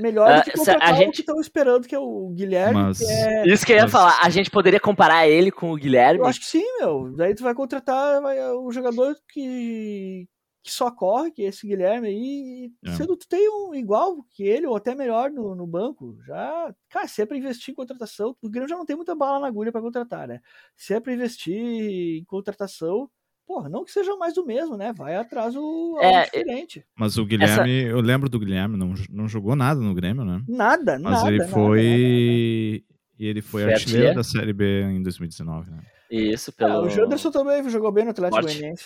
Melhor 0.00 0.30
Ah, 0.30 0.36
do 0.38 0.44
que 0.44 0.50
se- 0.52 0.56
contratar 0.58 0.88
a 0.88 0.92
o 0.92 0.96
gente- 0.96 1.14
que 1.16 1.20
estão 1.20 1.40
esperando, 1.40 1.86
que 1.86 1.94
é 1.94 1.98
o 1.98 2.30
Guilherme. 2.34 2.74
Mas- 2.82 2.98
que 2.98 3.04
é- 3.04 3.46
Isso 3.46 3.64
que 3.66 3.72
eu 3.72 3.76
ia 3.76 3.82
Mas- 3.82 3.92
falar. 3.92 4.18
A 4.22 4.28
gente 4.30 4.50
poderia 4.50 4.80
comparar 4.80 5.28
ele 5.28 5.50
com 5.50 5.70
o 5.72 5.76
Guilherme. 5.76 6.20
Eu 6.20 6.26
acho 6.26 6.40
que 6.40 6.46
sim, 6.46 6.64
meu. 6.80 7.12
Daí 7.16 7.34
tu 7.34 7.42
vai 7.42 7.54
contratar 7.54 8.20
vai, 8.20 8.38
o 8.52 8.70
jogador 8.72 9.14
que, 9.32 10.26
que 10.62 10.70
só 10.72 10.90
corre, 10.90 11.30
que 11.30 11.42
é 11.42 11.48
esse 11.48 11.66
Guilherme 11.66 12.08
aí. 12.08 12.72
E 12.84 12.88
É. 12.90 12.92
sendo 12.96 13.16
tu 13.16 13.26
tem 13.28 13.48
um 13.50 13.74
igual 13.74 14.22
que 14.30 14.42
ele, 14.44 14.66
ou 14.66 14.76
até 14.76 14.94
melhor 14.94 15.30
no, 15.30 15.54
no 15.54 15.66
banco, 15.66 16.18
já. 16.26 16.74
Cara, 16.88 17.08
se 17.08 17.22
é 17.22 17.26
pra 17.26 17.36
investir 17.36 17.72
em 17.72 17.74
contratação, 17.74 18.36
o 18.42 18.48
Grêmio 18.50 18.68
já 18.68 18.76
não 18.76 18.84
tem 18.84 18.96
muita 18.96 19.14
bala 19.14 19.40
na 19.40 19.46
agulha 19.46 19.72
pra 19.72 19.80
contratar, 19.80 20.28
né? 20.28 20.40
Se 20.76 20.92
é 20.94 21.00
pra 21.00 21.12
investir 21.12 21.54
em 21.56 22.24
contratação, 22.24 23.08
porra, 23.50 23.68
não 23.68 23.84
que 23.84 23.90
seja 23.90 24.14
mais 24.14 24.32
do 24.32 24.46
mesmo, 24.46 24.76
né? 24.76 24.92
Vai 24.92 25.16
atrás 25.16 25.56
o 25.56 25.98
É, 26.00 26.22
diferente. 26.22 26.86
Mas 26.96 27.18
o 27.18 27.26
Guilherme, 27.26 27.82
eu 27.82 28.00
lembro 28.00 28.28
do 28.28 28.38
Guilherme, 28.38 28.76
não, 28.76 28.94
não 29.10 29.26
jogou 29.26 29.56
nada 29.56 29.80
no 29.80 29.92
Grêmio, 29.92 30.24
né? 30.24 30.40
Nada, 30.46 31.00
Mas 31.00 31.14
nada. 31.14 31.28
ele 31.28 31.38
nada, 31.38 31.50
foi. 31.50 31.82
nada, 31.82 31.90
nada. 31.90 33.00
E 33.18 33.26
ele 33.26 33.42
foi, 33.42 33.64
artilheiro 33.74 34.14
da 34.14 34.22
Série 34.22 34.52
B 34.52 34.82
em 34.84 35.02
2019, 35.02 35.68
né? 35.68 35.82
Isso, 36.08 36.52
Ah, 36.52 36.54
pelo. 36.56 36.82
o 36.82 36.88
Janderson 36.90 37.32
também 37.32 37.68
jogou 37.68 37.90
bem 37.90 38.04
no 38.04 38.12
Atlético. 38.12 38.40
Goianiense. 38.40 38.84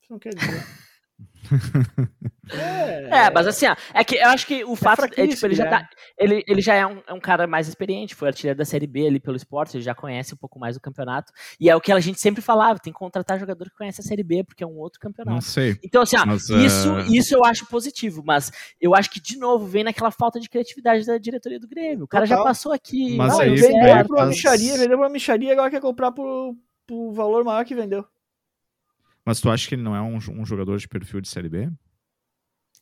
Isso 0.00 0.12
não 0.12 0.18
quer 0.20 0.32
dizer. 0.32 0.64
é, 2.52 3.26
É, 3.26 3.30
mas 3.30 3.46
assim, 3.46 3.66
ó, 3.66 3.74
é 3.94 4.04
que 4.04 4.16
eu 4.16 4.28
acho 4.28 4.46
que 4.46 4.64
o 4.64 4.74
fato 4.76 5.02
é, 5.04 5.06
tipo, 5.08 5.14
fraquíssimo, 5.16 5.48
ele 5.48 5.54
já 5.54 5.64
né? 5.64 5.70
tá, 5.70 5.88
ele, 6.18 6.44
ele 6.46 6.60
já 6.60 6.74
é 6.74 6.86
um, 6.86 7.02
é 7.06 7.12
um 7.12 7.20
cara 7.20 7.46
mais 7.46 7.68
experiente, 7.68 8.14
foi 8.14 8.28
artilheiro 8.28 8.58
da 8.58 8.64
Série 8.64 8.86
B 8.86 9.06
ali 9.06 9.20
pelo 9.20 9.36
esporte, 9.36 9.76
ele 9.76 9.82
já 9.84 9.94
conhece 9.94 10.34
um 10.34 10.36
pouco 10.36 10.58
mais 10.58 10.74
do 10.76 10.80
campeonato, 10.80 11.32
e 11.60 11.68
é 11.70 11.76
o 11.76 11.80
que 11.80 11.92
a 11.92 12.00
gente 12.00 12.20
sempre 12.20 12.42
falava, 12.42 12.78
tem 12.78 12.92
que 12.92 12.98
contratar 12.98 13.38
jogador 13.38 13.64
que 13.70 13.76
conhece 13.76 14.00
a 14.00 14.04
Série 14.04 14.22
B, 14.22 14.44
porque 14.44 14.62
é 14.64 14.66
um 14.66 14.78
outro 14.78 14.98
Não 15.02 15.10
campeonato. 15.12 15.44
sei. 15.44 15.78
Então, 15.82 16.02
assim, 16.02 16.16
ó, 16.16 16.26
Mas, 16.26 16.48
isso, 16.48 16.96
eh, 16.98 17.06
isso 17.10 17.34
eu 17.34 17.44
acho 17.44 17.66
positivo, 17.66 18.22
mas 18.24 18.50
eu 18.80 18.94
acho 18.94 19.10
que, 19.10 19.20
de 19.20 19.38
novo, 19.38 19.66
vem 19.66 19.84
naquela 19.84 20.10
falta 20.10 20.38
de 20.40 20.48
criatividade 20.48 21.06
da 21.06 21.18
diretoria 21.18 21.58
do 21.60 21.68
Grêmio. 21.68 22.04
O 22.04 22.08
cara 22.08 22.26
já 22.26 22.36
Total. 22.36 22.50
passou 22.50 22.72
aqui. 22.72 23.16
Mas 23.16 23.32
Não, 23.32 23.40
aí- 23.40 23.48
ele 23.50 23.60
deu 23.60 23.68
vendeu 23.70 23.94
aí 23.94 24.04
pra 24.06 24.16
uma 24.16 24.26
micharia, 24.26 24.72
vendeu 24.76 24.98
pra 24.98 25.06
uma 25.06 25.12
micharia, 25.12 25.52
agora 25.52 25.70
quer 25.70 25.80
comprar 25.80 26.12
por, 26.12 26.54
por 26.86 27.12
valor 27.12 27.44
maior 27.44 27.64
que 27.64 27.74
vendeu. 27.74 28.04
Mas 29.24 29.40
tu 29.40 29.50
acha 29.50 29.68
que 29.68 29.74
ele 29.74 29.82
não 29.82 29.94
é 29.94 30.00
um, 30.00 30.16
um 30.16 30.44
jogador 30.46 30.78
de 30.78 30.88
perfil 30.88 31.20
de 31.20 31.28
Série 31.28 31.48
B? 31.48 31.70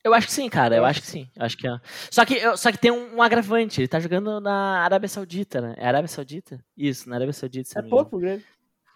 Eu 0.05 0.15
acho 0.15 0.29
que 0.29 0.33
sim, 0.33 0.49
cara. 0.49 0.77
Eu 0.77 0.85
acho 0.85 1.01
que 1.01 1.07
sim. 1.07 1.29
Eu 1.35 1.45
acho 1.45 1.57
que 1.57 1.67
é. 1.67 1.79
Só 2.11 2.25
que, 2.25 2.35
eu- 2.35 2.57
só 2.57 2.71
que 2.71 2.79
tem 2.79 2.91
um, 2.91 3.17
um 3.17 3.23
agravante. 3.23 3.81
Ele 3.81 3.89
tá 3.89 3.99
jogando 3.99 4.41
na 4.41 4.79
Arábia 4.85 5.09
Saudita, 5.09 5.61
né? 5.61 5.75
É 5.77 5.87
Arábia 5.87 6.09
Saudita? 6.09 6.65
Isso, 6.77 7.09
na 7.09 7.17
Arábia 7.17 7.33
Saudita. 7.33 7.79
É 7.79 7.83
pouco 7.83 8.19
Grêmio. 8.19 8.45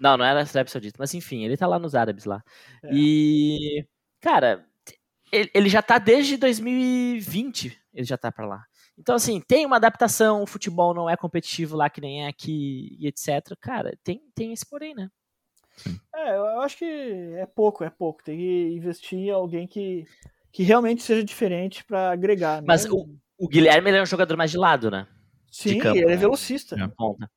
Não, 0.01 0.17
não 0.17 0.25
era 0.25 0.41
a 0.41 0.43
Arábia 0.43 0.69
Saudita. 0.71 0.97
Mas 0.99 1.13
enfim, 1.15 1.45
ele 1.45 1.57
tá 1.57 1.67
lá 1.67 1.79
nos 1.79 1.95
árabes 1.95 2.25
lá. 2.25 2.43
É. 2.85 2.91
E. 2.93 3.85
Cara, 4.21 4.65
ele, 5.33 5.51
ele 5.53 5.69
já 5.69 5.83
tá 5.83 5.99
desde 5.99 6.37
2020. 6.37 7.79
Ele 7.93 8.05
já 8.07 8.17
tá 8.17 8.31
pra 8.31 8.47
lá. 8.47 8.65
Então, 8.97 9.17
assim, 9.17 9.41
tem 9.41 9.67
uma 9.67 9.77
adaptação. 9.77 10.43
O 10.43 10.47
futebol 10.47 10.95
não 10.95 11.11
é 11.11 11.17
competitivo 11.17 11.77
lá 11.77 11.91
que 11.91 12.01
nem 12.01 12.25
é 12.25 12.29
aqui 12.29 12.97
e 12.99 13.07
etc. 13.09 13.57
Cara, 13.61 13.97
tem, 14.05 14.21
tem 14.35 14.53
esse 14.53 14.65
porém, 14.69 14.95
né? 14.95 15.09
É, 16.15 16.37
eu 16.37 16.61
acho 16.61 16.77
que 16.79 16.85
é 16.85 17.47
pouco, 17.47 17.83
é 17.85 17.91
pouco. 17.91 18.23
Tem 18.23 18.37
que 18.37 18.71
investir 18.75 19.19
em 19.19 19.31
alguém 19.31 19.67
que, 19.67 20.07
que 20.53 20.63
realmente 20.63 21.03
seja 21.03 21.25
diferente 21.25 21.85
pra 21.85 22.11
agregar. 22.13 22.63
Mas 22.67 22.85
não- 22.85 22.95
o, 22.97 23.19
o 23.39 23.49
Guilherme 23.49 23.91
ele 23.91 23.99
é 23.99 24.03
um 24.03 24.07
jogador 24.07 24.37
mais 24.37 24.51
de 24.51 24.59
lado, 24.59 24.91
né? 24.91 25.07
Sim, 25.51 25.79
campo, 25.79 25.97
ele 25.99 26.07
é 26.07 26.11
né? 26.11 26.17
velocista. 26.17 26.77
É. 26.81 26.89
ponta. 26.89 27.31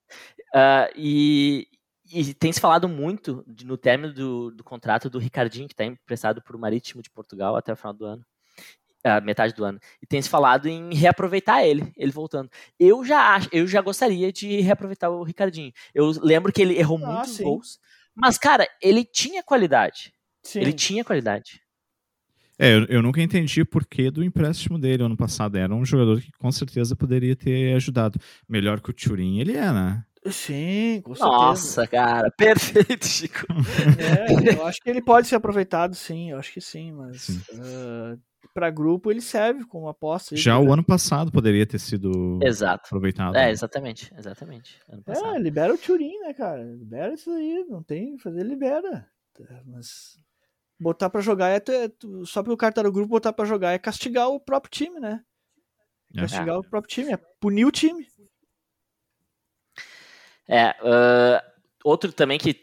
Ah, 0.54 0.90
e, 0.96 1.68
e 2.14 2.34
tem 2.34 2.52
se 2.54 2.62
falado 2.62 2.88
muito 2.88 3.44
de- 3.48 3.66
no 3.66 3.78
término 3.78 4.14
do, 4.14 4.52
do 4.52 4.64
contrato 4.64 5.10
do 5.10 5.20
Ricardinho, 5.20 5.68
que 5.68 5.74
está 5.74 5.84
emprestado 5.84 6.42
para 6.42 6.56
o 6.56 6.60
Marítimo 6.60 7.02
de 7.02 7.10
Portugal 7.10 7.56
até 7.56 7.74
o 7.74 7.76
final 7.76 7.94
do 7.94 8.06
ano. 8.06 8.26
ah, 9.04 9.20
metade 9.22 9.54
do 9.54 9.64
ano. 9.66 9.80
E 10.02 10.06
tem 10.08 10.22
se 10.22 10.30
falado 10.30 10.68
em 10.68 10.94
reaproveitar 10.94 11.64
ele, 11.66 11.92
ele 11.98 12.12
voltando. 12.12 12.50
Eu 12.80 13.04
já 13.04 13.36
acho, 13.36 13.50
eu 13.52 13.68
já 13.68 13.82
gostaria 13.82 14.32
de 14.32 14.62
reaproveitar 14.62 15.10
o 15.10 15.24
Ricardinho. 15.24 15.72
Eu 15.94 16.12
lembro 16.22 16.52
que 16.54 16.62
ele 16.62 16.78
errou 16.78 16.98
Ah, 17.04 17.08
muitos 17.14 17.32
sim. 17.36 17.44
gols, 17.44 17.80
mas 18.16 18.38
cara, 18.38 18.68
ele 18.82 19.04
tinha 19.04 19.44
qualidade. 19.44 20.14
Sim. 20.44 20.60
Ele 20.60 20.74
tinha 20.74 21.04
qualidade. 21.04 21.62
É, 22.58 22.74
eu, 22.74 22.86
eu 22.86 23.02
nunca 23.02 23.22
entendi 23.22 23.62
o 23.62 23.66
porquê 23.66 24.10
do 24.10 24.24
empréstimo 24.24 24.80
dele 24.80 25.04
ano 25.04 25.18
passado. 25.18 25.58
Era 25.58 25.74
um 25.74 25.86
jogador 25.86 26.22
que 26.22 26.32
com 26.34 26.52
certeza 26.52 26.96
poderia 26.96 27.36
ter 27.36 27.76
ajudado. 27.76 28.20
Melhor 28.48 28.80
que 28.80 28.90
o 28.90 28.94
Turin, 28.94 29.40
ele 29.40 29.58
é, 29.58 29.72
né? 29.72 30.06
Sim, 30.32 31.02
com 31.04 31.14
certeza. 31.14 31.38
Nossa, 31.38 31.88
cara, 31.88 32.32
perfeito, 32.38 33.06
Chico. 33.06 33.46
É, 34.00 34.58
eu 34.58 34.66
acho 34.66 34.80
que 34.82 34.90
ele 34.90 35.02
pode 35.02 35.28
ser 35.28 35.36
aproveitado, 35.36 35.94
sim. 35.94 36.32
Eu 36.32 36.40
acho 36.40 36.52
que 36.52 36.62
sim, 36.62 36.92
mas 36.94 37.22
Sim. 37.22 37.42
ah, 37.60 38.18
pra 38.56 38.70
grupo 38.72 39.12
ele 39.12 39.20
serve 39.20 39.66
como 39.66 39.90
aposta. 39.90 40.34
Já 40.34 40.58
né? 40.58 40.66
o 40.66 40.72
ano 40.72 40.84
passado 40.84 41.30
poderia 41.30 41.68
ter 41.68 41.78
sido 41.78 42.40
Exato. 42.42 42.86
aproveitado. 42.86 43.36
É, 43.36 43.52
exatamente, 43.52 44.12
exatamente. 44.18 44.80
Ano 44.90 45.04
passado. 45.04 45.36
É, 45.36 45.40
libera 45.40 45.74
o 45.74 45.78
Turin, 45.78 46.18
né, 46.22 46.34
cara? 46.34 46.64
Libera 46.64 47.14
isso 47.14 47.30
aí, 47.32 47.66
não 47.70 47.84
tem 47.84 48.14
o 48.14 48.18
que 48.18 48.24
fazer, 48.24 48.44
libera. 48.44 49.06
É, 49.42 49.62
Mas 49.66 50.18
botar 50.80 51.10
pra 51.10 51.20
jogar 51.20 51.50
é, 51.50 51.58
é 51.58 51.90
tu- 51.90 52.26
só 52.26 52.42
porque 52.42 52.54
o 52.54 52.58
cara 52.58 52.72
tá 52.74 52.82
no 52.82 52.94
grupo, 52.94 53.10
botar 53.10 53.34
pra 53.34 53.44
jogar 53.44 53.74
é 53.74 53.78
castigar 53.78 54.30
o 54.30 54.40
próprio 54.40 54.72
time, 54.72 55.02
né? 55.02 55.22
É. 56.16 56.22
Castigar 56.22 56.58
o 56.58 56.64
próprio 56.64 56.90
time, 56.90 57.12
é 57.12 57.18
punir 57.42 57.66
o 57.66 57.72
time. 57.72 58.08
É, 60.48 60.68
ah, 60.82 61.44
outro 61.84 62.14
também 62.14 62.40
que 62.40 62.54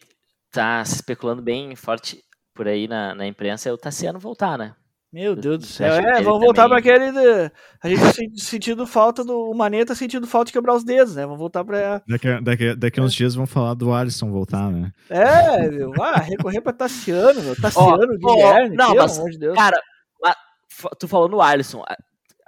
tá 0.50 0.82
se 0.86 0.94
especulando 0.94 1.42
bem 1.42 1.76
forte 1.76 2.24
por 2.54 2.66
aí 2.66 2.88
na, 2.88 3.14
na 3.14 3.26
imprensa 3.26 3.68
é 3.68 3.72
o 3.72 3.78
Tassiano 3.78 4.18
voltar, 4.18 4.56
né? 4.56 4.74
Meu 5.12 5.36
Deus 5.36 5.58
do 5.58 5.66
céu. 5.66 5.92
É, 5.92 6.22
vamos 6.22 6.40
voltar 6.40 6.66
pra 6.68 6.80
também- 6.80 6.94
aquele. 6.94 7.12
de- 7.12 7.52
A 7.82 7.88
gente 7.88 8.00
tá 8.00 8.12
sen- 8.14 8.34
sentindo 8.36 8.86
falta 8.86 9.22
do. 9.22 9.50
O 9.50 9.54
Mané 9.54 9.84
tá 9.84 9.94
sentindo 9.94 10.26
falta 10.26 10.46
de 10.46 10.52
quebrar 10.54 10.74
os 10.74 10.84
dedos, 10.84 11.14
né? 11.16 11.24
Vamos 11.24 11.38
voltar 11.38 11.62
pra. 11.64 12.00
Daqui, 12.08 12.28
a- 12.28 12.40
daqui, 12.40 12.74
daqui 12.74 12.98
a 12.98 13.02
uns 13.02 13.12
dias 13.12 13.34
vão 13.34 13.46
falar 13.46 13.74
do 13.74 13.92
Alisson 13.92 14.30
voltar, 14.30 14.70
né? 14.70 14.90
É, 15.10 15.68
meu. 15.68 15.92
Ah, 16.02 16.18
recorrer 16.18 16.62
pra 16.62 16.72
Tassiano, 16.72 17.42
meu. 17.42 17.54
Tassiano, 17.60 18.18
ó, 18.24 18.34
Guilherme, 18.34 18.74
não, 18.76 18.92
pelo 18.92 19.02
mas, 19.02 19.18
amor 19.18 19.30
de 19.30 19.38
Deus. 19.38 19.54
Cara, 19.54 19.78
tu 20.98 21.06
falou 21.06 21.28
no 21.28 21.42
Alisson. 21.42 21.82
A, 21.86 21.96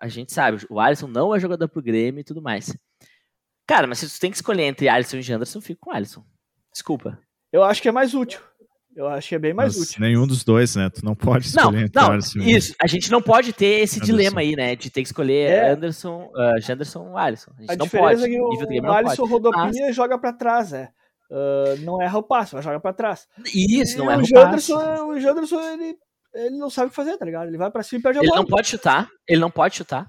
a 0.01 0.09
gente 0.09 0.33
sabe, 0.33 0.65
o 0.71 0.81
Alisson 0.81 1.07
não 1.07 1.35
é 1.35 1.41
jogador 1.41 1.69
pro 1.69 1.83
Grêmio 1.83 2.21
e 2.21 2.25
tudo 2.25 2.41
mais. 2.41 2.75
Cara, 3.67 3.87
mas 3.87 3.99
se 3.99 4.09
tu 4.09 4.21
tem 4.21 4.31
que 4.31 4.37
escolher 4.37 4.63
entre 4.65 4.89
Alisson 4.89 5.19
e 5.19 5.23
Janderson, 5.23 5.61
fica 5.61 5.81
com 5.83 5.91
o 5.91 5.95
Alisson. 5.95 6.25
Desculpa. 6.73 7.19
Eu 7.53 7.63
acho 7.63 7.81
que 7.81 7.89
é 7.89 7.93
mais 7.93 8.15
útil. 8.15 8.41
Eu 8.97 9.09
acho 9.09 9.29
que 9.29 9.35
é 9.35 9.39
bem 9.39 9.53
mais 9.53 9.77
Mas 9.77 9.89
útil. 9.89 10.01
nenhum 10.01 10.27
dos 10.27 10.45
dois, 10.45 10.77
né? 10.77 10.89
Tu 10.89 11.05
não 11.05 11.15
pode 11.17 11.53
Não, 11.55 11.63
escolher 11.65 11.85
entre 11.85 12.01
não, 12.01 12.13
Alisson 12.13 12.39
e- 12.39 12.53
isso. 12.57 12.75
A 12.81 12.87
gente 12.87 13.11
não 13.11 13.21
pode 13.21 13.53
ter 13.53 13.81
esse 13.81 13.97
Anderson. 13.97 14.13
dilema 14.13 14.41
aí, 14.41 14.55
né? 14.55 14.77
De 14.77 14.89
ter 14.91 15.03
que 15.03 15.09
escolher 15.09 15.51
É. 15.51 15.71
Anderson, 15.71 16.31
uh, 16.33 16.61
Janderson 16.61 17.09
ou 17.09 17.17
Alisson. 17.19 17.51
A 17.57 17.61
gente 17.61 17.71
A 17.73 17.77
não 17.77 17.85
diferença 17.87 18.11
pode. 18.21 18.25
é 18.25 18.29
que 18.29 18.41
o, 18.41 18.45
o 18.49 18.83
não 18.83 18.93
Alisson 18.93 19.17
pode. 19.29 19.33
rodopia 19.33 19.91
e 19.91 19.93
joga 19.93 20.17
pra 20.19 20.33
trás, 20.33 20.73
é. 20.73 20.91
Ah, 21.31 21.75
não 21.81 22.01
erra 22.01 22.19
o 22.19 22.23
passe, 22.23 22.55
mas 22.55 22.65
joga 22.65 22.79
pra 22.79 22.93
trás. 22.93 23.27
Isso, 23.53 23.99
não 23.99 24.11
e 24.11 24.15
é 24.15 24.17
o 24.17 24.21
o. 24.21 24.25
Janderson, 24.25 25.07
o 25.09 25.21
Janderson 25.21 25.61
ele, 25.61 25.97
ele 26.33 26.57
não 26.59 26.71
sabe 26.71 26.87
o 26.87 26.91
que 26.91 26.97
fazer, 26.97 27.17
tá 27.17 27.25
ligado? 27.25 27.49
Ele 27.49 27.59
vai 27.59 27.71
pra 27.73 27.83
cima 27.83 27.99
e 27.99 28.03
perde 28.03 28.19
a 28.19 28.23
Ele 28.23 28.29
bola. 28.29 28.43
não 28.43 28.47
pode 28.49 28.69
chutar. 28.69 29.09
Ele 29.29 29.41
não 29.41 29.51
pode 29.51 29.75
chutar. 29.75 30.07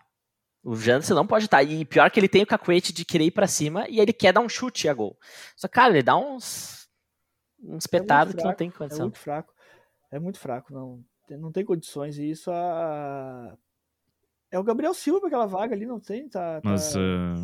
O 0.63 0.75
Janderson 0.75 1.15
não 1.15 1.25
pode 1.25 1.45
chutar. 1.45 1.63
E 1.63 1.85
pior 1.85 2.11
que 2.11 2.19
ele 2.19 2.27
tem 2.27 2.43
o 2.43 2.47
cacuete 2.47 2.93
de 2.93 3.03
querer 3.05 3.25
ir 3.25 3.31
pra 3.31 3.47
cima 3.47 3.85
e 3.89 3.99
ele 3.99 4.13
quer 4.13 4.31
dar 4.33 4.41
um 4.41 4.49
chute 4.49 4.87
a 4.89 4.93
gol. 4.93 5.17
Só, 5.55 5.67
cara, 5.67 5.93
ele 5.93 6.03
dá 6.03 6.15
uns. 6.15 6.84
Uns 7.67 7.87
petados 7.87 8.33
que 8.35 8.43
não 8.43 8.53
tem 8.53 8.69
É 8.69 8.71
condição. 8.71 9.05
muito 9.05 9.17
fraco. 9.19 9.53
É 10.11 10.19
muito 10.19 10.39
fraco, 10.39 10.73
não. 10.73 11.03
Tem- 11.27 11.37
Não 11.37 11.51
tem 11.51 11.65
condições. 11.65 12.17
E 12.17 12.29
isso 12.29 12.51
a. 12.51 13.55
É 14.51 14.59
o 14.59 14.63
Gabriel 14.63 14.93
Silva 14.93 15.19
pra 15.19 15.27
aquela 15.27 15.47
vaga 15.47 15.73
ali, 15.75 15.85
não 15.85 15.99
tem? 15.99 16.29
Tá, 16.29 16.61
tá- 16.61 16.69
Mas 16.69 16.95
ah, 16.95 17.35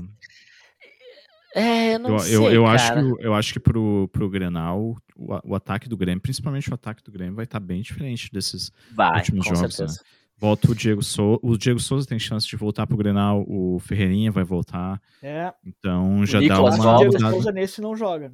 É, 1.53 1.95
eu 1.95 1.99
não 1.99 2.11
eu, 2.11 2.19
sei. 2.19 2.35
eu, 2.35 2.51
eu 2.51 2.65
acho 2.67 2.93
que, 2.93 2.99
o- 2.99 3.19
eu 3.19 3.33
acho 3.33 3.53
que 3.53 3.59
pro, 3.59 4.07
pro 4.09 4.29
Grenal, 4.29 4.95
o, 5.17 5.39
o 5.43 5.55
ataque 5.55 5.89
do 5.89 5.97
Grêmio, 5.97 6.21
principalmente 6.21 6.69
o 6.69 6.73
ataque 6.73 7.03
do 7.03 7.11
Grêmio, 7.11 7.35
vai 7.35 7.43
estar 7.43 7.59
bem 7.59 7.81
diferente 7.81 8.31
desses 8.31 8.71
Vai, 8.95 9.17
últimos 9.17 9.47
com 9.47 9.55
jogos, 9.55 9.75
certeza. 9.75 10.01
Volta 10.37 10.71
o 10.71 10.75
Diego 10.75 11.03
Souza. 11.03 11.39
O 11.43 11.57
Diego 11.57 11.79
Souza 11.79 12.07
tem 12.07 12.17
chance 12.17 12.47
de 12.47 12.55
voltar 12.55 12.87
pro 12.87 12.97
Grenal. 12.97 13.43
O 13.47 13.77
Ferreirinha 13.79 14.31
vai 14.31 14.43
voltar. 14.43 14.99
É. 15.21 15.53
Então 15.63 16.25
já 16.25 16.39
dá 16.39 16.43
Nicolas 16.45 16.79
uma 16.79 16.95
o 16.95 17.09
Diego. 17.09 17.19
Souza 17.29 17.51
nesse 17.51 17.79
não 17.81 17.95
joga. 17.95 18.31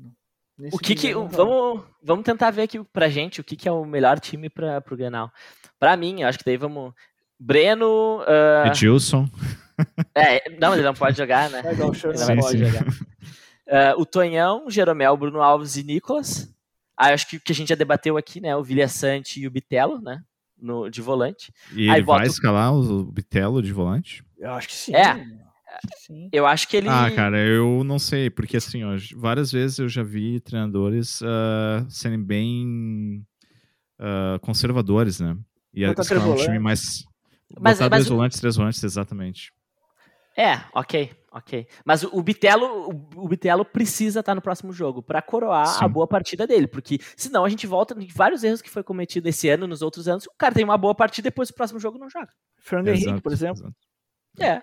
O 0.72 0.80
que 0.80 0.96
que. 0.96 1.12
joga. 1.12 1.36
Vamos, 1.38 1.84
vamos 2.02 2.26
tentar 2.26 2.52
ver 2.52 2.64
aqui 2.64 2.84
pra 2.86 3.10
gente 3.10 3.40
o 3.40 3.44
que, 3.44 3.56
que 3.56 3.68
é 3.68 3.72
o 3.72 3.86
melhor 3.86 4.20
time 4.20 4.50
pra, 4.50 4.82
pro 4.82 4.98
Grenal. 4.98 5.32
Pra 5.80 5.96
mim, 5.96 6.24
acho 6.24 6.38
que 6.40 6.46
daí 6.46 6.58
vamos. 6.58 6.94
Breno. 7.40 8.20
Uh... 8.22 8.68
Edilson. 8.68 9.30
É, 10.16 10.50
não, 10.60 10.74
ele 10.74 10.82
não 10.82 10.94
pode 10.96 11.16
jogar, 11.16 11.50
né? 11.52 11.62
O 11.88 11.94
show, 11.94 12.10
Ele 12.10 12.20
não 12.20 12.26
Sim, 12.26 12.36
pode 12.38 12.58
sim. 12.58 12.66
jogar. 12.66 12.88
Uh, 13.68 14.02
o 14.02 14.06
Tonhão, 14.06 14.70
Jeromel, 14.70 15.16
Bruno 15.16 15.42
Alves 15.42 15.76
e 15.76 15.84
Nicolas. 15.84 16.52
Ah, 16.98 17.10
eu 17.10 17.14
acho 17.14 17.28
que, 17.28 17.40
que 17.40 17.52
a 17.52 17.56
gente 17.56 17.68
já 17.70 17.76
debateu 17.76 18.18
aqui, 18.18 18.42
né? 18.42 18.56
O 18.56 18.64
Vilha 18.64 18.88
Sante 18.88 19.40
e 19.40 19.46
o 19.46 19.52
Bitelo, 19.52 20.02
né? 20.02 20.20
No, 20.60 20.90
de 20.90 21.00
volante. 21.00 21.54
E 21.74 21.88
Aí 21.90 21.98
ele 21.98 22.04
bota 22.06 22.20
vai 22.22 22.28
o- 22.28 22.32
escalar 22.32 22.74
o 22.74 23.04
Bitelo 23.04 23.62
de 23.62 23.72
volante? 23.72 24.24
Eu 24.40 24.52
acho 24.54 24.68
que 24.68 24.74
sim. 24.74 24.96
É. 24.96 25.14
Que 25.14 25.38
sim. 25.98 26.30
Eu 26.32 26.46
acho 26.46 26.68
que 26.68 26.78
ele. 26.78 26.90
Ah, 26.90 27.10
cara, 27.12 27.38
eu 27.40 27.84
não 27.84 28.00
sei, 28.00 28.30
porque 28.30 28.58
assim, 28.58 28.84
ó, 28.84 28.96
várias 29.16 29.52
vezes 29.52 29.80
eu 29.80 29.90
já 29.90 30.04
vi 30.04 30.40
treinadores 30.40 31.22
ah, 31.24 31.86
serem 31.90 32.22
bem 32.22 33.26
ah, 34.00 34.38
conservadores, 34.42 35.20
né? 35.20 35.38
E 35.74 35.84
escalar 35.84 36.30
um 36.30 36.36
time 36.36 36.60
mais. 36.60 37.04
Mas- 37.60 37.78
botar 37.78 37.90
mas 37.90 38.06
dois 38.06 38.08
volantes, 38.10 38.40
três 38.40 38.56
volantes, 38.56 38.84
exatamente. 38.84 39.54
É, 40.38 40.62
ok, 40.72 41.10
ok. 41.32 41.68
Mas 41.84 42.04
o, 42.04 42.22
Bitelo, 42.22 43.08
o, 43.16 43.28
Bitelo 43.28 43.66
precisa 43.66 44.20
estar 44.20 44.36
no 44.36 44.42
próximo 44.42 44.72
jogo 44.72 45.02
pra 45.02 45.20
coroar 45.20 45.66
Sim. 45.66 45.86
a 45.86 45.88
boa 45.88 46.06
partida 46.06 46.46
dele, 46.46 46.68
porque 46.68 47.00
senão 47.16 47.44
a 47.44 47.50
gente 47.50 47.66
volta 47.66 47.96
em 48.00 48.08
vários 48.08 48.44
erros 48.44 48.62
que 48.62 48.70
foi 48.70 48.84
cometido 48.84 49.28
esse 49.28 49.50
ano, 49.50 49.66
nos 49.66 49.82
outros 49.82 50.08
anos. 50.08 50.28
O 50.28 50.32
cara 50.38 50.54
tem 50.54 50.64
uma 50.64 50.78
boa 50.78 50.94
partida 50.94 51.28
e 51.28 51.32
depois 51.32 51.50
o 51.50 51.56
próximo 51.56 51.80
jogo 51.80 51.98
não 51.98 52.08
joga. 52.08 52.30
Fernando 52.60 52.90
Henrique, 52.90 53.08
Exato, 53.08 53.22
por 53.24 53.32
exemplo. 53.32 53.62
exato. 53.62 53.76
É. 54.40 54.62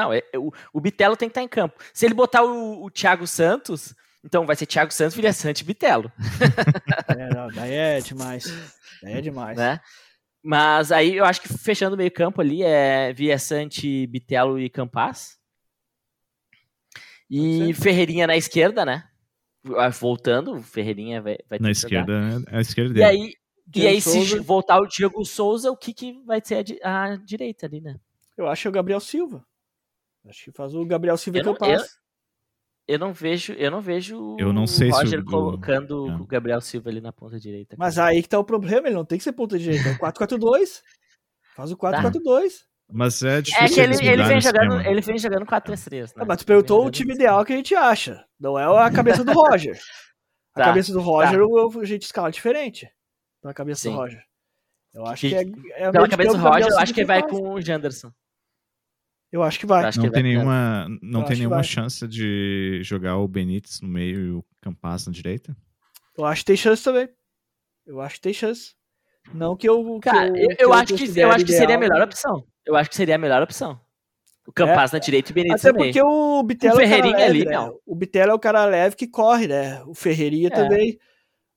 Não, 0.00 0.12
é, 0.12 0.22
é, 0.32 0.38
o, 0.38 0.52
o 0.72 0.80
Bitelo 0.80 1.16
tem 1.16 1.28
que 1.28 1.32
estar 1.32 1.42
em 1.42 1.48
campo. 1.48 1.78
Se 1.92 2.06
ele 2.06 2.14
botar 2.14 2.42
o, 2.44 2.84
o 2.84 2.90
Thiago 2.90 3.26
Santos, 3.26 3.94
então 4.24 4.46
vai 4.46 4.54
ser 4.56 4.66
Thiago 4.66 4.92
Santos, 4.92 5.14
Vilha 5.14 5.32
Sante 5.32 5.60
e 5.62 5.64
Bitelo, 5.64 6.12
É, 7.16 7.34
não, 7.34 7.48
daí 7.48 7.72
é 7.72 8.00
demais. 8.00 8.44
Daí 9.02 9.14
é 9.14 9.20
demais. 9.20 9.56
né? 9.56 9.80
Mas 10.42 10.92
aí 10.92 11.16
eu 11.16 11.24
acho 11.24 11.40
que 11.42 11.48
fechando 11.48 11.94
o 11.94 11.98
meio 11.98 12.10
campo 12.12 12.40
ali 12.40 12.62
é 12.62 13.12
Vilha 13.12 13.38
Sante, 13.38 14.06
Bitelo 14.06 14.58
e 14.58 14.70
Campas. 14.70 15.36
E 17.30 17.74
Ferreirinha 17.74 18.26
na 18.26 18.36
esquerda, 18.36 18.84
né? 18.84 19.04
Ah, 19.76 19.88
Voltando, 19.90 20.54
o 20.54 20.62
Ferreirinha 20.62 21.20
vai, 21.20 21.36
vai 21.48 21.58
ter 21.58 21.62
Na 21.64 21.68
que 21.70 21.74
jogar. 21.74 22.00
esquerda, 22.00 22.44
é 22.50 22.56
a 22.56 22.60
esquerda 22.60 22.90
E 22.90 22.94
dele. 22.94 23.04
aí, 23.04 23.34
e 23.74 23.86
aí 23.86 24.00
se 24.00 24.10
Souza. 24.26 24.42
voltar 24.42 24.78
o 24.80 24.86
Diego 24.86 25.22
Souza, 25.24 25.70
o 25.70 25.76
que, 25.76 25.92
que 25.92 26.22
vai 26.24 26.40
ser 26.42 26.64
a, 26.82 27.04
a 27.04 27.16
direita 27.16 27.66
ali, 27.66 27.80
né? 27.80 27.96
Eu 28.36 28.46
acho 28.48 28.62
que 28.62 28.68
é 28.68 28.70
o 28.70 28.72
Gabriel 28.72 29.00
Silva. 29.00 29.44
Acho 30.28 30.44
que 30.44 30.52
faz 30.52 30.74
o 30.74 30.84
Gabriel 30.84 31.16
Silva 31.16 31.38
Eu 31.38 31.42
que 31.42 31.46
não- 31.46 31.54
eu 31.72 31.78
passo. 31.78 31.98
Eu 32.86 32.98
não 32.98 33.12
vejo, 33.12 33.52
eu 33.52 33.70
não 33.70 33.80
vejo 33.82 34.36
Eu 34.38 34.50
não 34.52 34.64
o 34.64 34.68
sei 34.68 34.90
se 34.90 34.98
Roger 34.98 35.20
o- 35.20 35.24
colocando 35.24 36.08
é. 36.08 36.14
o 36.16 36.24
Gabriel 36.26 36.60
Silva 36.60 36.88
ali 36.88 37.00
na 37.00 37.12
ponta 37.12 37.38
direita. 37.38 37.76
Mas 37.78 37.96
cara. 37.96 38.08
aí 38.10 38.22
que 38.22 38.28
tá 38.28 38.38
o 38.38 38.44
problema, 38.44 38.88
ele 38.88 38.94
não 38.96 39.04
tem 39.04 39.18
que 39.18 39.24
ser 39.24 39.32
ponta 39.32 39.58
direita. 39.58 39.90
É 39.90 39.92
o 39.92 39.98
4-4-2. 40.00 40.82
Faz 41.54 41.70
o 41.70 41.76
4-4-2. 41.76 42.66
Mas 42.90 43.22
é 43.22 43.42
difícil 43.42 43.64
É 43.66 43.68
que 43.68 43.80
ele, 43.80 44.08
ele, 44.08 44.22
vem 44.24 44.38
o 44.38 44.40
jogando, 44.40 44.72
esquema. 44.76 44.88
ele 44.88 45.00
vem 45.02 45.18
jogando 45.18 45.44
4-3-3, 45.44 46.14
né? 46.16 46.22
Ah, 46.22 46.24
mas 46.24 46.38
tu 46.38 46.46
perguntou 46.46 46.86
o 46.86 46.90
time 46.90 47.12
ideal 47.12 47.44
que 47.44 47.52
a 47.52 47.56
gente 47.56 47.74
acha. 47.74 48.24
Não 48.40 48.58
é 48.58 48.64
a 48.64 48.90
cabeça 48.90 49.22
do 49.22 49.32
Roger. 49.36 49.78
A 50.54 50.60
Tá, 50.60 50.64
cabeça 50.66 50.92
do 50.94 51.00
Roger, 51.00 51.38
tá. 51.38 51.44
o- 51.44 51.80
a 51.80 51.84
gente 51.84 52.02
escala 52.04 52.30
diferente. 52.30 52.88
Na 53.44 53.52
cabeça 53.52 53.82
Sim. 53.82 53.90
do 53.90 53.96
Roger. 53.96 54.22
Eu 54.94 55.04
acho 55.06 55.20
Que- 55.28 55.44
que, 55.44 55.72
é, 55.74 55.82
é 55.82 55.88
o 55.90 55.92
Pela 55.92 56.08
cabeça 56.08 56.32
do 56.38 56.42
Roger, 56.42 56.68
eu 56.70 56.78
acho 56.78 56.94
que 56.94 57.00
que 57.02 57.06
vai 57.06 57.20
faz. 57.20 57.30
com 57.30 57.52
o 57.52 57.60
Janderson. 57.60 58.10
Eu 59.30 59.42
acho 59.42 59.58
que 59.58 59.66
vai. 59.66 59.84
Eu 59.84 59.88
acho 59.88 59.98
Não 59.98 60.06
que 60.06 60.12
tem 60.12 60.22
vai- 60.22 60.32
nenhuma, 60.32 60.86
não 61.02 61.20
Eu 61.20 61.26
tem 61.26 61.36
nenhuma 61.36 61.62
chance 61.62 62.06
de 62.08 62.80
jogar 62.82 63.16
o 63.18 63.28
Benítez 63.28 63.80
no 63.80 63.88
meio 63.88 64.20
e 64.20 64.30
o 64.32 64.44
Campas 64.62 65.06
na 65.06 65.12
direita? 65.12 65.54
Eu 66.16 66.24
acho 66.24 66.40
que 66.42 66.46
tem 66.46 66.56
chance 66.56 66.82
também. 66.82 67.08
Eu 67.86 68.00
acho 68.00 68.14
que 68.16 68.20
tem 68.22 68.32
chance. 68.32 68.74
Não 69.34 69.54
que 69.56 69.68
eu. 69.68 70.00
que 70.00 70.08
Cara, 70.10 70.28
eu, 70.28 70.48
que 70.56 70.64
eu 70.64 70.72
acho 70.72 70.86
que, 70.86 70.92
eu 70.94 70.98
considere 70.98 71.30
acho 71.30 71.44
que 71.44 71.52
seria 71.52 71.66
a 71.74 71.78
ideal, 71.78 71.80
melhor 71.80 71.98
né? 71.98 72.04
opção. 72.04 72.44
Eu 72.64 72.76
acho 72.76 72.88
que 72.90 72.96
seria 72.96 73.14
a 73.14 73.18
melhor 73.18 73.42
opção. 73.42 73.78
O 74.46 74.52
Campas 74.52 74.92
na 74.92 74.98
direita 74.98 75.30
e 75.30 75.32
o 75.32 75.34
Benítez 75.34 75.60
Até 75.62 75.72
no 75.72 75.78
meio. 75.80 75.92
porque 75.92 76.02
o 76.02 76.42
Bitelo 76.42 76.76
O 76.76 76.80
é 76.80 76.84
o 76.86 76.88
cara 76.88 76.96
Ferreirinha 76.96 77.18
leve, 77.26 77.30
ali, 77.30 77.44
né? 77.44 77.52
não. 77.52 77.78
O 77.86 77.94
Bitelo 77.94 78.30
é 78.30 78.34
o 78.34 78.38
cara 78.38 78.64
leve 78.64 78.96
que 78.96 79.06
corre, 79.06 79.46
né? 79.46 79.82
O 79.84 79.94
Ferreirinha 79.94 80.48
É. 80.48 80.50
também. 80.50 80.98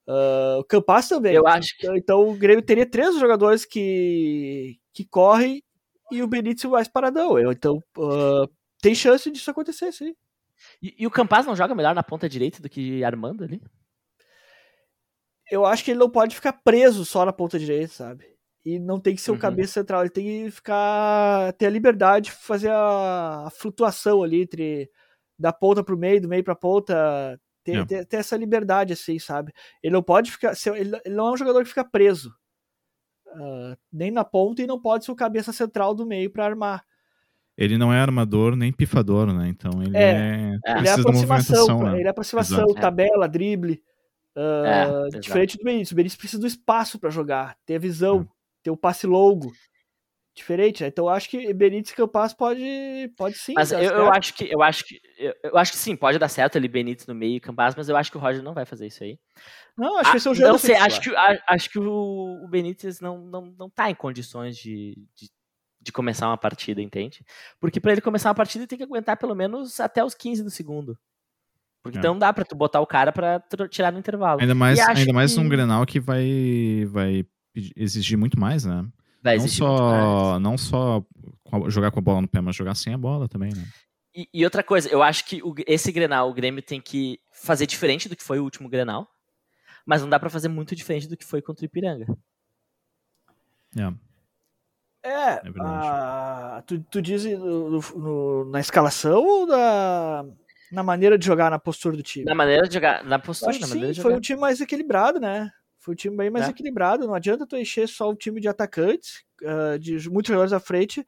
Ah, 0.08 0.58
o 0.60 0.64
Campas 0.66 1.08
também. 1.08 1.34
Eu 1.34 1.48
acho 1.48 1.78
que 1.78 1.86
Então, 1.86 1.96
então 1.98 2.30
o 2.30 2.34
Grêmio 2.36 2.62
teria 2.62 2.86
três 2.86 3.18
jogadores 3.18 3.64
que, 3.64 4.78
que 4.94 5.06
correm 5.06 5.64
e 6.12 6.22
o 6.24 6.28
Benítez 6.28 6.66
mais 6.70 6.88
paradão. 6.88 7.38
Eu, 7.40 7.52
então 7.52 7.82
ah, 7.98 8.46
tem 8.82 8.94
chance 8.96 9.30
disso 9.32 9.50
acontecer, 9.52 9.92
sim. 9.92 10.16
E, 10.82 10.96
e 11.00 11.08
o 11.08 11.12
Campas 11.12 11.46
não 11.46 11.56
joga 11.56 11.74
melhor 11.76 11.96
na 11.96 12.04
ponta 12.04 12.30
direita 12.30 12.62
do 12.62 12.70
que 12.70 13.04
Armando 13.04 13.44
ali? 13.44 13.62
Eu 15.50 15.66
acho 15.66 15.84
que 15.84 15.92
ele 15.92 16.00
não 16.00 16.10
pode 16.10 16.36
ficar 16.36 16.54
preso 16.54 17.04
só 17.06 17.26
na 17.26 17.34
ponta 17.34 17.60
direita, 17.60 17.94
sabe? 17.94 18.26
E 18.64 18.80
não 18.80 19.00
tem 19.00 19.16
que 19.16 19.22
ser 19.22 19.32
o 19.32 19.34
Uhum. 19.34 19.40
cabeça 19.40 19.74
central, 19.74 20.02
ele 20.02 20.10
tem 20.10 20.46
que 20.46 20.52
ficar 20.52 21.52
ter 21.54 21.66
a 21.66 21.70
liberdade 21.70 22.26
de 22.26 22.32
fazer 22.32 22.70
a, 22.70 23.48
a 23.48 23.50
flutuação 23.50 24.24
ali 24.24 24.44
entre 24.44 24.90
da 25.38 25.52
ponta 25.52 25.84
pro 25.84 25.98
meio, 25.98 26.22
do 26.22 26.28
meio 26.30 26.44
pra 26.44 26.56
ponta, 26.56 27.40
ter, 27.64 27.80
É. 27.80 27.86
ter, 27.86 28.06
ter 28.06 28.18
essa 28.18 28.38
liberdade 28.38 28.94
assim, 28.94 29.18
sabe? 29.20 29.52
Ele 29.82 29.94
não 29.94 30.04
pode 30.04 30.32
ficar, 30.32 30.54
ele 30.76 30.92
não 31.10 31.30
é 31.30 31.32
um 31.34 31.38
jogador 31.38 31.64
que 31.64 31.70
fica 31.70 31.84
preso. 31.84 32.34
Ah, 33.36 33.78
nem 33.92 34.12
na 34.12 34.24
ponta 34.24 34.62
e 34.62 34.68
não 34.68 34.80
pode 34.80 35.06
ser 35.06 35.12
o 35.12 35.16
cabeça 35.16 35.52
central 35.54 35.94
do 35.94 36.06
meio 36.06 36.30
pra 36.30 36.46
armar. 36.46 36.84
Ele 37.58 37.78
não 37.78 37.94
é 37.94 38.00
armador 38.00 38.56
nem 38.56 38.72
pifador, 38.72 39.32
né? 39.34 39.48
Então 39.50 39.84
ele 39.84 39.96
É. 39.96 40.02
é, 40.02 40.60
É. 40.66 40.78
Ele 40.80 40.88
é 40.88 40.92
aproximação, 40.92 41.68
movimentação, 41.68 41.84
né? 41.84 42.00
ele 42.00 42.08
é 42.08 42.12
aproximação, 42.12 42.58
Exato. 42.66 42.74
tabela, 42.76 43.28
drible. 43.28 43.84
ah, 44.36 45.10
É, 45.14 45.20
diferente 45.20 45.58
do 45.58 45.64
Benítez. 45.64 45.92
O 45.92 45.96
Benítez 45.96 46.16
precisa 46.18 46.40
do 46.42 46.48
espaço 46.48 46.98
pra 46.98 47.10
jogar, 47.10 47.58
ter 47.66 47.74
a 47.74 47.76
É. 47.76 47.80
visão, 47.80 48.28
ter 48.64 48.72
o 48.72 48.78
passe 48.78 49.06
longo. 49.06 49.52
Diferente, 50.42 50.82
né? 50.82 50.88
Então 50.90 51.06
eu 51.06 51.10
acho 51.10 51.30
que 51.30 51.54
Benítez 51.54 51.92
e 51.92 51.96
Campas 51.96 52.34
pode, 52.34 52.64
pode 53.16 53.38
sim. 53.38 53.54
Mas 53.56 53.72
eu, 53.72 53.80
eu 53.80 53.88
certo. 53.90 54.18
acho 54.18 54.34
que 54.34 54.52
eu 54.52 54.62
acho 54.64 54.84
que 54.86 55.00
eu, 55.18 55.34
eu 55.44 55.58
acho 55.58 55.72
que 55.72 55.78
sim, 55.78 55.96
pode 55.96 56.18
dar 56.18 56.28
certo 56.30 56.58
ali 56.58 56.68
Benítez 56.68 57.06
no 57.06 57.14
meio 57.14 57.36
e 57.36 57.40
Campas, 57.40 57.76
mas 57.76 57.88
eu 57.90 57.96
acho 57.96 58.10
que 58.12 58.18
o 58.18 58.20
Roger 58.20 58.42
não 58.42 58.54
vai 58.54 58.66
fazer 58.66 58.88
isso 58.88 59.04
aí. 59.04 59.20
Não, 59.78 59.98
acho 60.00 60.12
que 60.12 60.18
esse 60.18 60.28
é 60.28 60.32
o 60.32 60.34
Ah, 60.34 60.36
jogo. 60.36 60.50
não 60.50 60.58
sei, 60.58 60.76
acho 60.76 61.00
que, 61.02 61.16
a- 61.16 61.44
acho 61.50 61.70
que 61.70 61.78
o, 61.80 62.44
o 62.44 62.48
Benítez 62.48 63.00
não, 63.00 63.20
não, 63.20 63.54
não 63.58 63.70
tá 63.70 63.90
em 63.90 63.96
condições 63.96 64.58
de, 64.58 64.96
de, 65.16 65.30
de 65.80 65.92
começar 65.92 66.28
uma 66.28 66.38
partida, 66.38 66.82
entende? 66.82 67.24
Porque 67.60 67.80
pra 67.80 67.92
ele 67.92 68.02
começar 68.02 68.30
uma 68.30 68.36
partida 68.36 68.64
ele 68.64 68.68
tem 68.68 68.78
que 68.80 68.84
aguentar 68.84 69.18
pelo 69.18 69.36
menos 69.36 69.80
até 69.80 70.04
os 70.04 70.16
15 70.16 70.44
do 70.44 70.50
segundo. 70.50 70.98
Porque 71.84 71.98
É. 71.98 72.00
então 72.00 72.14
não 72.14 72.20
dá 72.20 72.34
pra 72.34 72.44
tu 72.46 72.56
botar 72.56 72.82
o 72.82 72.88
cara 72.88 73.12
pra 73.12 73.42
tirar 73.70 73.92
no 73.92 74.00
intervalo. 74.00 74.42
Ainda 74.42 74.56
mais, 74.56 74.78
E 74.80 74.82
ainda 74.82 75.14
mais 75.14 75.34
que- 75.36 75.40
num 75.40 75.48
Grenal 75.50 75.86
que 75.86 76.00
vai, 76.00 76.86
vai 76.90 77.26
exigir 77.76 78.18
muito 78.18 78.40
mais, 78.40 78.66
né? 78.66 78.86
Vai 79.24 79.38
não 79.38 79.48
só, 79.48 80.40
não 80.40 80.58
só 80.58 81.04
jogar 81.68 81.92
com 81.92 82.00
a 82.00 82.02
bola 82.02 82.22
no 82.22 82.28
pé, 82.28 82.42
mas 82.42 82.56
jogar 82.56 82.76
sem 82.76 82.94
a 82.94 82.98
bola 82.98 83.28
também, 83.30 83.54
né? 83.54 83.64
E, 84.16 84.28
e 84.34 84.44
outra 84.44 84.64
coisa, 84.64 84.90
eu 84.90 85.02
acho 85.04 85.24
que 85.26 85.42
o- 85.44 85.54
esse 85.68 85.92
Grenal, 85.92 86.30
o 86.30 86.34
Grêmio 86.34 86.62
tem 86.62 86.82
que 86.82 87.20
fazer 87.32 87.66
diferente 87.66 88.10
do 88.10 88.16
que 88.16 88.24
foi 88.24 88.40
o 88.40 88.44
último 88.44 88.68
Grenal, 88.68 89.08
mas 89.86 90.02
não 90.02 90.10
dá 90.10 90.20
pra 90.20 90.30
fazer 90.30 90.48
muito 90.50 90.76
diferente 90.76 91.08
do 91.08 91.16
que 91.16 91.24
foi 91.26 91.42
contra 91.42 91.64
o 91.64 91.66
Ipiranga. 91.66 92.06
É. 93.78 93.94
É, 95.04 95.42
verdade. 95.42 95.60
a- 95.88 96.64
tu, 96.68 96.80
tu 96.80 97.02
diz 97.02 97.26
no- 97.26 97.80
no- 97.96 98.46
na 98.52 98.60
escalação 98.60 99.24
ou 99.26 99.48
na, 99.48 100.26
na 100.72 100.84
maneira 100.84 101.18
de 101.18 101.26
jogar, 101.26 101.50
na 101.50 101.58
postura 101.58 101.96
do 101.98 102.04
time? 102.04 102.26
Na 102.26 102.36
maneira 102.36 102.68
de 102.68 102.74
jogar, 102.76 103.04
na 103.04 103.18
postura, 103.18 103.52
acho 103.52 103.62
na 103.62 103.68
que 103.68 103.70
maneira 103.74 103.94
sim, 103.94 103.98
de 103.98 104.02
foi 104.02 104.12
jogar. 104.12 104.18
um 104.18 104.22
time 104.22 104.40
mais 104.40 104.62
equilibrado, 104.62 105.20
né? 105.20 105.50
Foi 105.82 105.94
um 105.94 105.98
time 105.98 106.16
bem 106.16 106.30
mais 106.30 106.48
É. 106.48 106.52
equilibrado. 106.52 107.06
Não 107.08 107.14
adianta 107.16 107.46
tu 107.46 107.58
encher 107.58 107.90
só 107.90 108.10
o 108.10 108.16
time 108.16 108.40
de 108.40 108.48
atacantes, 108.48 109.24
ah, 109.44 109.78
de 109.78 110.10
muitos 110.10 110.28
jogadores 110.30 110.54
à 110.54 110.60
frente, 110.60 111.06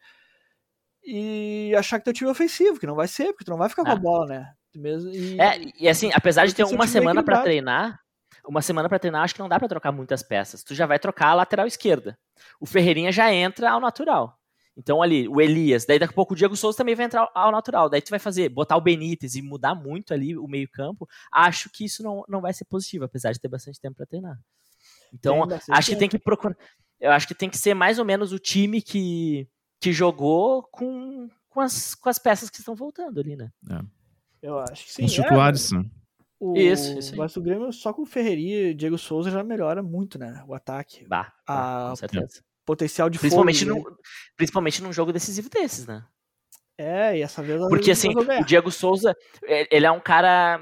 e 1.06 1.74
achar 1.78 2.00
que 2.00 2.06
teu 2.06 2.14
time 2.14 2.30
é 2.30 2.32
ofensivo, 2.32 2.80
que 2.80 2.88
não 2.88 2.96
vai 2.96 3.08
ser, 3.08 3.28
porque 3.34 3.44
tu 3.46 3.52
não 3.52 3.58
vai 3.58 3.70
ficar 3.70 3.84
com 3.84 3.90
É. 3.90 3.94
a 3.94 3.96
bola, 3.98 4.26
né? 4.26 4.54
Mesmo, 4.76 5.12
e- 5.12 5.40
É, 5.40 5.62
e 5.80 5.88
assim, 5.88 6.10
apesar 6.14 6.46
de 6.48 6.56
ter 6.56 6.64
um 6.64 6.70
uma 6.72 6.88
semana 6.88 7.22
pra 7.24 7.36
equilibrado. 7.36 7.44
treinar, 7.44 8.00
uma 8.48 8.62
semana 8.62 8.90
pra 8.90 8.98
treinar, 8.98 9.24
acho 9.24 9.34
que 9.36 9.40
não 9.40 9.50
dá 9.50 9.60
pra 9.60 9.68
trocar 9.68 9.92
muitas 9.92 10.24
peças. 10.24 10.64
Tu 10.64 10.74
já 10.74 10.86
vai 10.86 10.98
trocar 10.98 11.28
a 11.30 11.34
lateral 11.36 11.68
esquerda. 11.68 12.18
O 12.60 12.66
Ferreirinha 12.66 13.12
já 13.12 13.32
entra 13.32 13.70
ao 13.72 13.80
natural. 13.80 14.40
Então 14.76 15.04
ali, 15.04 15.28
o 15.28 15.40
Elias, 15.40 15.86
daí 15.86 16.00
daqui 16.00 16.14
a 16.14 16.16
pouco 16.16 16.34
o 16.34 16.36
Diego 16.36 16.56
Souza 16.56 16.76
também 16.78 16.96
vai 16.96 17.06
entrar 17.06 17.30
ao 17.36 17.52
natural. 17.52 17.88
Daí 17.90 18.02
tu 18.02 18.10
vai 18.10 18.18
fazer, 18.18 18.50
botar 18.50 18.76
o 18.76 18.82
Benítez 18.82 19.36
e 19.36 19.42
mudar 19.44 19.76
muito 19.76 20.14
ali 20.16 20.36
o 20.36 20.48
meio-campo. 20.48 21.08
Acho 21.32 21.70
que 21.70 21.86
isso 21.86 22.02
não, 22.02 22.24
não 22.28 22.42
vai 22.42 22.54
ser 22.54 22.66
positivo, 22.66 23.06
apesar 23.06 23.32
de 23.34 23.40
ter 23.40 23.48
bastante 23.48 23.80
tempo 23.80 23.96
pra 23.98 24.06
treinar. 24.08 24.36
Então, 25.14 25.48
acho 25.70 25.92
que 25.92 25.96
tem 25.96 26.10
que 26.10 26.20
procurar. 26.20 26.58
Eu 27.00 27.12
acho 27.12 27.28
que 27.28 27.36
tem 27.36 27.50
que 27.50 27.58
ser 27.58 27.74
mais 27.74 28.00
ou 28.00 28.06
menos 28.06 28.32
o 28.32 28.40
time 28.40 28.82
que, 28.82 29.48
que 29.80 29.92
jogou 29.92 30.64
com, 30.64 31.30
com, 31.50 31.60
as, 31.62 31.94
com 31.96 32.10
as 32.10 32.18
peças 32.18 32.50
que 32.50 32.58
estão 32.58 32.76
voltando 32.76 33.20
ali, 33.20 33.36
né? 33.36 33.52
eu 34.42 34.60
acho 34.60 34.86
que 34.86 34.94
sim. 34.94 35.06
Os 35.06 35.18
é, 35.18 35.22
titulares, 35.22 35.72
né? 35.72 35.84
o, 36.40 36.58
Isso, 36.58 36.98
isso. 36.98 37.16
Mas 37.16 37.36
o 37.38 37.42
Grêmio 37.42 37.72
só 37.72 37.94
com 37.94 38.02
o 38.02 38.06
Ferreirinha 38.06 38.70
e 38.70 38.74
Diego 38.74 38.98
Souza 38.98 39.30
já 39.30 39.44
melhora 39.44 39.84
muito, 39.84 40.18
né? 40.18 40.44
O 40.48 40.54
ataque. 40.54 41.06
Bah, 41.06 41.34
Ah, 41.48 41.88
com 41.90 41.96
certeza. 41.96 42.42
Potencial 42.66 43.10
de 43.10 43.20
Principalmente, 43.20 43.66
fogo, 43.66 43.90
né? 43.90 43.96
principalmente 44.38 44.82
num 44.82 44.94
jogo 44.94 45.12
decisivo 45.12 45.50
desses, 45.50 45.86
né? 45.86 46.06
É, 46.78 47.18
e 47.18 47.22
essa 47.22 47.44
vez 47.44 47.62
Porque 47.68 47.92
assim, 47.92 48.10
o 48.10 48.46
Diego 48.46 48.72
Souza, 48.72 49.16
é- 49.44 49.68
ele 49.76 49.86
é 49.86 49.92
um 49.92 50.00
cara. 50.00 50.60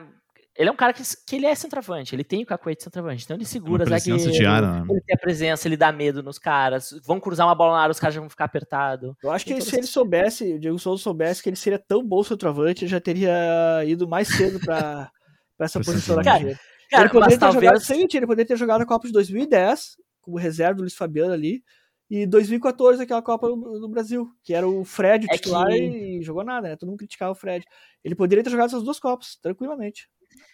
Ele 0.62 0.70
é 0.70 0.72
um 0.72 0.76
cara 0.76 0.94
que, 0.94 1.02
que 1.26 1.36
ele 1.36 1.48
é 1.48 1.56
centroavante, 1.56 2.14
ele 2.14 2.24
tem 2.24 2.44
o 2.44 2.46
cacuete 2.46 2.78
de 2.78 2.84
centroavante, 2.84 3.24
então 3.24 3.36
ele 3.36 3.46
segura 3.46 3.84
presença 3.84 4.26
zagueiro, 4.26 4.68
né? 4.68 4.86
ele 4.92 5.02
tem 5.02 5.16
a 5.16 5.18
presença, 5.18 5.68
ele 5.68 5.76
dá 5.76 5.92
medo 5.92 6.22
nos 6.22 6.38
caras, 6.38 6.92
vão 7.04 7.20
cruzar 7.20 7.48
uma 7.48 7.56
bola 7.56 7.74
na 7.74 7.82
área, 7.82 7.92
os 7.92 8.00
caras 8.00 8.14
já 8.14 8.22
vão 8.22 8.30
ficar 8.30 8.46
apertados. 8.46 9.16
Eu 9.24 9.32
acho 9.32 9.44
que 9.44 9.54
Tem 9.54 9.62
se 9.62 9.76
ele 9.76 9.88
soubesse, 9.88 10.54
o 10.54 10.60
Diego 10.60 10.78
Souza 10.78 11.02
soubesse 11.02 11.42
que 11.42 11.50
ele 11.50 11.56
seria 11.56 11.80
tão 11.80 12.06
bom 12.06 12.22
centroavante, 12.24 12.84
ele 12.84 12.92
já 12.92 13.02
teria 13.02 13.34
ido 13.88 14.08
mais 14.08 14.28
cedo 14.28 14.60
pra, 14.60 15.10
pra 15.58 15.66
essa 15.66 15.80
posição 15.80 16.16
da 16.16 16.24
carreira. 16.24 16.60
Cara, 16.92 17.04
ele 17.04 17.10
poderia 17.10 17.40
ter 17.40 17.46
jogado, 17.48 17.62
talvez... 17.64 17.84
sem 17.88 17.98
mentir, 17.98 18.18
ele 18.20 18.28
poderia 18.28 18.48
ter 18.48 18.58
jogado 18.58 18.82
a 18.82 18.86
Copa 18.86 19.08
de 19.08 19.14
2010, 19.14 19.98
como 20.22 20.38
reserva 20.38 20.76
do 20.76 20.82
Luiz 20.82 20.94
Fabiano 20.94 21.34
ali, 21.34 21.64
e 22.08 22.28
2014 22.28 23.02
aquela 23.02 23.22
Copa 23.22 23.48
do, 23.48 23.80
do 23.80 23.90
Brasil, 23.90 24.30
que 24.44 24.54
era 24.54 24.68
o 24.68 24.84
Fred 24.84 25.26
o 25.26 25.34
É 25.34 25.38
titular 25.38 25.68
que- 25.70 26.20
e 26.20 26.22
jogou 26.22 26.44
nada, 26.44 26.68
né? 26.68 26.76
Todo 26.76 26.90
mundo 26.90 27.00
criticava 27.00 27.32
o 27.32 27.36
Fred. 27.36 27.66
Ele 28.04 28.14
poderia 28.14 28.44
ter 28.44 28.50
jogado 28.50 28.68
essas 28.68 28.84
duas 28.84 29.00
Copas, 29.00 29.38
tranquilamente. 29.42 30.10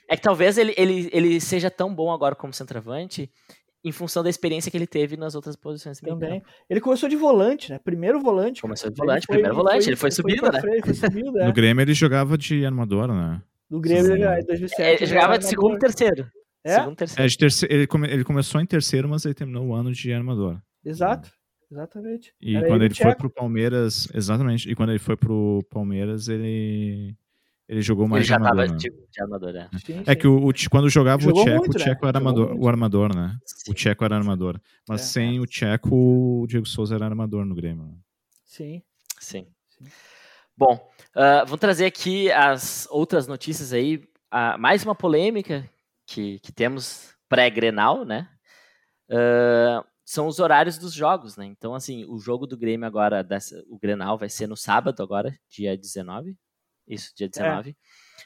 É 0.10 0.16
que 0.16 0.22
talvez 0.22 0.58
ele, 0.58 0.74
ele, 0.78 1.10
ele 1.12 1.40
seja 1.42 1.70
tão 1.70 1.94
bom 1.94 2.12
agora 2.12 2.36
como 2.36 2.54
centroavante 2.54 3.30
em 3.84 3.92
função 3.92 4.24
da 4.24 4.30
experiência 4.30 4.70
que 4.72 4.78
ele 4.78 4.88
teve 4.88 5.16
nas 5.16 5.36
outras 5.36 5.56
posições 5.56 6.00
Também. 6.00 6.42
Ele 6.70 6.82
começou 6.82 7.08
de 7.08 7.16
volante, 7.16 7.72
né? 7.72 7.80
Primeiro 7.80 8.20
volante. 8.20 8.62
Começou 8.62 8.90
de 8.90 8.96
volante, 8.98 9.28
primeiro 9.28 9.56
volante, 9.56 9.88
ele 9.88 9.96
foi 9.96 10.12
subindo, 10.12 10.42
pra 10.42 10.52
né? 10.52 10.60
frente, 10.62 10.84
foi 10.86 10.94
subindo, 10.94 11.32
né? 11.32 11.46
No 11.46 11.54
Grêmio 11.54 11.82
ele 11.82 11.94
jogava 11.94 12.38
de 12.38 12.66
armador, 12.66 13.08
né? 13.08 13.42
Do 13.70 13.80
Grêmio, 13.80 14.12
ele, 14.14 14.24
em 14.26 14.46
2007. 14.46 14.82
É, 14.82 14.94
ele 14.96 15.06
jogava 15.06 15.38
de 15.38 15.46
segundo 15.46 15.76
e 15.76 15.80
terceiro. 15.80 16.28
É? 16.64 16.74
Segundo 16.76 16.92
e 16.92 16.94
É, 16.94 16.96
terceiro. 16.96 17.30
de 17.30 17.38
terceiro, 17.38 17.74
ele, 17.76 17.88
come- 17.88 18.08
ele 18.10 18.24
começou 18.24 18.60
em 18.60 18.66
terceiro, 18.66 19.08
mas 19.08 19.24
ele 19.26 19.34
terminou 19.34 19.68
o 19.68 19.74
ano 19.74 19.92
de 19.94 20.12
armador. 20.12 20.60
Exato. 20.84 21.32
Exatamente. 21.72 22.34
E 22.42 22.56
Era 22.56 22.66
quando 22.68 22.82
ele 22.84 22.94
ele 22.94 22.96
foi 22.96 23.16
pro 23.16 23.30
Palmeiras, 23.30 24.08
exatamente, 24.14 24.70
e 24.72 24.76
quando 24.76 24.90
ele 24.90 25.00
foi 25.00 25.18
pro 25.18 25.62
Palmeiras, 25.70 26.30
ele 26.30 27.14
ele 27.68 27.82
jogou 27.82 28.08
mais 28.08 28.22
Ele 28.22 28.30
já 28.30 28.38
de 28.38 28.44
armador. 28.44 28.66
tava 28.66 28.74
né? 28.74 28.78
de, 28.78 28.90
de 28.90 29.22
armador, 29.22 29.56
é. 29.56 29.70
Sim, 29.86 30.04
É 30.06 30.14
sim. 30.14 30.20
que 30.20 30.28
o, 30.28 30.48
o 30.48 30.54
quando 30.70 30.90
jogava 30.90 31.22
Jogou 31.22 31.42
o 31.42 31.46
Tcheco, 31.46 31.58
muito, 31.60 31.76
o 31.76 31.78
né? 31.80 31.84
Tcheco 31.86 32.06
era 32.08 32.20
Jogou 32.20 32.30
armador, 32.44 32.58
o 32.64 32.68
armador, 32.68 33.16
né? 33.16 33.38
Sim. 33.46 33.72
O 33.72 33.74
Tcheco 33.74 34.06
era 34.06 34.16
armador. 34.16 34.62
Mas 34.88 35.02
É. 35.02 35.04
sem 35.06 35.40
o 35.40 35.46
Tcheco, 35.46 35.90
o 36.44 36.48
Diego 36.48 36.66
Souza 36.66 36.96
era 36.96 37.06
armador 37.06 37.46
no 37.46 37.54
Grêmio. 37.56 37.84
né? 37.86 37.94
Sim. 38.46 38.82
Sim. 39.20 39.48
Bom, 40.56 40.80
ah, 41.14 41.44
vamos 41.44 41.60
trazer 41.60 41.86
aqui 41.86 42.32
as 42.32 42.88
outras 42.90 43.28
notícias 43.28 43.74
aí. 43.74 44.04
Ah, 44.32 44.58
mais 44.58 44.84
uma 44.84 44.96
polêmica 44.96 45.70
que, 46.06 46.40
que 46.40 46.52
temos 46.52 47.14
pré-Grenal, 47.30 48.06
né? 48.06 48.30
Ah, 49.12 49.84
são 50.06 50.26
os 50.28 50.40
horários 50.40 50.78
dos 50.78 50.94
jogos, 50.94 51.36
né? 51.36 51.46
Então, 51.46 51.76
assim, 51.76 52.06
o 52.08 52.18
jogo 52.18 52.48
do 52.48 52.58
Grêmio 52.58 52.88
agora, 52.88 53.22
dessa, 53.24 53.62
o 53.70 53.78
Grenal 53.78 54.18
vai 54.18 54.30
ser 54.30 54.48
no 54.48 54.56
sábado 54.56 55.04
agora, 55.04 55.38
dia 55.50 55.78
19. 55.78 56.36
Isso, 56.88 57.14
dia 57.16 57.28
19. 57.28 57.76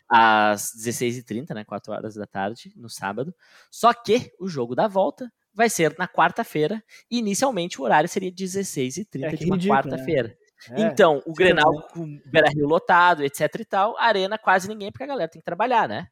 Às 0.08 0.74
16h30, 0.78 1.54
né? 1.54 1.64
4 1.64 1.94
horas 1.94 2.16
da 2.16 2.28
tarde, 2.28 2.72
no 2.76 2.90
sábado. 2.90 3.34
Só 3.70 3.94
que 3.94 4.32
o 4.40 4.48
jogo 4.48 4.76
da 4.76 4.88
volta 4.88 5.32
vai 5.54 5.70
ser 5.70 5.96
na 5.98 6.08
quarta-feira. 6.08 6.84
E 7.10 7.20
inicialmente 7.20 7.80
o 7.80 7.84
horário 7.84 8.08
seria 8.08 8.32
16h30 8.32 9.24
É, 9.24 9.36
de 9.36 9.46
uma 9.46 9.58
né? 9.58 9.64
quarta-feira. 9.68 10.38
É. 10.70 10.82
Então, 10.82 11.22
o 11.26 11.34
Grenal 11.34 11.74
né? 11.74 11.88
com 11.92 12.04
o 12.04 12.22
Beira 12.30 12.50
Rio 12.50 12.68
lotado, 12.68 13.24
etc 13.24 13.50
e 13.60 13.66
tal, 13.66 13.98
Arena 13.98 14.38
quase 14.38 14.68
ninguém, 14.68 14.92
porque 14.92 15.04
a 15.04 15.08
galera 15.08 15.30
tem 15.30 15.42
que 15.42 15.46
trabalhar, 15.46 15.90
né? 15.90 16.08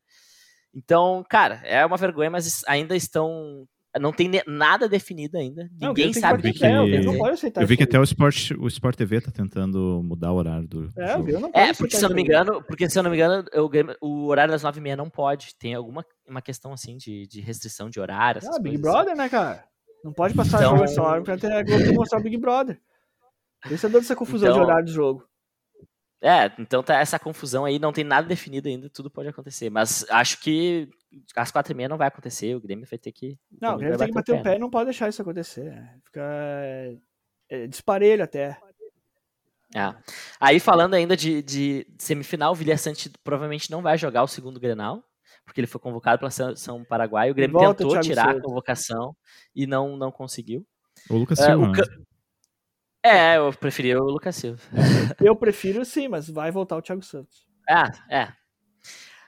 Então, 0.73 1.23
cara, 1.29 1.61
é 1.63 1.85
uma 1.85 1.97
vergonha, 1.97 2.29
mas 2.29 2.63
ainda 2.67 2.95
estão. 2.95 3.67
Não 3.99 4.11
tem 4.13 4.29
nada 4.45 4.87
definido 4.87 5.35
ainda. 5.37 5.67
Não, 5.81 5.87
Ninguém 5.89 6.13
sabe 6.13 6.39
o 6.39 6.53
que- 6.53 6.59
Grêmio 6.59 7.11
que- 7.11 7.29
aceitar 7.29 7.61
Eu 7.61 7.67
vi 7.67 7.75
que 7.75 7.81
isso 7.83 7.89
até 7.89 7.99
o 7.99 8.03
Sport, 8.03 8.51
o 8.59 8.67
Sport 8.67 8.95
TV 8.95 9.19
tá 9.19 9.31
tentando 9.31 10.01
mudar 10.03 10.31
o 10.31 10.35
horário 10.35 10.67
do. 10.67 10.89
É, 10.95 11.69
É, 11.69 11.73
porque 11.73 11.95
se 11.97 12.05
eu 12.05 12.09
não 12.09 12.15
me 12.15 12.21
engano, 12.21 12.63
porque 12.63 12.87
se 12.87 12.99
eu 12.99 13.01
não 13.03 13.09
me 13.09 13.17
engano, 13.17 13.43
o, 13.55 13.67
Grêmio- 13.67 13.95
o 13.99 14.27
horário 14.27 14.51
das 14.51 14.61
9h30 14.63 14.95
não 14.95 15.09
pode. 15.09 15.55
Tem 15.57 15.73
alguma 15.73 16.05
uma 16.27 16.41
questão 16.41 16.71
assim 16.71 16.97
de, 16.97 17.25
de 17.27 17.41
restrição 17.41 17.89
de 17.89 17.99
horário. 17.99 18.41
Ah, 18.45 18.59
Big 18.59 18.75
assim. 18.75 18.81
Brother, 18.83 19.15
né, 19.15 19.27
cara? 19.27 19.63
Não 20.03 20.13
pode 20.13 20.35
passar 20.35 20.59
Então- 20.59 20.71
jogo 20.73 20.83
essa 20.83 21.01
hora 21.01 21.21
pra 21.23 21.37
ter 21.37 21.51
a 21.51 21.63
Globo 21.63 21.83
que 21.83 21.91
mostrar 21.91 22.19
o 22.19 22.23
Big 22.23 22.37
Brother. 22.37 22.79
Esse 23.71 23.85
é 23.87 23.89
dando 23.89 24.03
essa 24.03 24.15
confusão 24.15 24.49
de 24.49 24.53
Então- 24.55 24.63
horário 24.67 24.85
do 24.85 24.91
jogo. 24.91 25.23
É, 26.21 26.51
então 26.59 26.83
tá 26.83 26.99
essa 26.99 27.17
confusão 27.17 27.63
aí, 27.63 27.79
não 27.79 27.93
tem 27.93 28.03
nada 28.03 28.27
definido 28.27 28.67
ainda, 28.67 28.89
tudo 28.89 29.09
pode 29.09 29.29
acontecer. 29.29 29.69
Mas 29.69 30.05
acho 30.09 30.39
que 30.41 30.89
às 31.35 31.49
quatro 31.49 31.71
e 31.71 31.75
meia 31.75 31.87
não 31.87 31.97
vai 31.97 32.09
acontecer, 32.09 32.55
o 32.55 32.59
Grêmio 32.59 32.85
vai 32.89 32.99
ter 32.99 33.11
que. 33.13 33.37
Não, 33.61 33.75
o 33.75 33.77
Grêmio 33.77 33.97
tem 33.97 34.07
que 34.07 34.13
bater 34.13 34.35
o 34.35 34.43
pé 34.43 34.55
e 34.55 34.59
não 34.59 34.69
pode 34.69 34.85
deixar 34.85 35.07
isso 35.07 35.21
acontecer. 35.21 35.63
né? 35.71 35.97
Fica 36.03 36.21
é, 36.21 36.97
é, 37.49 37.67
disparelho 37.67 38.23
até. 38.23 38.59
É. 39.75 39.95
Aí 40.39 40.59
falando 40.59 40.95
ainda 40.95 41.15
de, 41.15 41.41
de 41.43 41.87
semifinal, 41.99 42.51
o 42.51 42.55
Vilha 42.55 42.77
Sante 42.77 43.09
provavelmente 43.23 43.69
não 43.71 43.81
vai 43.81 43.97
jogar 43.97 44.23
o 44.23 44.27
segundo 44.27 44.59
Grenal, 44.59 45.03
porque 45.45 45.59
ele 45.61 45.67
foi 45.67 45.79
convocado 45.79 46.19
pela 46.19 46.31
seleção 46.31 46.83
Paraguai. 46.83 47.29
O 47.31 47.35
Grêmio 47.35 47.59
Volta, 47.59 47.75
tentou 47.77 47.91
Thiago 47.91 48.05
tirar 48.07 48.23
Souza. 48.25 48.39
a 48.39 48.41
convocação 48.41 49.15
e 49.55 49.65
não, 49.67 49.95
não 49.95 50.11
conseguiu. 50.11 50.65
O 51.09 51.15
Lucas 51.17 51.39
É, 51.39 51.45
Silva, 51.45 51.63
o 51.65 51.71
né? 51.71 51.77
Ca- 51.77 51.99
É, 53.03 53.37
eu 53.37 53.51
preferi 53.53 53.95
o 53.95 54.03
Lucas 54.03 54.35
Silva. 54.35 54.61
Eu 55.21 55.35
prefiro 55.35 55.85
sim, 55.85 56.07
mas 56.07 56.29
vai 56.29 56.51
voltar 56.51 56.75
o 56.75 56.81
Thiago 56.81 57.01
Santos. 57.01 57.47
Ah, 57.69 57.89
é. 58.09 58.25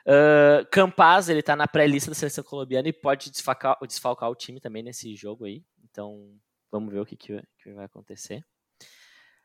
Uh, 0.05 0.65
Campaz, 0.71 1.29
ele 1.29 1.41
tá 1.41 1.55
na 1.55 1.67
pré-lista 1.67 2.11
da 2.11 2.15
seleção 2.15 2.43
colombiana 2.43 2.89
e 2.89 2.93
pode 2.93 3.29
desfalcar, 3.29 3.77
desfalcar 3.87 4.29
o 4.29 4.35
time 4.35 4.59
também 4.59 4.83
nesse 4.83 5.15
jogo 5.15 5.45
aí. 5.45 5.63
Então, 5.83 6.33
vamos 6.71 6.91
ver 6.91 6.99
o 6.99 7.05
que, 7.05 7.15
que, 7.15 7.41
que 7.63 7.73
vai 7.73 7.85
acontecer. 7.85 8.43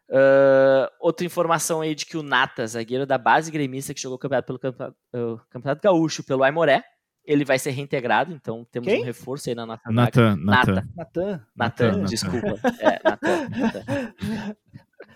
Uh, 0.08 0.86
outra 1.00 1.26
informação 1.26 1.80
aí 1.80 1.94
de 1.94 2.06
que 2.06 2.16
o 2.16 2.22
Nata, 2.22 2.66
zagueiro 2.66 3.06
da 3.06 3.18
base 3.18 3.50
gremista 3.50 3.92
que 3.92 4.00
jogou 4.00 4.16
o 4.16 4.18
campeonato 4.18 4.46
pelo 4.46 4.58
campeonato, 4.58 4.96
uh, 5.14 5.40
campeonato 5.50 5.82
gaúcho 5.82 6.24
pelo 6.24 6.42
Aimoré, 6.42 6.84
ele 7.26 7.44
vai 7.44 7.58
ser 7.58 7.70
reintegrado, 7.72 8.32
então 8.32 8.64
temos 8.70 8.88
Quem? 8.88 9.02
um 9.02 9.04
reforço 9.04 9.48
aí 9.48 9.54
na 9.54 9.66
nossa. 9.66 9.82
Natan, 9.90 10.36
Nata. 10.36 10.72
Natan. 10.72 10.88
Natan. 10.96 11.46
Natan, 11.56 12.04
desculpa. 12.04 12.58
É, 12.80 13.00
Natan, 13.04 13.48
Natan. 13.48 13.84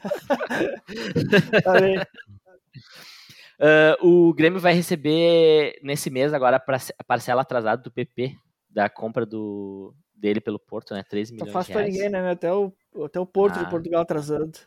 Bem. 1.81 1.99
Uh, 3.61 4.07
o 4.29 4.33
Grêmio 4.35 4.59
vai 4.59 4.73
receber 4.73 5.79
nesse 5.83 6.09
mês 6.11 6.33
agora 6.33 6.57
a 6.57 6.61
parce- 6.61 6.95
a 6.99 7.05
parcela 7.05 7.43
atrasada 7.43 7.83
do 7.83 7.91
PP 7.91 8.35
da 8.71 8.89
compra 8.89 9.27
do, 9.27 9.95
dele 10.15 10.41
pelo 10.41 10.59
Porto, 10.59 10.95
né? 10.95 11.03
13 11.03 11.33
Tá 11.37 11.45
milhões 11.45 11.53
fácil 11.53 11.73
de 11.73 11.79
pra 11.79 11.87
ninguém, 11.87 12.09
né? 12.09 12.31
Até 12.31 12.51
o, 12.53 12.73
até 13.05 13.21
o 13.21 13.27
Porto 13.27 13.59
Ah. 13.59 13.63
de 13.65 13.71
Portugal 13.71 14.01
atrasando. 14.03 14.59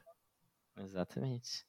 Exatamente. 0.77 1.65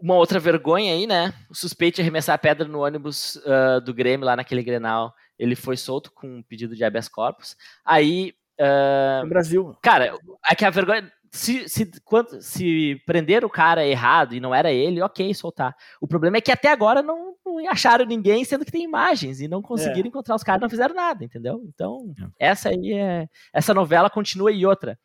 Uma 0.00 0.14
outra 0.14 0.38
vergonha 0.38 0.92
aí, 0.92 1.06
né? 1.06 1.32
O 1.48 1.54
suspeito 1.54 1.96
de 1.96 2.02
arremessar 2.02 2.34
a 2.34 2.38
pedra 2.38 2.66
no 2.66 2.80
ônibus 2.80 3.40
ah, 3.46 3.80
do 3.80 3.92
Grêmio 3.92 4.26
lá 4.26 4.36
naquele 4.36 4.62
Grenal, 4.62 5.14
ele 5.38 5.54
foi 5.54 5.76
solto 5.76 6.10
com 6.12 6.38
um 6.38 6.42
pedido 6.42 6.74
de 6.74 6.84
habeas 6.84 7.08
corpus. 7.08 7.56
Aí, 7.84 8.32
ah, 8.58 9.20
No 9.22 9.28
Brasil. 9.28 9.76
cara, 9.82 10.14
é 10.48 10.54
que 10.54 10.64
a 10.64 10.70
vergonha 10.70 11.10
se, 11.32 11.68
se, 11.68 11.90
quando, 12.04 12.42
se 12.42 13.00
prender 13.06 13.44
o 13.44 13.50
cara 13.50 13.86
errado 13.86 14.34
e 14.34 14.40
não 14.40 14.54
era 14.54 14.72
ele, 14.72 15.00
ok, 15.00 15.32
soltar. 15.32 15.76
O 16.00 16.06
problema 16.06 16.38
é 16.38 16.40
que 16.40 16.50
até 16.50 16.68
agora 16.68 17.02
não, 17.02 17.34
não 17.46 17.70
acharam 17.70 18.04
ninguém, 18.04 18.44
sendo 18.44 18.64
que 18.64 18.72
tem 18.72 18.82
imagens, 18.82 19.40
e 19.40 19.46
não 19.46 19.62
conseguiram 19.62 20.08
encontrar 20.08 20.34
os 20.34 20.42
caras, 20.42 20.60
não 20.60 20.68
fizeram 20.68 20.94
nada, 20.94 21.24
entendeu? 21.24 21.62
Então, 21.68 22.12
essa 22.38 22.70
aí 22.70 22.92
é. 22.94 23.28
Essa 23.52 23.72
novela 23.72 24.10
continua 24.10 24.50
e 24.50 24.66
outra. 24.66 24.98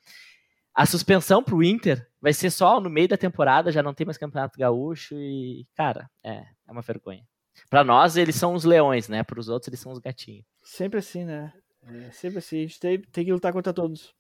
A 0.76 0.86
suspensão 0.86 1.41
pro 1.41 1.63
Inter 1.63 2.05
vai 2.21 2.34
ser 2.34 2.51
só 2.51 2.82
no 2.82 2.89
meio 2.89 3.07
da 3.07 3.15
temporada, 3.15 3.71
já 3.71 3.82
não 3.82 3.93
tem 3.93 4.05
mais 4.05 4.17
campeonato 4.17 4.59
gaúcho 4.59 5.15
e, 5.17 5.65
cara, 5.73 6.09
é, 6.21 6.45
é 6.67 6.71
uma 6.71 6.82
vergonha. 6.82 7.26
Pra 7.69 7.82
nós, 7.82 8.17
eles 8.17 8.36
são 8.36 8.53
os 8.53 8.65
leões, 8.65 9.07
né? 9.07 9.23
Para 9.23 9.39
os 9.39 9.47
outros, 9.47 9.69
eles 9.69 9.80
são 9.80 9.93
os 9.93 9.99
gatinhos. 9.99 10.45
Sempre 10.61 10.99
assim, 10.99 11.23
né? 11.23 11.53
É 11.82 12.11
sempre 12.11 12.39
assim. 12.39 12.57
A 12.57 12.61
gente 12.61 12.80
tem, 12.80 13.01
tem 13.01 13.26
que 13.26 13.32
lutar 13.32 13.53
contra 13.53 13.71
todos. 13.71 14.13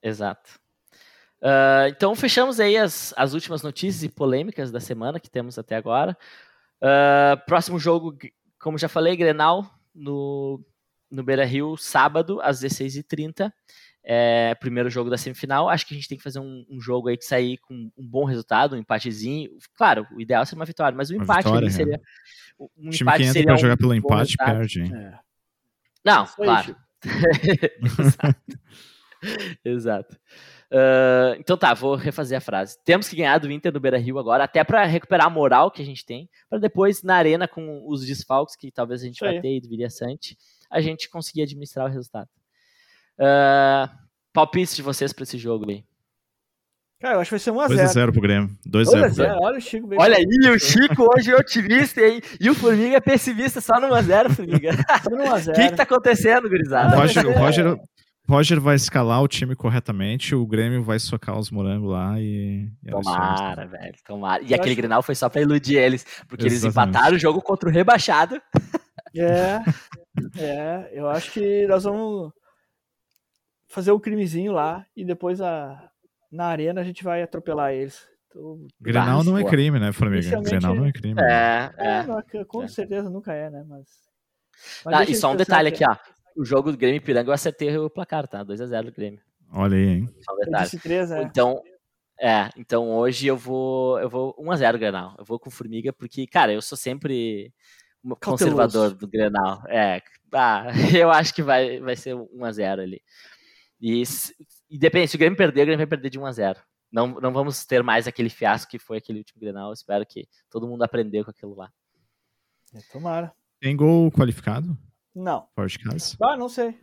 Exato. 0.00 0.60
Uh, 1.40 1.88
então 1.88 2.14
fechamos 2.14 2.60
aí 2.60 2.76
as, 2.76 3.12
as 3.16 3.34
últimas 3.34 3.62
notícias 3.62 4.02
e 4.02 4.08
polêmicas 4.08 4.70
da 4.70 4.80
semana 4.80 5.18
que 5.18 5.28
temos 5.28 5.58
até 5.58 5.74
agora. 5.74 6.16
Uh, 6.80 7.44
próximo 7.46 7.78
jogo, 7.78 8.16
como 8.60 8.78
já 8.78 8.88
falei, 8.88 9.16
Grenal 9.16 9.68
no, 9.94 10.64
no 11.10 11.22
Beira 11.22 11.44
Rio, 11.44 11.76
sábado, 11.76 12.40
às 12.40 12.60
16h30. 12.60 13.52
É, 14.06 14.54
primeiro 14.56 14.90
jogo 14.90 15.08
da 15.08 15.16
semifinal. 15.16 15.68
Acho 15.68 15.86
que 15.86 15.94
a 15.94 15.96
gente 15.96 16.08
tem 16.08 16.18
que 16.18 16.24
fazer 16.24 16.38
um, 16.38 16.64
um 16.68 16.80
jogo 16.80 17.08
aí 17.08 17.16
que 17.16 17.24
sair 17.24 17.56
com 17.58 17.90
um 17.96 18.06
bom 18.06 18.24
resultado, 18.24 18.76
um 18.76 18.78
empatezinho. 18.78 19.50
Claro, 19.76 20.06
o 20.14 20.20
ideal 20.20 20.44
seria 20.44 20.60
uma 20.60 20.66
vitória, 20.66 20.96
mas 20.96 21.10
o 21.10 21.14
Uma 21.14 21.24
empate 21.24 21.44
vitória, 21.44 21.66
ali 21.66 21.70
seria. 21.70 22.00
Um 22.60 22.88
O 22.88 22.90
time 22.90 23.02
empate 23.02 23.16
que 23.16 23.22
entra 23.22 23.32
seria 23.32 23.46
pra 23.46 23.54
um 23.54 23.58
jogar 23.58 23.76
pelo 23.76 23.94
empate 23.94 24.36
resultado. 24.38 24.56
perde, 24.56 24.82
hein? 24.82 24.92
É. 24.94 25.18
Não, 26.04 26.26
claro. 26.26 26.76
Exato. 27.98 28.58
Exato. 29.64 30.16
Uh, 30.70 31.38
então 31.38 31.56
tá, 31.56 31.72
vou 31.72 31.94
refazer 31.94 32.36
a 32.36 32.40
frase. 32.40 32.76
Temos 32.84 33.08
que 33.08 33.16
ganhar 33.16 33.38
do 33.38 33.50
Inter 33.50 33.72
no 33.72 33.80
Beira 33.80 33.96
Rio 33.96 34.18
agora, 34.18 34.44
até 34.44 34.62
para 34.64 34.84
recuperar 34.84 35.26
a 35.26 35.30
moral 35.30 35.70
que 35.70 35.80
a 35.80 35.84
gente 35.84 36.04
tem, 36.04 36.28
para 36.48 36.58
depois 36.58 37.02
na 37.02 37.14
arena 37.14 37.46
com 37.46 37.84
os 37.86 38.04
desfalques 38.04 38.56
que 38.56 38.70
talvez 38.70 39.02
a 39.02 39.06
gente 39.06 39.14
Isso 39.14 39.24
vai 39.24 39.36
aí. 39.36 39.40
ter 39.40 39.56
e 39.56 39.60
do 39.60 39.68
Viria 39.68 39.88
Sante, 39.88 40.36
a 40.70 40.80
gente 40.80 41.08
conseguir 41.08 41.42
administrar 41.42 41.86
o 41.86 41.92
resultado. 41.92 42.28
Uh, 43.18 43.88
palpite 44.32 44.74
de 44.76 44.82
vocês 44.82 45.12
para 45.12 45.22
esse 45.24 45.38
jogo 45.38 45.70
aí. 45.70 45.84
Cara, 47.00 47.16
eu 47.16 47.20
acho 47.20 47.28
que 47.28 47.32
vai 47.34 47.38
ser 47.38 47.50
1x0. 47.52 47.84
2x0 47.86 48.12
pro 48.12 48.20
Grêmio. 48.22 48.58
2x0 48.66 49.00
pro 49.06 49.14
Grêmio. 49.14 49.38
Olha 49.42 49.58
o 49.58 49.60
Chico 49.60 49.86
bem 49.86 49.98
Olha 50.00 50.16
aí, 50.16 50.50
o 50.50 50.58
Chico 50.58 51.06
hoje 51.14 51.30
é 51.32 51.36
otimista, 51.36 52.00
hein? 52.00 52.20
E 52.40 52.48
o 52.48 52.54
Formiga 52.54 52.96
é 52.96 53.00
pessimista 53.00 53.60
só 53.60 53.78
no 53.78 53.88
1x0, 53.88 54.30
Formiga. 54.30 54.72
Só 55.02 55.10
no 55.10 55.18
1x0. 55.24 55.48
O 55.50 55.52
que, 55.54 55.68
que 55.68 55.76
tá 55.76 55.82
acontecendo, 55.82 56.46
O 56.46 56.48
gurizada? 56.48 56.96
Roger, 56.96 57.26
o 57.26 57.32
Roger, 57.32 57.76
Roger 58.26 58.60
vai 58.60 58.74
escalar 58.76 59.22
o 59.22 59.28
time 59.28 59.54
corretamente, 59.54 60.34
o 60.34 60.46
Grêmio 60.46 60.82
vai 60.82 60.98
socar 60.98 61.38
os 61.38 61.50
morangos 61.50 61.90
lá 61.90 62.18
e. 62.18 62.70
e. 62.82 62.90
Tomara, 62.90 63.66
velho, 63.66 63.94
tomara. 64.06 64.42
E 64.42 64.52
Eu 64.52 64.54
aquele 64.56 64.70
acho- 64.70 64.76
Grenal 64.76 65.02
foi 65.02 65.14
só 65.14 65.28
pra 65.28 65.42
iludir 65.42 65.76
eles, 65.76 66.06
porque 66.26 66.44
eles 66.44 66.64
Exatamente. 66.64 66.88
empataram 66.96 67.16
o 67.16 67.20
jogo 67.20 67.42
contra 67.42 67.68
o 67.68 67.72
rebaixado. 67.72 68.40
É, 69.14 69.60
é, 70.38 70.90
eu 70.92 71.06
acho 71.08 71.32
que 71.32 71.66
nós 71.66 71.84
vamos 71.84 72.32
fazer 73.74 73.92
um 73.92 73.98
crimezinho 74.00 74.52
lá 74.52 74.86
e 74.96 75.04
depois 75.04 75.40
a, 75.40 75.90
na 76.30 76.46
arena 76.46 76.80
a 76.80 76.84
gente 76.84 77.02
vai 77.04 77.22
atropelar 77.22 77.72
eles. 77.72 78.06
Então, 78.28 78.66
Grenal 78.80 79.22
não 79.22 79.38
é 79.38 79.44
crime, 79.44 79.78
né, 79.78 79.92
Formiga? 79.92 80.40
Grenal 80.40 80.74
não 80.74 80.86
é 80.86 80.92
crime. 80.92 81.14
né? 81.14 81.70
É, 81.78 81.86
é, 81.86 82.38
é. 82.40 82.44
com 82.44 82.62
É. 82.64 82.68
certeza 82.68 83.08
nunca 83.10 83.32
é, 83.32 83.48
né? 83.50 83.64
Mas. 83.68 83.86
mas 84.84 84.94
Ah, 84.94 85.04
e 85.04 85.14
só 85.14 85.32
um 85.32 85.36
detalhe 85.36 85.68
aqui, 85.68 85.84
ó. 85.88 85.96
O 86.36 86.44
jogo 86.44 86.72
do 86.72 86.78
Grêmio 86.78 86.96
e 86.96 87.00
Piranga 87.00 87.30
eu 87.30 87.34
acertei 87.34 87.76
o 87.78 87.88
placar, 87.88 88.26
tá? 88.26 88.44
2x0 88.44 88.86
do 88.86 88.92
Grêmio. 88.92 89.20
Olha 89.52 89.76
aí, 89.76 89.86
hein? 89.88 90.08
Só 90.24 90.32
um 90.34 90.38
Eu 90.40 90.44
detalhe. 90.46 90.64
disse 90.64 90.78
3, 90.80 91.10
é. 91.12 91.22
Então, 91.22 91.62
é, 92.20 92.50
então 92.56 92.90
hoje 92.90 93.26
eu 93.28 93.36
vou, 93.36 94.00
eu 94.00 94.08
vou 94.08 94.34
1x0 94.40 94.78
Grenal. 94.78 95.14
Eu 95.16 95.24
vou 95.24 95.38
com 95.38 95.48
Formiga 95.50 95.92
porque, 95.92 96.26
cara, 96.26 96.52
eu 96.52 96.60
sou 96.60 96.76
sempre 96.76 97.52
um 98.04 98.08
Cauteloso. 98.16 98.30
conservador 98.56 98.94
do 98.94 99.06
Grenal. 99.06 99.62
É, 99.68 100.02
ah, 100.32 100.64
eu 101.00 101.08
acho 101.12 101.32
que 101.32 101.42
vai, 101.42 101.78
vai 101.78 101.94
ser 101.94 102.16
1x0 102.16 102.80
ali. 102.80 103.00
E, 103.00 103.00
se- 103.00 103.02
e 104.70 104.78
depende, 104.78 105.08
se 105.08 105.16
o 105.16 105.18
Grêmio 105.18 105.36
perder, 105.36 105.62
o 105.62 105.66
Grêmio 105.66 105.78
vai 105.78 105.86
perder 105.86 106.10
de 106.10 106.18
1x0. 106.18 106.56
Não, 106.90 107.08
não 107.20 107.32
vamos 107.32 107.64
ter 107.66 107.82
mais 107.82 108.06
aquele 108.06 108.30
fiasco 108.30 108.70
que 108.70 108.78
foi 108.78 108.98
aquele 108.98 109.18
último 109.18 109.40
Grenal. 109.40 109.72
Espero 109.72 110.06
que 110.06 110.28
todo 110.48 110.68
mundo 110.68 110.82
aprendeu 110.82 111.24
com 111.24 111.30
aquilo 111.30 111.54
lá. 111.54 111.70
É, 112.72 112.78
Tomara. 112.92 113.32
Tem 113.60 113.76
gol 113.76 114.10
qualificado? 114.12 114.76
Não. 115.14 115.48
Fora 115.54 115.68
de 115.68 115.78
casa? 115.78 116.16
Ah, 116.22 116.36
não 116.36 116.48
sei. 116.48 116.78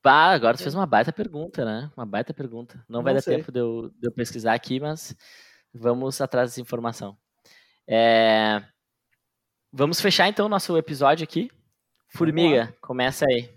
Pá, 0.00 0.32
agora 0.32 0.56
tu 0.56 0.62
fez 0.62 0.74
uma 0.74 0.86
baita 0.86 1.12
pergunta, 1.12 1.64
né? 1.64 1.90
Uma 1.96 2.06
baita 2.06 2.32
pergunta. 2.32 2.84
Não, 2.88 3.02
vai 3.02 3.12
Não 3.12 3.18
dar 3.18 3.22
sei. 3.22 3.38
tempo 3.38 3.50
de 3.50 3.58
eu, 3.58 3.90
de 3.98 4.06
eu 4.08 4.12
pesquisar 4.12 4.54
aqui, 4.54 4.78
mas 4.78 5.16
vamos 5.72 6.20
atrás 6.20 6.50
dessa 6.50 6.60
informação. 6.60 7.16
É, 7.88 8.62
Vamos 9.76 10.00
fechar 10.00 10.28
então 10.28 10.46
o 10.46 10.48
nosso 10.48 10.78
episódio 10.78 11.24
aqui. 11.24 11.50
Formiga, 12.06 12.72
começa 12.80 13.26
aí. 13.28 13.50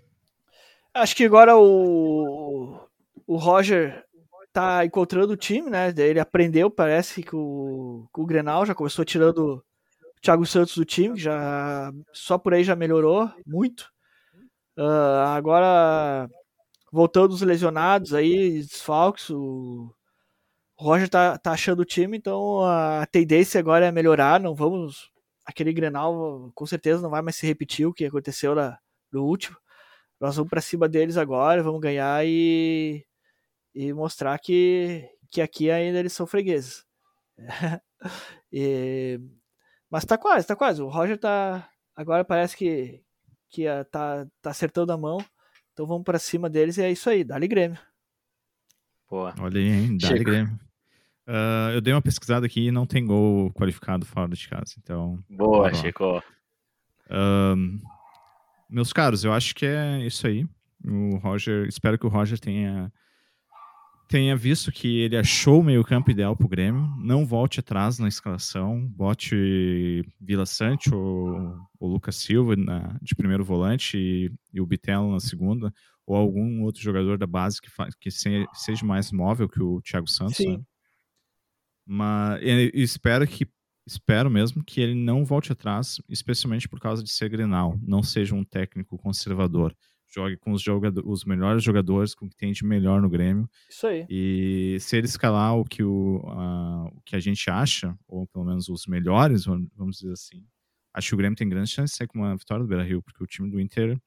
Acho 0.98 1.14
que 1.14 1.24
agora 1.24 1.56
o, 1.56 2.76
o 3.24 3.36
Roger 3.36 4.04
tá 4.52 4.84
encontrando 4.84 5.32
o 5.32 5.36
time, 5.36 5.70
né? 5.70 5.94
Ele 5.96 6.18
aprendeu, 6.18 6.68
parece 6.68 7.22
que 7.22 7.36
o, 7.36 8.08
o 8.12 8.26
Grenal 8.26 8.66
já 8.66 8.74
começou 8.74 9.04
tirando 9.04 9.38
o 9.56 9.62
Thiago 10.20 10.44
Santos 10.44 10.76
do 10.76 10.84
time, 10.84 11.16
já 11.16 11.92
só 12.12 12.36
por 12.36 12.52
aí 12.52 12.64
já 12.64 12.74
melhorou 12.74 13.30
muito. 13.46 13.88
Ah, 14.76 15.34
agora, 15.36 16.28
voltando 16.92 17.32
os 17.32 17.42
lesionados 17.42 18.14
aí, 18.14 18.62
desfalques, 18.62 19.30
o 19.30 19.94
o 20.78 20.84
Roger 20.84 21.08
tá, 21.08 21.36
tá 21.38 21.52
achando 21.52 21.80
o 21.80 21.84
time, 21.84 22.16
então 22.16 22.62
a 22.64 23.04
tendência 23.06 23.58
agora 23.60 23.86
é 23.86 23.92
melhorar. 23.92 24.40
Não 24.40 24.54
vamos. 24.54 25.10
Aquele 25.44 25.72
Grenal 25.72 26.52
com 26.54 26.66
certeza 26.66 27.02
não 27.02 27.10
vai 27.10 27.22
mais 27.22 27.36
se 27.36 27.46
repetir 27.46 27.86
o 27.86 27.92
que 27.92 28.04
aconteceu 28.04 28.54
na, 28.54 28.78
no 29.12 29.24
último. 29.24 29.56
Nós 30.20 30.36
vamos 30.36 30.50
pra 30.50 30.60
cima 30.60 30.88
deles 30.88 31.16
agora, 31.16 31.62
vamos 31.62 31.80
ganhar 31.80 32.24
e, 32.26 33.04
e 33.74 33.92
mostrar 33.92 34.38
que, 34.38 35.08
que 35.30 35.40
aqui 35.40 35.70
ainda 35.70 35.98
eles 35.98 36.12
são 36.12 36.26
fregueses. 36.26 36.84
E- 38.52 39.20
mas 39.90 40.04
tá 40.04 40.16
quase, 40.16 40.46
tá 40.46 40.54
quase. 40.54 40.80
O 40.80 40.88
Roger 40.88 41.18
tá. 41.18 41.68
Agora 41.96 42.24
parece 42.24 42.56
que, 42.56 43.02
que 43.50 43.66
ah, 43.66 43.84
tá, 43.84 44.26
tá 44.40 44.50
acertando 44.50 44.92
a 44.92 44.96
mão. 44.96 45.18
Então 45.72 45.86
vamos 45.86 46.04
pra 46.04 46.18
cima 46.18 46.48
deles 46.48 46.76
e 46.78 46.82
é 46.82 46.90
isso 46.90 47.10
aí. 47.10 47.24
Dá-lhe 47.24 47.48
Grêmio. 47.48 47.78
Boa. 49.10 49.34
Olha 49.40 49.58
aí, 49.60 49.68
hein? 49.68 49.98
Dá 49.98 50.08
Chico. 50.08 50.24
Grêmio. 50.24 50.58
Ah, 51.26 51.70
eu 51.74 51.80
dei 51.80 51.92
uma 51.92 52.00
pesquisada 52.02 52.46
aqui 52.46 52.66
e 52.68 52.70
não 52.70 52.86
tem 52.86 53.04
gol 53.04 53.52
qualificado 53.52 54.06
fora 54.06 54.28
de 54.28 54.48
casa. 54.48 54.74
Então, 54.78 55.18
Boa. 55.28 55.72
Chico. 55.74 56.22
Ahn, 57.10 57.78
meus 58.68 58.92
caros, 58.92 59.24
eu 59.24 59.32
acho 59.32 59.54
que 59.54 59.66
é 59.66 60.04
isso 60.06 60.26
aí. 60.26 60.46
O 60.84 61.16
Roger, 61.16 61.66
espero 61.66 61.98
que 61.98 62.06
o 62.06 62.10
Roger 62.10 62.38
tenha 62.38 62.92
tenha 64.08 64.34
visto 64.34 64.72
que 64.72 65.00
ele 65.00 65.18
achou 65.18 65.60
o 65.60 65.62
meio-campo 65.64 66.10
ideal 66.10 66.34
pro 66.34 66.48
Grêmio. 66.48 66.88
Não 66.98 67.26
volte 67.26 67.60
atrás 67.60 67.98
na 67.98 68.08
escalação, 68.08 68.86
bote 68.88 70.02
Vila 70.18 70.46
Sante 70.46 70.94
ou 70.94 71.54
o 71.78 71.86
Lucas 71.86 72.16
Silva 72.16 72.56
na- 72.56 72.98
de 73.02 73.14
primeiro 73.14 73.44
volante 73.44 73.98
e, 73.98 74.32
e 74.50 74.62
o 74.62 74.66
Bitelo 74.66 75.12
na 75.12 75.20
segunda, 75.20 75.70
ou 76.06 76.16
algum 76.16 76.62
outro 76.62 76.80
jogador 76.80 77.18
da 77.18 77.26
base 77.26 77.60
que, 77.60 77.68
fa- 77.68 77.90
que 78.00 78.10
se- 78.10 78.46
seja 78.54 78.82
mais 78.86 79.12
móvel 79.12 79.46
que 79.46 79.62
o 79.62 79.78
Thiago 79.82 80.08
Santos. 80.08 80.36
Sim. 80.38 80.56
né? 80.56 80.62
Mas 81.86 82.40
espero 82.74 83.26
que 83.26 83.46
espero 83.88 84.30
mesmo 84.30 84.62
que 84.62 84.80
ele 84.80 84.94
não 84.94 85.24
volte 85.24 85.50
atrás, 85.50 86.00
especialmente 86.08 86.68
por 86.68 86.78
causa 86.78 87.02
de 87.02 87.10
ser 87.10 87.28
Grenal, 87.28 87.76
não 87.82 88.02
seja 88.02 88.34
um 88.34 88.44
técnico 88.44 88.96
conservador. 88.98 89.74
Jogue 90.14 90.36
com 90.38 90.52
os, 90.52 90.62
jogado- 90.62 91.02
os 91.04 91.24
melhores 91.24 91.62
jogadores, 91.62 92.14
com 92.14 92.26
o 92.26 92.28
que 92.30 92.36
tem 92.36 92.52
de 92.52 92.64
melhor 92.64 93.02
no 93.02 93.10
Grêmio. 93.10 93.48
Isso 93.68 93.86
aí. 93.86 94.06
E 94.08 94.76
se 94.80 94.96
ele 94.96 95.06
escalar 95.06 95.54
o 95.56 95.64
que, 95.64 95.82
o, 95.82 96.22
a- 96.28 96.88
o 96.94 97.00
que 97.04 97.14
a 97.16 97.20
gente 97.20 97.50
acha, 97.50 97.94
ou 98.06 98.26
pelo 98.26 98.44
menos 98.44 98.68
os 98.68 98.86
melhores, 98.86 99.44
vamos 99.44 99.98
dizer 99.98 100.12
assim, 100.12 100.42
acho 100.94 101.08
que 101.08 101.14
o 101.14 101.18
Grêmio 101.18 101.36
tem 101.36 101.48
grande 101.48 101.68
chance 101.70 101.92
de 101.92 101.96
ser 101.96 102.06
com 102.06 102.20
uma 102.20 102.34
vitória 102.36 102.62
do 102.64 102.68
Beira 102.68 102.84
Rio, 102.84 103.02
porque 103.02 103.22
o 103.22 103.26
time 103.26 103.50
do 103.50 103.60
Inter 103.60 103.98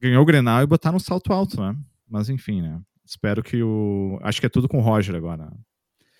ganhou 0.00 0.22
o 0.22 0.26
Grenal 0.26 0.62
e 0.62 0.66
botar 0.66 0.92
no 0.92 1.00
salto 1.00 1.32
alto, 1.32 1.60
né? 1.60 1.76
Mas 2.08 2.28
enfim, 2.28 2.60
né? 2.62 2.80
Espero 3.04 3.42
que 3.42 3.62
o. 3.62 4.18
Acho 4.22 4.38
que 4.40 4.46
é 4.46 4.48
tudo 4.50 4.68
com 4.68 4.78
o 4.78 4.82
Roger 4.82 5.14
agora. 5.16 5.50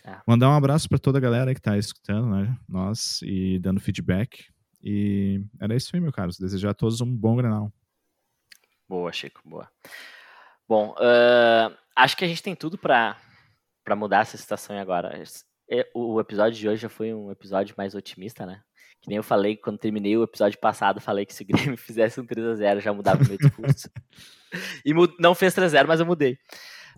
É. 0.05 0.17
Mandar 0.27 0.51
um 0.51 0.55
abraço 0.55 0.89
para 0.89 0.99
toda 0.99 1.19
a 1.19 1.21
galera 1.21 1.55
que 1.55 1.61
tá 1.61 1.79
escutando, 1.79 2.29
né? 2.29 2.57
Nós 2.69 3.21
e 3.23 3.59
dando 3.59 3.81
feedback. 3.81 4.47
E 4.83 5.41
era 5.59 5.75
isso 5.75 5.91
aí, 5.95 6.01
meu 6.01 6.13
caro. 6.13 6.31
Desejar 6.39 6.71
a 6.71 6.75
todos 6.75 7.01
um 7.01 7.17
bom 7.17 7.37
Grenal. 7.37 7.73
Boa, 8.87 9.11
Chico, 9.11 9.41
boa. 9.45 9.71
Bom, 10.69 10.95
ah, 10.99 11.73
acho 11.97 12.17
que 12.17 12.25
a 12.25 12.29
gente 12.29 12.43
tem 12.43 12.55
tudo 12.55 12.77
pra 12.77 13.17
mudar 13.97 14.21
essa 14.21 14.37
situação 14.37 14.79
agora. 14.79 15.23
É, 15.71 15.89
O 15.95 16.21
episódio 16.21 16.59
de 16.59 16.69
hoje 16.69 16.83
já 16.83 16.89
foi 16.91 17.15
um 17.15 17.31
episódio 17.31 17.75
mais 17.79 17.95
otimista, 17.95 18.45
né? 18.45 18.63
Que 19.01 19.09
nem 19.09 19.17
eu 19.17 19.23
falei 19.23 19.57
quando 19.57 19.79
terminei 19.79 20.17
o 20.17 20.23
episódio 20.23 20.59
passado, 20.59 21.01
falei 21.01 21.27
que 21.27 21.35
se 21.35 21.43
o 21.43 21.47
Grêmio 21.47 21.77
fizesse 21.79 22.21
um 22.21 22.27
3x0 22.27 22.81
já 22.81 22.93
mudava 22.93 23.23
o 23.23 23.27
meu 23.27 23.39
discurso. 23.39 23.89
e 24.85 24.93
não 25.19 25.35
fez 25.35 25.55
3x0, 25.55 25.87
mas 25.87 26.01
eu 26.01 26.07
mudei. 26.07 26.39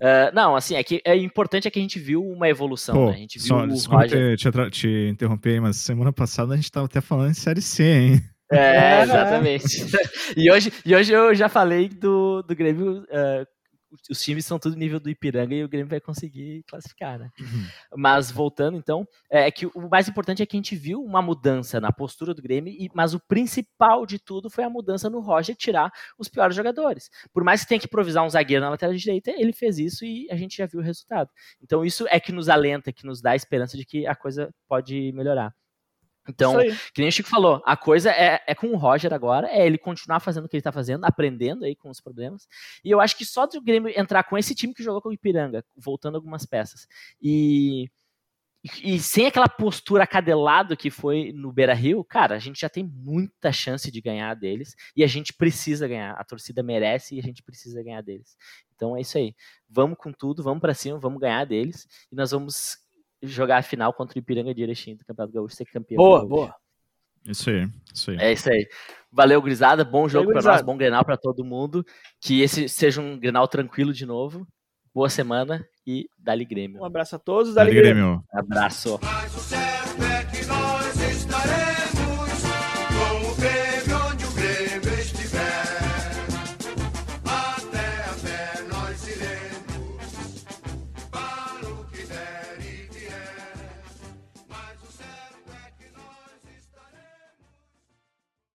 Ah, 0.01 0.31
não, 0.35 0.57
assim, 0.57 0.75
é 0.75 0.83
que 0.83 1.01
é 1.05 1.17
importante 1.17 1.67
é 1.67 1.71
que 1.71 1.79
a 1.79 1.83
gente 1.83 1.99
viu 1.99 2.23
uma 2.23 2.49
evolução, 2.49 2.95
Pô, 2.95 3.07
né? 3.11 3.17
A 3.17 3.19
gente 3.19 3.39
viu 3.39 3.49
só, 3.49 3.65
o 3.65 3.67
desculpa 3.67 4.03
Roger. 4.03 4.37
te, 4.37 4.71
te 4.71 5.09
interromper, 5.11 5.51
aí, 5.55 5.61
mas 5.61 5.77
semana 5.77 6.13
passada 6.13 6.55
a 6.55 6.57
gente 6.57 6.71
tava 6.71 6.87
até 6.87 7.01
falando 7.01 7.33
de 7.33 7.39
Série 7.39 7.63
C, 7.63 7.83
hein? 7.85 8.23
É, 8.51 8.59
É, 8.59 9.03
exatamente. 9.03 9.67
e, 10.37 10.51
hoje, 10.51 10.73
e 10.85 10.95
hoje 10.95 11.13
eu 11.13 11.35
já 11.35 11.49
falei 11.49 11.89
do, 11.89 12.43
do 12.43 12.55
Grêmio. 12.55 13.05
ah, 13.11 13.45
os 14.11 14.21
times 14.21 14.45
são 14.47 14.59
tudo 14.59 14.77
nível 14.77 14.99
do 14.99 15.11
Ipiranga 15.11 15.55
e 15.55 15.65
o 15.65 15.69
Grêmio 15.69 15.89
vai 15.89 16.01
conseguir 16.01 16.65
classificar, 16.69 17.19
né? 17.19 17.31
Mas 17.97 18.31
voltando, 18.31 18.77
então, 18.77 19.07
é 19.31 19.51
que 19.51 19.67
o 19.67 19.89
mais 19.89 20.09
importante 20.09 20.43
é 20.43 20.47
que 20.47 20.57
a 20.57 20.59
gente 20.59 20.77
viu 20.77 21.03
uma 21.03 21.23
mudança 21.23 21.81
na 21.81 21.93
postura 21.93 22.35
do 22.35 22.43
Grêmio, 22.43 22.73
e, 22.73 22.91
mas 22.95 23.15
o 23.15 23.21
principal 23.21 24.05
de 24.05 24.19
tudo 24.19 24.51
foi 24.51 24.65
a 24.65 24.71
mudança 24.71 25.09
no 25.09 25.21
Roger 25.21 25.55
tirar 25.57 25.93
os 26.19 26.29
piores 26.29 26.57
jogadores. 26.57 27.11
Por 27.33 27.45
mais 27.45 27.63
que 27.63 27.69
tenha 27.69 27.81
que 27.81 27.87
improvisar 27.87 28.25
um 28.25 28.31
zagueiro 28.31 28.65
na 28.65 28.71
lateral 28.71 28.95
direita, 28.95 29.31
ele 29.31 29.53
fez 29.53 29.79
isso 29.79 30.05
e 30.05 30.29
a 30.31 30.37
gente 30.37 30.57
já 30.57 30.67
viu 30.67 30.81
o 30.81 30.83
resultado. 30.83 31.31
Então, 31.63 31.85
isso 31.85 32.07
é 32.09 32.19
que 32.19 32.33
nos 32.33 32.49
alenta, 32.49 32.93
que 32.93 33.07
nos 33.07 33.21
dá 33.21 33.33
a 33.33 33.37
esperança 33.37 33.77
de 33.77 33.85
que 33.85 34.07
a 34.07 34.15
coisa 34.15 34.53
pode 34.69 35.13
melhorar. 35.13 35.55
Então, 36.29 36.57
que 36.93 37.01
nem 37.01 37.09
o 37.09 37.13
Chico 37.13 37.29
falou, 37.29 37.63
a 37.65 37.77
coisa 37.77 38.11
é, 38.11 38.43
é 38.47 38.55
com 38.55 38.69
o 38.69 38.77
Roger 38.77 39.13
agora, 39.13 39.49
é 39.49 39.67
ele 39.67 39.79
continuar 39.79 40.21
fazendo 40.21 40.45
o 40.45 40.49
que 40.49 40.57
ele 40.57 40.63
tá 40.63 40.73
fazendo, 40.73 41.05
aprendendo 41.05 41.65
aí 41.65 41.75
com 41.77 41.89
os 41.91 42.01
problemas. 42.01 42.49
E 42.85 42.91
eu 42.91 43.01
acho 43.01 43.17
que 43.17 43.25
só 43.25 43.47
do 43.47 43.61
Grêmio 43.61 43.93
entrar 43.97 44.25
com 44.25 44.37
esse 44.37 44.55
time 44.55 44.75
que 44.75 44.83
jogou 44.83 45.01
com 45.01 45.09
o 45.09 45.13
Ipiranga, 45.13 45.65
voltando 45.77 46.17
algumas 46.17 46.45
peças, 46.45 46.87
e, 47.21 47.89
e, 48.65 48.97
e 48.97 48.99
sem 48.99 49.27
aquela 49.27 49.49
postura 49.49 50.05
acadelado 50.05 50.77
que 50.77 50.91
foi 50.91 51.33
no 51.33 51.53
Beira 51.53 51.75
Rio, 51.75 52.03
cara, 52.03 52.35
a 52.35 52.39
gente 52.39 52.61
já 52.61 52.69
tem 52.69 52.85
muita 52.85 53.53
chance 53.53 53.91
de 53.91 54.01
ganhar 54.01 54.35
deles 54.35 54.75
e 54.97 55.05
a 55.05 55.07
gente 55.07 55.33
precisa 55.33 55.87
ganhar. 55.87 56.13
A 56.13 56.25
torcida 56.25 56.63
merece 56.63 57.15
e 57.15 57.21
a 57.21 57.23
gente 57.23 57.43
precisa 57.43 57.83
ganhar 57.83 58.03
deles. 58.03 58.37
Então 58.75 58.97
é 58.97 59.01
isso 59.01 59.17
aí. 59.17 59.35
Vamos 59.69 59.97
com 59.99 60.13
tudo, 60.13 60.43
vamos 60.43 60.61
pra 60.61 60.75
cima, 60.75 60.99
vamos 60.99 61.21
ganhar 61.21 61.45
deles 61.45 61.87
e 62.11 62.17
nós 62.17 62.31
vamos 62.31 62.86
jogar 63.23 63.59
a 63.59 63.63
final 63.63 63.93
contra 63.93 64.17
o 64.17 64.19
Ipiranga 64.19 64.55
de 64.55 64.63
Erechim 64.63 64.97
do 64.97 65.05
Campeonato 65.05 65.35
Gaúcho, 65.35 65.57
ser 65.57 65.65
campeão. 65.67 65.97
Boa, 65.97 66.27
boa. 66.27 66.55
Isso 67.27 67.51
aí, 67.51 67.69
isso 67.93 68.11
aí. 68.11 68.17
É 68.19 68.33
isso 68.33 68.49
aí. 68.49 68.69
Valeu, 69.11 69.43
Grisada. 69.43 69.85
Bom 69.85 70.09
jogo 70.09 70.33
pra 70.33 70.43
nós, 70.43 70.63
bom 70.63 70.77
Grenal 70.77 71.05
pra 71.05 71.17
todo 71.17 71.45
mundo. 71.45 71.85
Que 72.21 72.41
esse 72.43 72.69
seja 72.69 73.01
um 73.01 73.19
Grenal 73.19 73.49
tranquilo 73.49 73.93
de 73.93 74.07
novo. 74.07 74.47
Boa 74.95 75.11
semana 75.11 75.67
e 75.87 76.09
Dali 76.19 76.45
Grêmio. 76.45 76.81
Um 76.81 76.85
abraço 76.85 77.17
a 77.17 77.19
todos, 77.19 77.55
Dali, 77.55 77.71
Dali 77.71 77.83
Grêmio. 77.83 78.05
Grêmio. 78.05 78.25
Abraço. 78.33 78.99